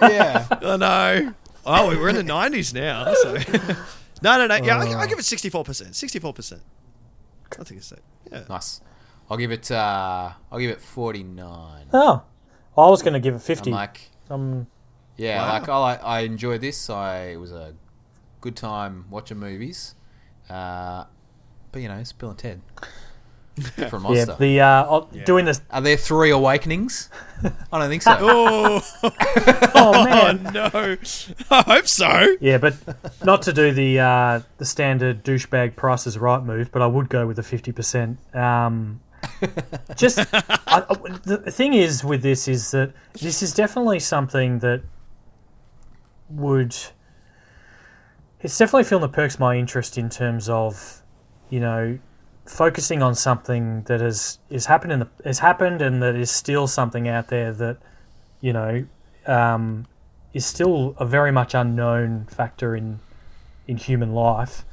Yeah. 0.00 0.46
I 0.50 0.76
know. 0.78 1.34
Oh, 1.66 1.88
we're 1.88 2.08
in 2.08 2.16
the 2.16 2.22
nineties 2.22 2.72
now. 2.72 3.12
So. 3.12 3.34
no, 4.22 4.38
no, 4.38 4.46
no. 4.46 4.56
Yeah, 4.56 4.78
I, 4.78 5.00
I 5.00 5.06
give 5.06 5.18
it 5.18 5.24
sixty-four 5.26 5.62
percent. 5.64 5.94
Sixty-four 5.94 6.32
percent. 6.32 6.62
I 7.60 7.64
think 7.64 7.80
it's 7.80 7.90
that. 7.90 8.00
Yeah. 8.32 8.44
Nice. 8.48 8.80
I'll 9.30 9.36
give 9.36 9.52
it. 9.52 9.70
Uh, 9.70 10.32
I'll 10.50 10.58
give 10.58 10.70
it 10.70 10.80
forty 10.80 11.22
nine. 11.22 11.86
Oh, 11.92 12.22
I 12.78 12.88
was 12.88 13.02
going 13.02 13.14
to 13.14 13.20
give 13.20 13.34
it 13.34 13.40
50. 13.42 13.70
I'm 13.70 13.74
like, 13.74 14.10
um, 14.30 14.66
yeah, 15.16 15.40
Wow. 15.46 15.52
like 15.52 15.68
I, 15.68 15.78
like, 15.78 16.04
I 16.04 16.20
enjoyed 16.20 16.60
this. 16.60 16.90
I 16.90 17.26
it 17.32 17.36
was 17.36 17.52
a 17.52 17.74
good 18.40 18.56
time 18.56 19.04
watching 19.10 19.38
movies. 19.38 19.94
Uh, 20.50 21.04
but 21.72 21.82
you 21.82 21.88
know, 21.88 21.96
it's 21.96 22.12
Bill 22.12 22.30
and 22.30 22.38
Ted. 22.38 22.60
Different 23.76 24.04
yeah, 24.10 24.24
the 24.36 24.60
uh, 24.60 24.84
oh, 24.88 25.08
Yeah. 25.12 25.24
doing 25.24 25.44
this. 25.44 25.60
Are 25.70 25.80
there 25.80 25.96
three 25.96 26.30
awakenings? 26.30 27.08
I 27.72 27.78
don't 27.78 27.88
think 27.88 28.02
so. 28.02 28.16
Oh, 28.20 28.80
Oh 29.02 29.70
oh 29.76 30.04
man. 30.04 30.42
no! 30.52 30.70
I 31.50 31.62
hope 31.62 31.86
so. 31.86 32.36
Yeah, 32.40 32.58
but 32.58 32.74
not 33.24 33.42
to 33.42 33.52
do 33.52 33.70
the 33.72 34.00
uh, 34.00 34.40
the 34.58 34.64
standard 34.64 35.24
douchebag 35.24 35.76
Price 35.76 36.06
is 36.08 36.18
Right 36.18 36.42
move, 36.42 36.72
but 36.72 36.82
I 36.82 36.86
would 36.88 37.08
go 37.08 37.26
with 37.28 37.36
the 37.36 37.42
fifty 37.44 37.70
percent. 37.70 38.18
Um, 38.34 39.00
just 39.96 40.18
I, 40.18 40.42
I- 40.68 40.84
the 41.24 41.40
the 41.44 41.50
thing 41.52 41.74
is 41.74 42.02
with 42.04 42.22
this 42.22 42.48
is 42.48 42.72
that 42.72 42.92
this 43.20 43.42
is 43.42 43.54
definitely 43.54 44.00
something 44.00 44.58
that 44.60 44.82
would. 46.28 46.74
It's 48.40 48.58
definitely 48.58 48.82
a 48.82 48.84
film 48.84 49.02
that 49.02 49.12
perks 49.12 49.38
my 49.38 49.56
interest 49.56 49.96
in 49.96 50.10
terms 50.10 50.48
of, 50.48 51.02
you 51.48 51.60
know, 51.60 51.98
focusing 52.46 53.02
on 53.02 53.14
something 53.14 53.82
that 53.84 54.00
has 54.00 54.38
is 54.50 54.66
happened 54.66 54.92
in 54.92 54.98
the 55.00 55.08
has 55.24 55.38
happened 55.38 55.80
and 55.80 56.02
that 56.02 56.14
is 56.14 56.30
still 56.30 56.66
something 56.66 57.08
out 57.08 57.28
there 57.28 57.52
that, 57.52 57.78
you 58.40 58.52
know, 58.52 58.84
um, 59.26 59.86
is 60.34 60.44
still 60.44 60.94
a 60.98 61.06
very 61.06 61.32
much 61.32 61.54
unknown 61.54 62.26
factor 62.26 62.76
in 62.76 63.00
in 63.66 63.76
human 63.78 64.12
life, 64.12 64.64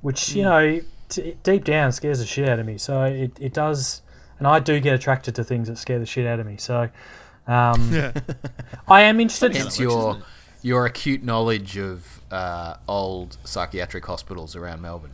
which 0.00 0.34
you 0.34 0.42
know 0.44 0.80
t- 1.08 1.36
deep 1.42 1.64
down 1.64 1.90
scares 1.90 2.20
the 2.20 2.26
shit 2.26 2.48
out 2.48 2.58
of 2.58 2.66
me. 2.66 2.78
So 2.78 3.02
it, 3.02 3.32
it 3.40 3.52
does, 3.52 4.02
and 4.38 4.46
I 4.46 4.60
do 4.60 4.78
get 4.78 4.94
attracted 4.94 5.34
to 5.36 5.44
things 5.44 5.68
that 5.68 5.78
scare 5.78 5.98
the 5.98 6.06
shit 6.06 6.26
out 6.26 6.38
of 6.38 6.46
me. 6.46 6.56
So 6.56 6.88
um, 7.46 7.92
Yeah. 7.92 8.12
I 8.88 9.02
am 9.02 9.18
interested. 9.18 9.56
Hence 9.56 9.78
your 9.80 10.22
your 10.62 10.86
acute 10.86 11.22
knowledge 11.22 11.76
of 11.76 12.20
uh, 12.30 12.76
old 12.88 13.36
psychiatric 13.44 14.04
hospitals 14.06 14.56
around 14.56 14.80
Melbourne. 14.82 15.12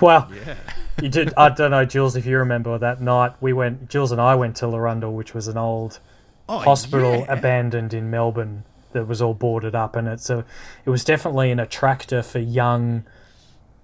Well, 0.00 0.28
Yeah. 0.46 0.54
you 1.00 1.08
did. 1.08 1.32
I 1.36 1.50
don't 1.50 1.70
know, 1.70 1.84
Jules, 1.84 2.16
if 2.16 2.26
you 2.26 2.38
remember 2.38 2.76
that 2.78 3.00
night 3.00 3.32
we 3.40 3.52
went. 3.52 3.88
Jules 3.88 4.10
and 4.12 4.20
I 4.20 4.34
went 4.34 4.56
to 4.56 4.66
Larundel, 4.66 5.12
which 5.12 5.34
was 5.34 5.46
an 5.48 5.56
old 5.56 6.00
Oh, 6.48 6.58
hospital 6.58 7.18
yeah. 7.20 7.32
abandoned 7.32 7.94
in 7.94 8.10
Melbourne 8.10 8.64
that 8.92 9.06
was 9.06 9.22
all 9.22 9.34
boarded 9.34 9.74
up, 9.74 9.94
and 9.96 10.06
it's 10.08 10.28
a. 10.30 10.44
It 10.84 10.90
was 10.90 11.04
definitely 11.04 11.50
an 11.50 11.58
attractor 11.60 12.22
for 12.22 12.38
young 12.38 13.04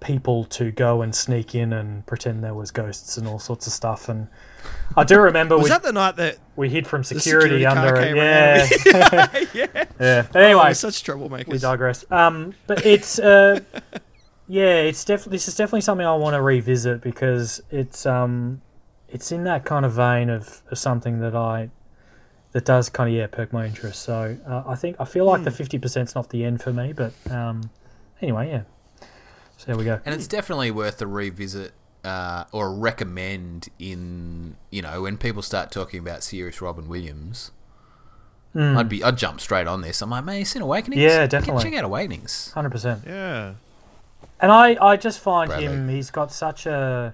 people 0.01 0.43
to 0.45 0.71
go 0.71 1.01
and 1.03 1.15
sneak 1.15 1.55
in 1.55 1.71
and 1.71 2.05
pretend 2.07 2.43
there 2.43 2.53
was 2.55 2.71
ghosts 2.71 3.17
and 3.17 3.27
all 3.27 3.39
sorts 3.39 3.67
of 3.67 3.73
stuff. 3.73 4.09
And 4.09 4.27
I 4.97 5.03
do 5.03 5.19
remember 5.21 5.55
Was 5.55 5.65
we 5.65 5.69
that 5.69 5.83
the 5.83 5.93
night 5.93 6.15
that? 6.17 6.37
we 6.55 6.69
hid 6.69 6.85
from 6.87 7.03
security, 7.03 7.63
security 7.63 7.65
under 7.65 7.95
it. 7.95 8.03
came 8.03 8.17
Yeah, 9.53 9.65
yeah. 9.73 9.85
yeah. 9.99 10.27
Anyway, 10.35 10.67
Oh, 10.69 10.73
such 10.73 11.03
troublemakers. 11.03 11.47
we 11.47 11.57
digress. 11.59 12.03
Um, 12.11 12.53
but 12.67 12.85
it's 12.85 13.19
uh, 13.19 13.59
yeah, 14.47 14.75
it's 14.81 15.05
definitely 15.05 15.35
this 15.35 15.47
is 15.47 15.55
definitely 15.55 15.81
something 15.81 16.05
I 16.05 16.15
want 16.15 16.33
to 16.33 16.41
revisit 16.41 17.01
because 17.01 17.61
it's 17.69 18.05
um, 18.05 18.61
it's 19.07 19.31
in 19.31 19.43
that 19.45 19.65
kind 19.65 19.85
of 19.85 19.93
vein 19.93 20.29
of, 20.29 20.61
of 20.71 20.77
something 20.79 21.19
that 21.19 21.35
I 21.35 21.69
that 22.53 22.65
does 22.65 22.89
kind 22.89 23.07
of 23.09 23.15
yeah 23.15 23.27
perk 23.27 23.53
my 23.53 23.65
interest. 23.65 24.01
So 24.01 24.35
uh, 24.47 24.63
I 24.65 24.75
think 24.75 24.97
I 24.99 25.05
feel 25.05 25.25
like 25.25 25.43
the 25.43 25.51
fifty 25.51 25.77
percent's 25.77 26.15
not 26.15 26.29
the 26.31 26.43
end 26.43 26.61
for 26.61 26.73
me, 26.73 26.91
but 26.91 27.13
um, 27.29 27.69
anyway, 28.21 28.49
yeah. 28.49 28.63
So 29.61 29.67
there 29.67 29.77
we 29.77 29.85
go. 29.85 29.99
And 30.03 30.15
it's 30.15 30.27
definitely 30.27 30.71
worth 30.71 30.99
a 31.03 31.05
revisit 31.07 31.73
uh, 32.03 32.45
or 32.51 32.67
a 32.69 32.73
recommend 32.73 33.69
in 33.77 34.57
you 34.71 34.81
know 34.81 35.03
when 35.03 35.17
people 35.17 35.43
start 35.43 35.71
talking 35.71 35.99
about 35.99 36.23
serious 36.23 36.61
Robin 36.61 36.87
Williams. 36.87 37.51
I'd 38.55 38.89
be 38.89 39.03
I'd 39.03 39.17
jump 39.17 39.39
straight 39.39 39.67
on 39.67 39.81
this. 39.81 40.01
I'm 40.01 40.09
like, 40.09 40.25
man, 40.25 40.39
you 40.39 40.45
seen 40.45 40.61
Awakenings? 40.63 41.01
Yeah, 41.01 41.25
definitely. 41.27 41.63
Check 41.63 41.73
out 41.75 41.85
Awakenings. 41.85 42.51
Hundred 42.51 42.71
percent. 42.71 43.03
Yeah. 43.05 43.53
And 44.41 44.51
I, 44.51 44.75
I 44.81 44.97
just 44.97 45.19
find 45.19 45.47
Bradley. 45.49 45.67
him. 45.67 45.87
He's 45.87 46.09
got 46.09 46.31
such 46.33 46.65
a 46.65 47.13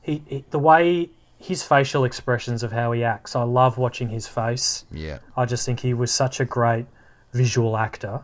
he, 0.00 0.22
he 0.26 0.44
the 0.50 0.58
way 0.58 1.10
his 1.38 1.62
facial 1.62 2.04
expressions 2.04 2.62
of 2.62 2.72
how 2.72 2.92
he 2.92 3.04
acts. 3.04 3.36
I 3.36 3.42
love 3.42 3.76
watching 3.76 4.08
his 4.08 4.26
face. 4.26 4.86
Yeah. 4.90 5.18
I 5.36 5.44
just 5.44 5.66
think 5.66 5.80
he 5.80 5.92
was 5.92 6.10
such 6.10 6.40
a 6.40 6.46
great 6.46 6.86
visual 7.32 7.76
actor. 7.76 8.22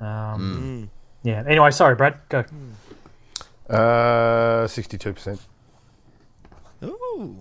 Um, 0.00 0.90
Yeah. 1.22 1.44
Anyway, 1.46 1.70
sorry, 1.72 1.94
Brad. 1.94 2.18
Go. 2.28 2.44
Uh, 3.68 4.66
62%. 4.66 5.38
Ooh. 6.84 7.36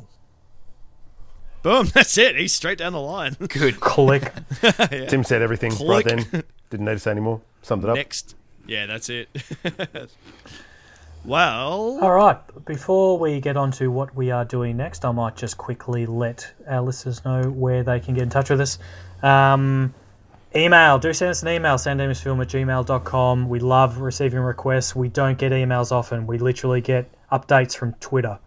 Boom. 1.63 1.86
That's 1.93 2.17
it. 2.17 2.36
He's 2.38 2.53
straight 2.53 2.78
down 2.78 2.93
the 2.93 2.99
line. 3.01 3.34
Good. 3.47 3.80
Click. 3.80 4.32
Tim 5.09 5.23
said 5.23 5.41
everything 5.41 5.71
Click. 5.71 6.05
right 6.05 6.05
then. 6.05 6.43
Didn't 6.69 6.86
need 6.86 6.93
to 6.93 6.99
say 6.99 7.11
any 7.11 7.21
more. 7.21 7.41
Summed 7.61 7.84
it 7.84 7.89
up. 7.89 7.95
Next. 7.95 8.36
Yeah, 8.67 8.86
that's 8.86 9.07
it. 9.09 9.30
well, 11.23 11.99
All 12.01 12.11
right. 12.11 12.38
Before 12.65 13.17
we 13.17 13.39
get 13.39 13.55
on 13.55 13.71
to 13.71 13.89
what 13.89 14.13
we 14.15 14.32
are 14.32 14.43
doing 14.43 14.75
next, 14.75 15.05
I 15.05 15.11
might 15.11 15.38
just 15.38 15.57
quickly 15.57 16.05
let 16.05 16.51
our 16.67 16.82
listeners 16.82 17.23
know 17.23 17.43
where 17.43 17.84
they 17.84 18.01
can 18.01 18.13
get 18.13 18.23
in 18.23 18.30
touch 18.30 18.49
with 18.49 18.59
us. 18.59 18.78
Um, 19.23 19.93
Email. 20.57 20.97
Do 20.97 21.13
send 21.13 21.31
us 21.31 21.43
an 21.43 21.49
email, 21.49 21.75
sandemusfilm 21.75 22.41
at 22.41 22.47
gmail.com. 22.47 23.47
We 23.47 23.59
love 23.59 23.99
receiving 23.99 24.39
requests. 24.39 24.95
We 24.95 25.07
don't 25.07 25.37
get 25.37 25.51
emails 25.51 25.91
often. 25.91 26.25
We 26.25 26.39
literally 26.39 26.81
get 26.81 27.11
updates 27.31 27.77
from 27.77 27.93
Twitter. 27.93 28.39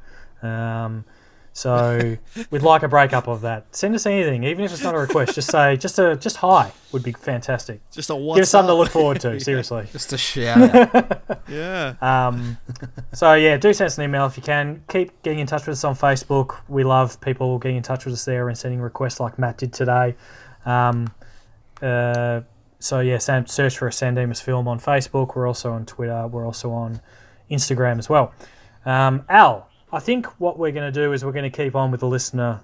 Um, 0.43 1.05
so 1.53 2.17
we'd 2.51 2.63
like 2.63 2.83
a 2.83 2.89
breakup 2.89 3.29
of 3.29 3.43
that. 3.43 3.77
Send 3.77 3.95
us 3.95 4.07
anything, 4.07 4.43
even 4.43 4.65
if 4.65 4.73
it's 4.73 4.83
not 4.83 4.97
a 4.97 4.99
request. 4.99 5.37
Just 5.37 5.51
say, 5.51 5.77
just 5.77 6.01
a, 6.01 6.17
just 6.17 6.39
hi 6.39 6.73
would 6.91 7.05
be 7.05 7.13
fantastic. 7.13 7.81
Just 7.93 8.11
a 8.11 8.17
what's 8.17 8.39
Give 8.39 8.43
us 8.43 8.51
something 8.51 8.71
to 8.71 8.75
look 8.75 8.91
forward 8.91 9.21
to. 9.21 9.39
Seriously. 9.41 9.87
Just 9.93 10.13
a 10.13 10.19
shout 10.19 10.75
out. 10.75 11.23
Yeah. 11.49 11.95
Um, 12.01 12.59
so 13.13 13.35
yeah, 13.35 13.57
do 13.57 13.73
send 13.73 13.87
us 13.87 13.99
an 13.99 14.05
email 14.05 14.25
if 14.27 14.37
you 14.37 14.43
can. 14.43 14.85
Keep 14.89 15.23
getting 15.23 15.41
in 15.41 15.49
touch 15.49 15.67
with 15.67 15.77
us 15.77 15.85
on 15.85 15.97
Facebook. 15.97 16.59
We 16.69 16.85
love 16.85 17.21
people 17.21 17.59
getting 17.59 17.77
in 17.79 17.83
touch 17.83 18.05
with 18.05 18.15
us 18.15 18.25
there 18.25 18.49
and 18.49 18.57
sending 18.57 18.81
requests 18.81 19.19
like 19.19 19.37
Matt 19.37 19.59
did 19.59 19.73
today. 19.73 20.15
Um, 20.65 21.13
uh, 21.83 22.43
so 22.79 23.01
yeah, 23.01 23.19
Sam, 23.19 23.47
search 23.47 23.79
for 23.79 23.89
a 23.89 23.93
San 23.93 24.15
Dimas 24.15 24.41
film 24.41 24.67
on 24.67 24.81
Facebook. 24.81 25.37
We're 25.37 25.47
also 25.47 25.73
on 25.73 25.87
Twitter. 25.87 26.27
We're 26.27 26.47
also 26.47 26.71
on 26.73 27.01
Instagram 27.51 27.99
as 27.99 28.09
well. 28.09 28.33
Um, 28.87 29.25
Al, 29.29 29.69
I 29.93 29.99
think 30.01 30.27
what 30.41 30.59
we're 30.59 30.73
going 30.73 30.91
to 30.91 31.01
do 31.01 31.13
is 31.13 31.25
we're 31.25 31.33
going 31.33 31.51
to 31.51 31.57
keep 31.57 31.75
on 31.75 31.91
with 31.91 32.01
the 32.01 32.09
listener 32.09 32.61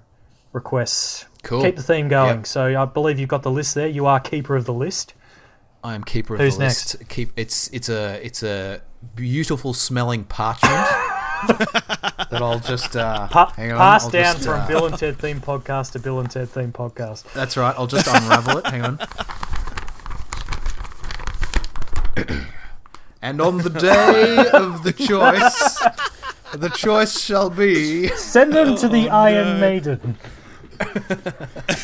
requests. 0.53 1.25
Cool. 1.43 1.61
Keep 1.61 1.75
the 1.75 1.83
theme 1.83 2.07
going. 2.07 2.37
Yep. 2.37 2.47
So 2.47 2.81
I 2.81 2.85
believe 2.85 3.19
you've 3.19 3.29
got 3.29 3.43
the 3.43 3.51
list 3.51 3.75
there. 3.75 3.87
You 3.87 4.05
are 4.05 4.19
keeper 4.19 4.55
of 4.55 4.65
the 4.65 4.73
list. 4.73 5.13
I 5.83 5.93
am 5.93 6.03
keeper 6.03 6.33
of 6.33 6.39
Who's 6.39 6.57
the 6.57 6.65
list. 6.65 7.07
Keep 7.07 7.31
it's 7.35 7.69
it's 7.69 7.89
a 7.89 8.19
it's 8.25 8.43
a 8.43 8.81
beautiful 9.15 9.73
smelling 9.73 10.23
parchment 10.23 10.73
that 11.47 12.39
I'll 12.41 12.59
just 12.59 12.95
uh, 12.95 13.27
Pa- 13.27 13.51
hang 13.55 13.71
on. 13.71 13.77
passed 13.77 14.05
I'll 14.05 14.11
down 14.11 14.35
just, 14.35 14.45
from 14.45 14.61
uh, 14.61 14.67
Bill 14.67 14.85
and 14.85 14.97
Ted 14.97 15.17
theme 15.19 15.39
podcast 15.41 15.91
to 15.93 15.99
Bill 15.99 16.19
and 16.19 16.29
Ted 16.29 16.49
theme 16.49 16.71
podcast. 16.71 17.31
That's 17.33 17.57
right. 17.57 17.75
I'll 17.77 17.87
just 17.87 18.07
unravel 18.07 18.57
it. 18.59 18.67
Hang 18.67 18.81
on. 18.83 18.99
and 23.21 23.41
on 23.41 23.57
the 23.59 23.69
day 23.69 24.37
of 24.53 24.83
the 24.83 24.93
choice, 24.93 25.79
the 26.53 26.69
choice 26.69 27.19
shall 27.19 27.49
be. 27.49 28.07
Send 28.09 28.53
them 28.53 28.75
to 28.77 28.87
the 28.87 29.09
Iron 29.09 29.59
Maiden. 29.59 30.17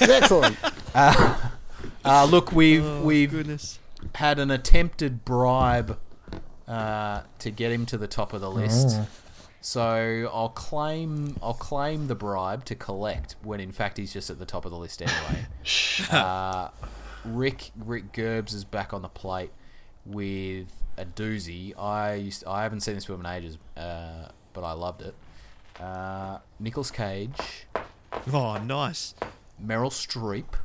Excellent. 0.02 0.58
Uh, 0.96 2.28
look, 2.30 2.52
we've 2.52 3.00
we've 3.02 3.32
Goodness. 3.32 3.80
had 4.16 4.38
an 4.40 4.52
attempted 4.52 5.24
bribe 5.26 5.98
uh, 6.68 7.22
to 7.40 7.52
get 7.52 7.72
him 7.72 7.86
to 7.88 7.98
the 7.98 8.08
top 8.08 8.34
of 8.34 8.42
the 8.42 8.52
list. 8.52 9.00
So 9.66 10.30
I'll 10.34 10.50
claim 10.50 11.38
I'll 11.42 11.54
claim 11.54 12.08
the 12.08 12.16
bribe 12.16 12.66
to 12.66 12.76
collect 12.76 13.38
when 13.44 13.62
in 13.62 13.72
fact 13.72 13.98
he's 13.98 14.12
just 14.12 14.30
at 14.30 14.38
the 14.38 14.46
top 14.46 14.66
of 14.66 14.72
the 14.72 14.78
list 14.78 15.02
anyway. 15.02 15.46
uh, 16.12 16.68
Rick 17.24 17.72
Rick 17.78 18.12
Gerbs 18.12 18.54
is 18.54 18.66
back 18.66 18.94
on 18.94 19.02
the 19.02 19.08
plate 19.08 19.52
with 20.06 20.68
a 20.98 21.06
doozy. 21.06 21.74
I 21.80 22.16
used 22.16 22.44
I 22.46 22.64
haven't 22.64 22.82
seen 22.82 22.96
this 22.96 23.06
film 23.06 23.22
in 23.22 23.26
ages, 23.26 23.58
uh, 23.78 24.28
but 24.52 24.66
I 24.66 24.74
loved 24.74 25.02
it. 25.02 25.16
Uh, 25.80 26.40
Nicolas 26.60 26.92
Cage, 26.92 27.66
Oh, 28.32 28.58
nice. 28.58 29.16
Meryl 29.64 29.90
Streep, 29.90 30.56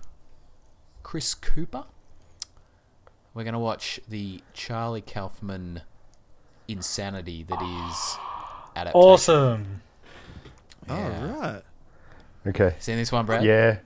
Chris 1.02 1.34
Cooper. 1.34 1.84
We're 3.32 3.44
going 3.44 3.54
to 3.54 3.58
watch 3.58 4.00
the 4.08 4.42
Charlie 4.54 5.00
Kaufman 5.00 5.82
insanity 6.66 7.44
that 7.44 7.62
is 7.62 8.18
adaptation. 8.78 9.00
Awesome. 9.00 9.80
Yeah. 10.88 10.94
All 10.94 11.40
right. 11.40 11.62
Okay. 12.46 12.74
Seen 12.78 12.96
this 12.96 13.12
one, 13.12 13.26
Brad? 13.26 13.44
Yeah. 13.44 13.78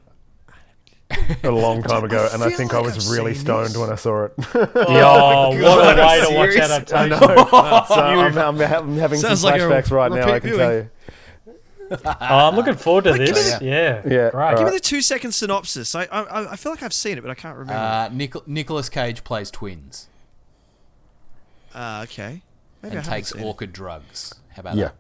A 1.45 1.51
long 1.51 1.83
time 1.83 2.05
ago, 2.05 2.27
and 2.33 2.43
I 2.43 2.49
feel 2.49 2.57
think 2.57 2.73
I 2.73 2.79
like 2.79 2.95
was 2.95 3.07
I've 3.07 3.13
really 3.19 3.35
seen 3.35 3.45
swatch 3.47 3.69
this. 3.69 3.77
when 3.77 3.91
I 3.91 3.97
saw 3.97 4.25
it. 4.25 4.33
Oh, 4.55 5.51
what 5.61 5.99
a 5.99 6.03
way 6.07 6.21
to 6.27 6.35
watch 6.35 6.51
serious? 6.53 6.71
adaptation. 6.71 7.19
so 7.19 7.95
I'm, 7.95 8.39
I'm, 8.39 8.57
ha- 8.59 8.79
I'm 8.79 8.97
having 8.97 9.19
some 9.19 9.29
Sounds 9.31 9.45
like 9.45 9.61
a 9.61 9.65
flashbacks 9.65 9.91
right 9.91 10.11
now. 10.13 10.33
I 10.33 10.41
can 10.41 10.57
tell 10.57 10.73
you. 10.75 10.91
Oh, 11.91 11.99
I'm 12.49 12.57
looking 12.57 12.77
forward 12.77 13.05
to 13.05 13.13
this. 13.13 13.61
me 13.61 13.69
Yeah. 13.69 14.01
Yeah, 14.07 14.31
Great. 14.31 14.35
all 14.35 14.57
Give 14.57 14.65
me 14.65 14.71
the 14.73 14.81
two 14.81 15.03
second 15.03 15.33
synopsis. 15.33 15.95
I, 15.95 16.05
I 16.05 16.53
I 16.53 16.57
feel 16.57 16.73
like 16.73 16.83
I've 16.83 16.95
seen 16.95 17.19
it, 17.19 17.21
but 17.21 17.31
I 17.31 17.35
can't 17.35 17.59
remember. 17.59 17.75
Uh, 17.83 18.09
Nic- 18.11 18.49
Nicolas 18.49 18.89
Cage 18.89 19.23
plays 19.25 19.51
twins 19.51 20.09
Uh, 21.75 22.01
okay. 22.05 22.41
Maybe 22.83 22.85
I 22.85 22.87
and 22.87 22.93
haven't 22.95 23.11
takes 23.13 23.31
seen 23.33 23.43
it. 23.43 23.45
orchid 23.45 23.73
drugs. 23.75 24.35
How 24.55 24.61
about 24.61 24.77
Yeah. 24.77 24.85
that? 24.85 24.95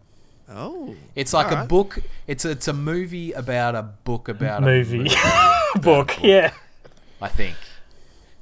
Oh. 0.54 0.94
It's 1.14 1.32
like 1.32 1.46
a 1.46 1.50
Alright. 1.54 1.68
book. 1.68 1.98
It's 2.26 2.44
a, 2.44 2.50
it's 2.50 2.68
a 2.68 2.72
movie 2.72 3.32
about 3.32 3.74
a 3.74 3.82
book 3.82 4.28
about 4.28 4.62
Movie. 4.62 4.96
a 4.96 5.02
movie. 5.04 5.14
Book. 5.80 6.22
Yeah. 6.22 6.52
I 7.22 7.28
think. 7.28 7.56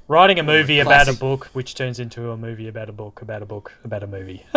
Writing 0.09 0.39
a 0.39 0.43
movie 0.43 0.79
about 0.79 1.07
a 1.07 1.13
book, 1.13 1.45
which 1.53 1.73
turns 1.75 1.97
into 1.99 2.31
a 2.31 2.37
movie 2.37 2.67
about 2.67 2.89
a 2.89 2.91
book, 2.91 3.21
about 3.21 3.41
a 3.41 3.45
book, 3.45 3.71
about 3.85 4.03
a 4.03 4.07
movie. 4.07 4.45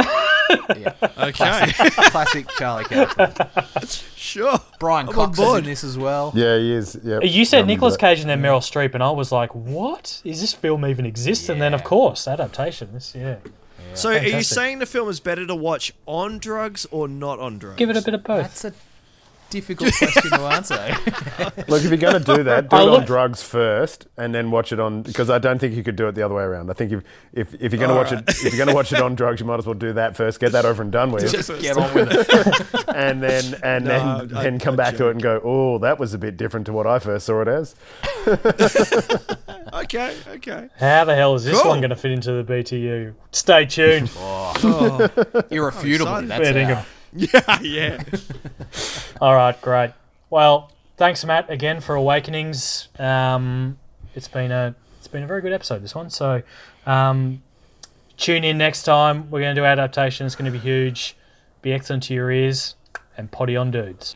Yeah. 0.77 0.93
Okay. 1.19 1.73
Classic 1.73 2.47
Charlie 2.59 2.85
Kaufman. 2.85 3.33
sure. 4.15 4.59
Brian 4.79 5.09
I'm 5.09 5.19
on 5.19 5.33
Cox 5.33 5.39
is 5.39 5.55
in 5.59 5.65
this 5.65 5.83
as 5.85 5.97
well. 5.97 6.33
Yeah, 6.35 6.59
he 6.59 6.71
is. 6.73 6.99
Yeah. 7.03 7.21
you 7.23 7.47
said 7.47 7.67
Nicolas 7.67 7.97
Cage 7.97 8.21
and 8.21 8.29
then 8.29 8.43
Meryl 8.43 8.61
Streep, 8.61 8.93
and 8.93 9.03
I 9.03 9.11
was 9.11 9.33
like, 9.33 9.55
"What? 9.55 10.21
Is 10.23 10.43
this 10.43 10.53
film 10.53 10.85
even 10.85 11.07
exist?" 11.07 11.49
And 11.49 11.63
then, 11.63 11.73
of 11.73 11.83
course, 11.83 12.29
adaptation. 12.29 12.91
This, 12.93 13.15
yeah. 13.17 13.37
So, 13.95 14.11
are 14.11 14.23
you 14.25 14.43
saying 14.43 14.81
the 14.81 14.87
film 14.87 15.09
is 15.09 15.21
better 15.21 15.47
to 15.47 15.55
watch 15.55 15.93
on 16.07 16.39
drugs 16.39 16.87
or 16.91 17.07
not 17.09 17.39
on 17.39 17.59
drugs? 17.59 17.77
Give 17.79 17.91
it 17.91 17.97
a 17.97 18.03
bit 18.03 18.15
of 18.15 18.25
both. 18.25 18.43
That's 18.43 18.65
a 18.65 18.75
difficult 19.55 19.93
question 19.97 20.31
to 20.31 20.41
answer. 20.41 20.75
Look, 21.69 21.83
if 21.85 21.89
you're 21.89 21.97
going 21.97 22.23
to 22.23 22.37
do 22.37 22.43
that, 22.45 22.69
do 22.71 22.77
I 22.77 22.83
it 22.83 22.85
look- 22.87 23.01
on 23.01 23.07
drugs 23.07 23.43
first, 23.43 24.07
and 24.17 24.35
then 24.35 24.51
watch 24.51 24.73
it 24.73 24.81
on. 24.81 25.03
Because 25.03 25.31
I 25.31 25.39
don't 25.39 25.59
think 25.59 25.75
you 25.75 25.83
could 25.83 25.97
do 25.97 26.09
it 26.09 26.15
the 26.15 26.23
other 26.23 26.35
way 26.35 26.43
around. 26.43 26.71
I 26.71 26.75
think 26.75 26.93
if 26.93 27.03
if, 27.33 27.55
if 27.55 27.73
you're 27.73 27.79
going 27.87 27.89
to 27.91 27.95
watch 27.95 28.13
it, 28.13 28.29
if 28.29 28.43
you're 28.43 28.57
going 28.57 28.69
to 28.69 28.75
watch 28.75 28.93
it 28.93 29.01
on 29.01 29.15
drugs, 29.21 29.41
you 29.41 29.47
might 29.47 29.59
as 29.59 29.67
well 29.67 29.75
do 29.75 29.93
that 29.95 30.17
first. 30.17 30.41
Get 30.41 30.53
that 30.53 30.65
over 30.65 30.83
and 30.83 30.91
done 30.93 31.11
with, 31.13 31.31
Just 31.31 31.49
get 31.61 31.77
on 31.77 31.95
with 31.95 32.09
it. 32.11 32.85
and 32.95 33.23
then 33.23 33.55
and 33.63 33.85
No, 33.85 33.91
then 34.27 34.37
I- 34.37 34.43
then 34.43 34.59
come 34.59 34.75
I 34.75 34.77
back 34.77 34.97
to 34.97 35.09
it 35.09 35.13
and 35.13 35.23
go, 35.23 35.41
oh, 35.45 35.79
that 35.79 35.99
was 35.99 36.13
a 36.15 36.19
bit 36.19 36.37
different 36.37 36.67
to 36.67 36.73
what 36.73 36.87
I 36.87 36.99
first 36.99 37.27
saw 37.27 37.41
it 37.43 37.49
as. 37.49 37.75
Okay, 39.73 40.17
okay. 40.29 40.69
How 40.79 41.05
the 41.05 41.15
hell 41.17 41.35
is 41.35 41.45
this 41.45 41.61
Cool. 41.61 41.71
one 41.71 41.81
going 41.81 41.91
to 41.91 41.97
fit 41.97 42.13
into 42.13 42.43
the 42.43 42.45
BTU? 42.53 43.15
Stay 43.33 43.67
tuned. 43.67 44.11
Oh, 44.17 44.53
oh 44.63 45.43
Irrefutably. 45.51 46.25
excited. 46.25 46.31
That's 46.31 46.49
Fair 46.51 46.65
how. 46.67 46.75
dinkum. 46.83 46.87
Yeah, 47.15 47.61
yeah. 47.63 48.03
All 49.21 49.35
right, 49.35 49.61
great. 49.61 49.93
Well, 50.31 50.73
thanks, 50.97 51.25
Matt, 51.25 51.51
again 51.51 51.81
for 51.81 51.95
Awakenings. 51.95 52.89
Um, 52.99 53.79
it's 54.15 54.29
been 54.29 54.53
a 54.53 54.75
it's 54.99 55.09
been 55.09 55.23
a 55.23 55.27
very 55.27 55.41
good 55.41 55.53
episode 55.53 55.83
this 55.83 55.95
one. 55.95 56.11
So, 56.11 56.43
um, 56.87 57.43
tune 58.17 58.45
in 58.45 58.59
next 58.59 58.85
time. 58.85 59.31
We're 59.31 59.41
going 59.41 59.55
to 59.55 59.61
do 59.61 59.65
adaptation. 59.65 60.27
It's 60.27 60.37
going 60.37 60.51
to 60.51 60.57
be 60.57 60.63
huge. 60.63 61.17
Be 61.63 61.73
excellent 61.73 62.03
to 62.05 62.15
your 62.15 62.31
ears 62.31 62.75
and 63.17 63.31
potty 63.31 63.57
on 63.57 63.71
dudes. 63.71 64.15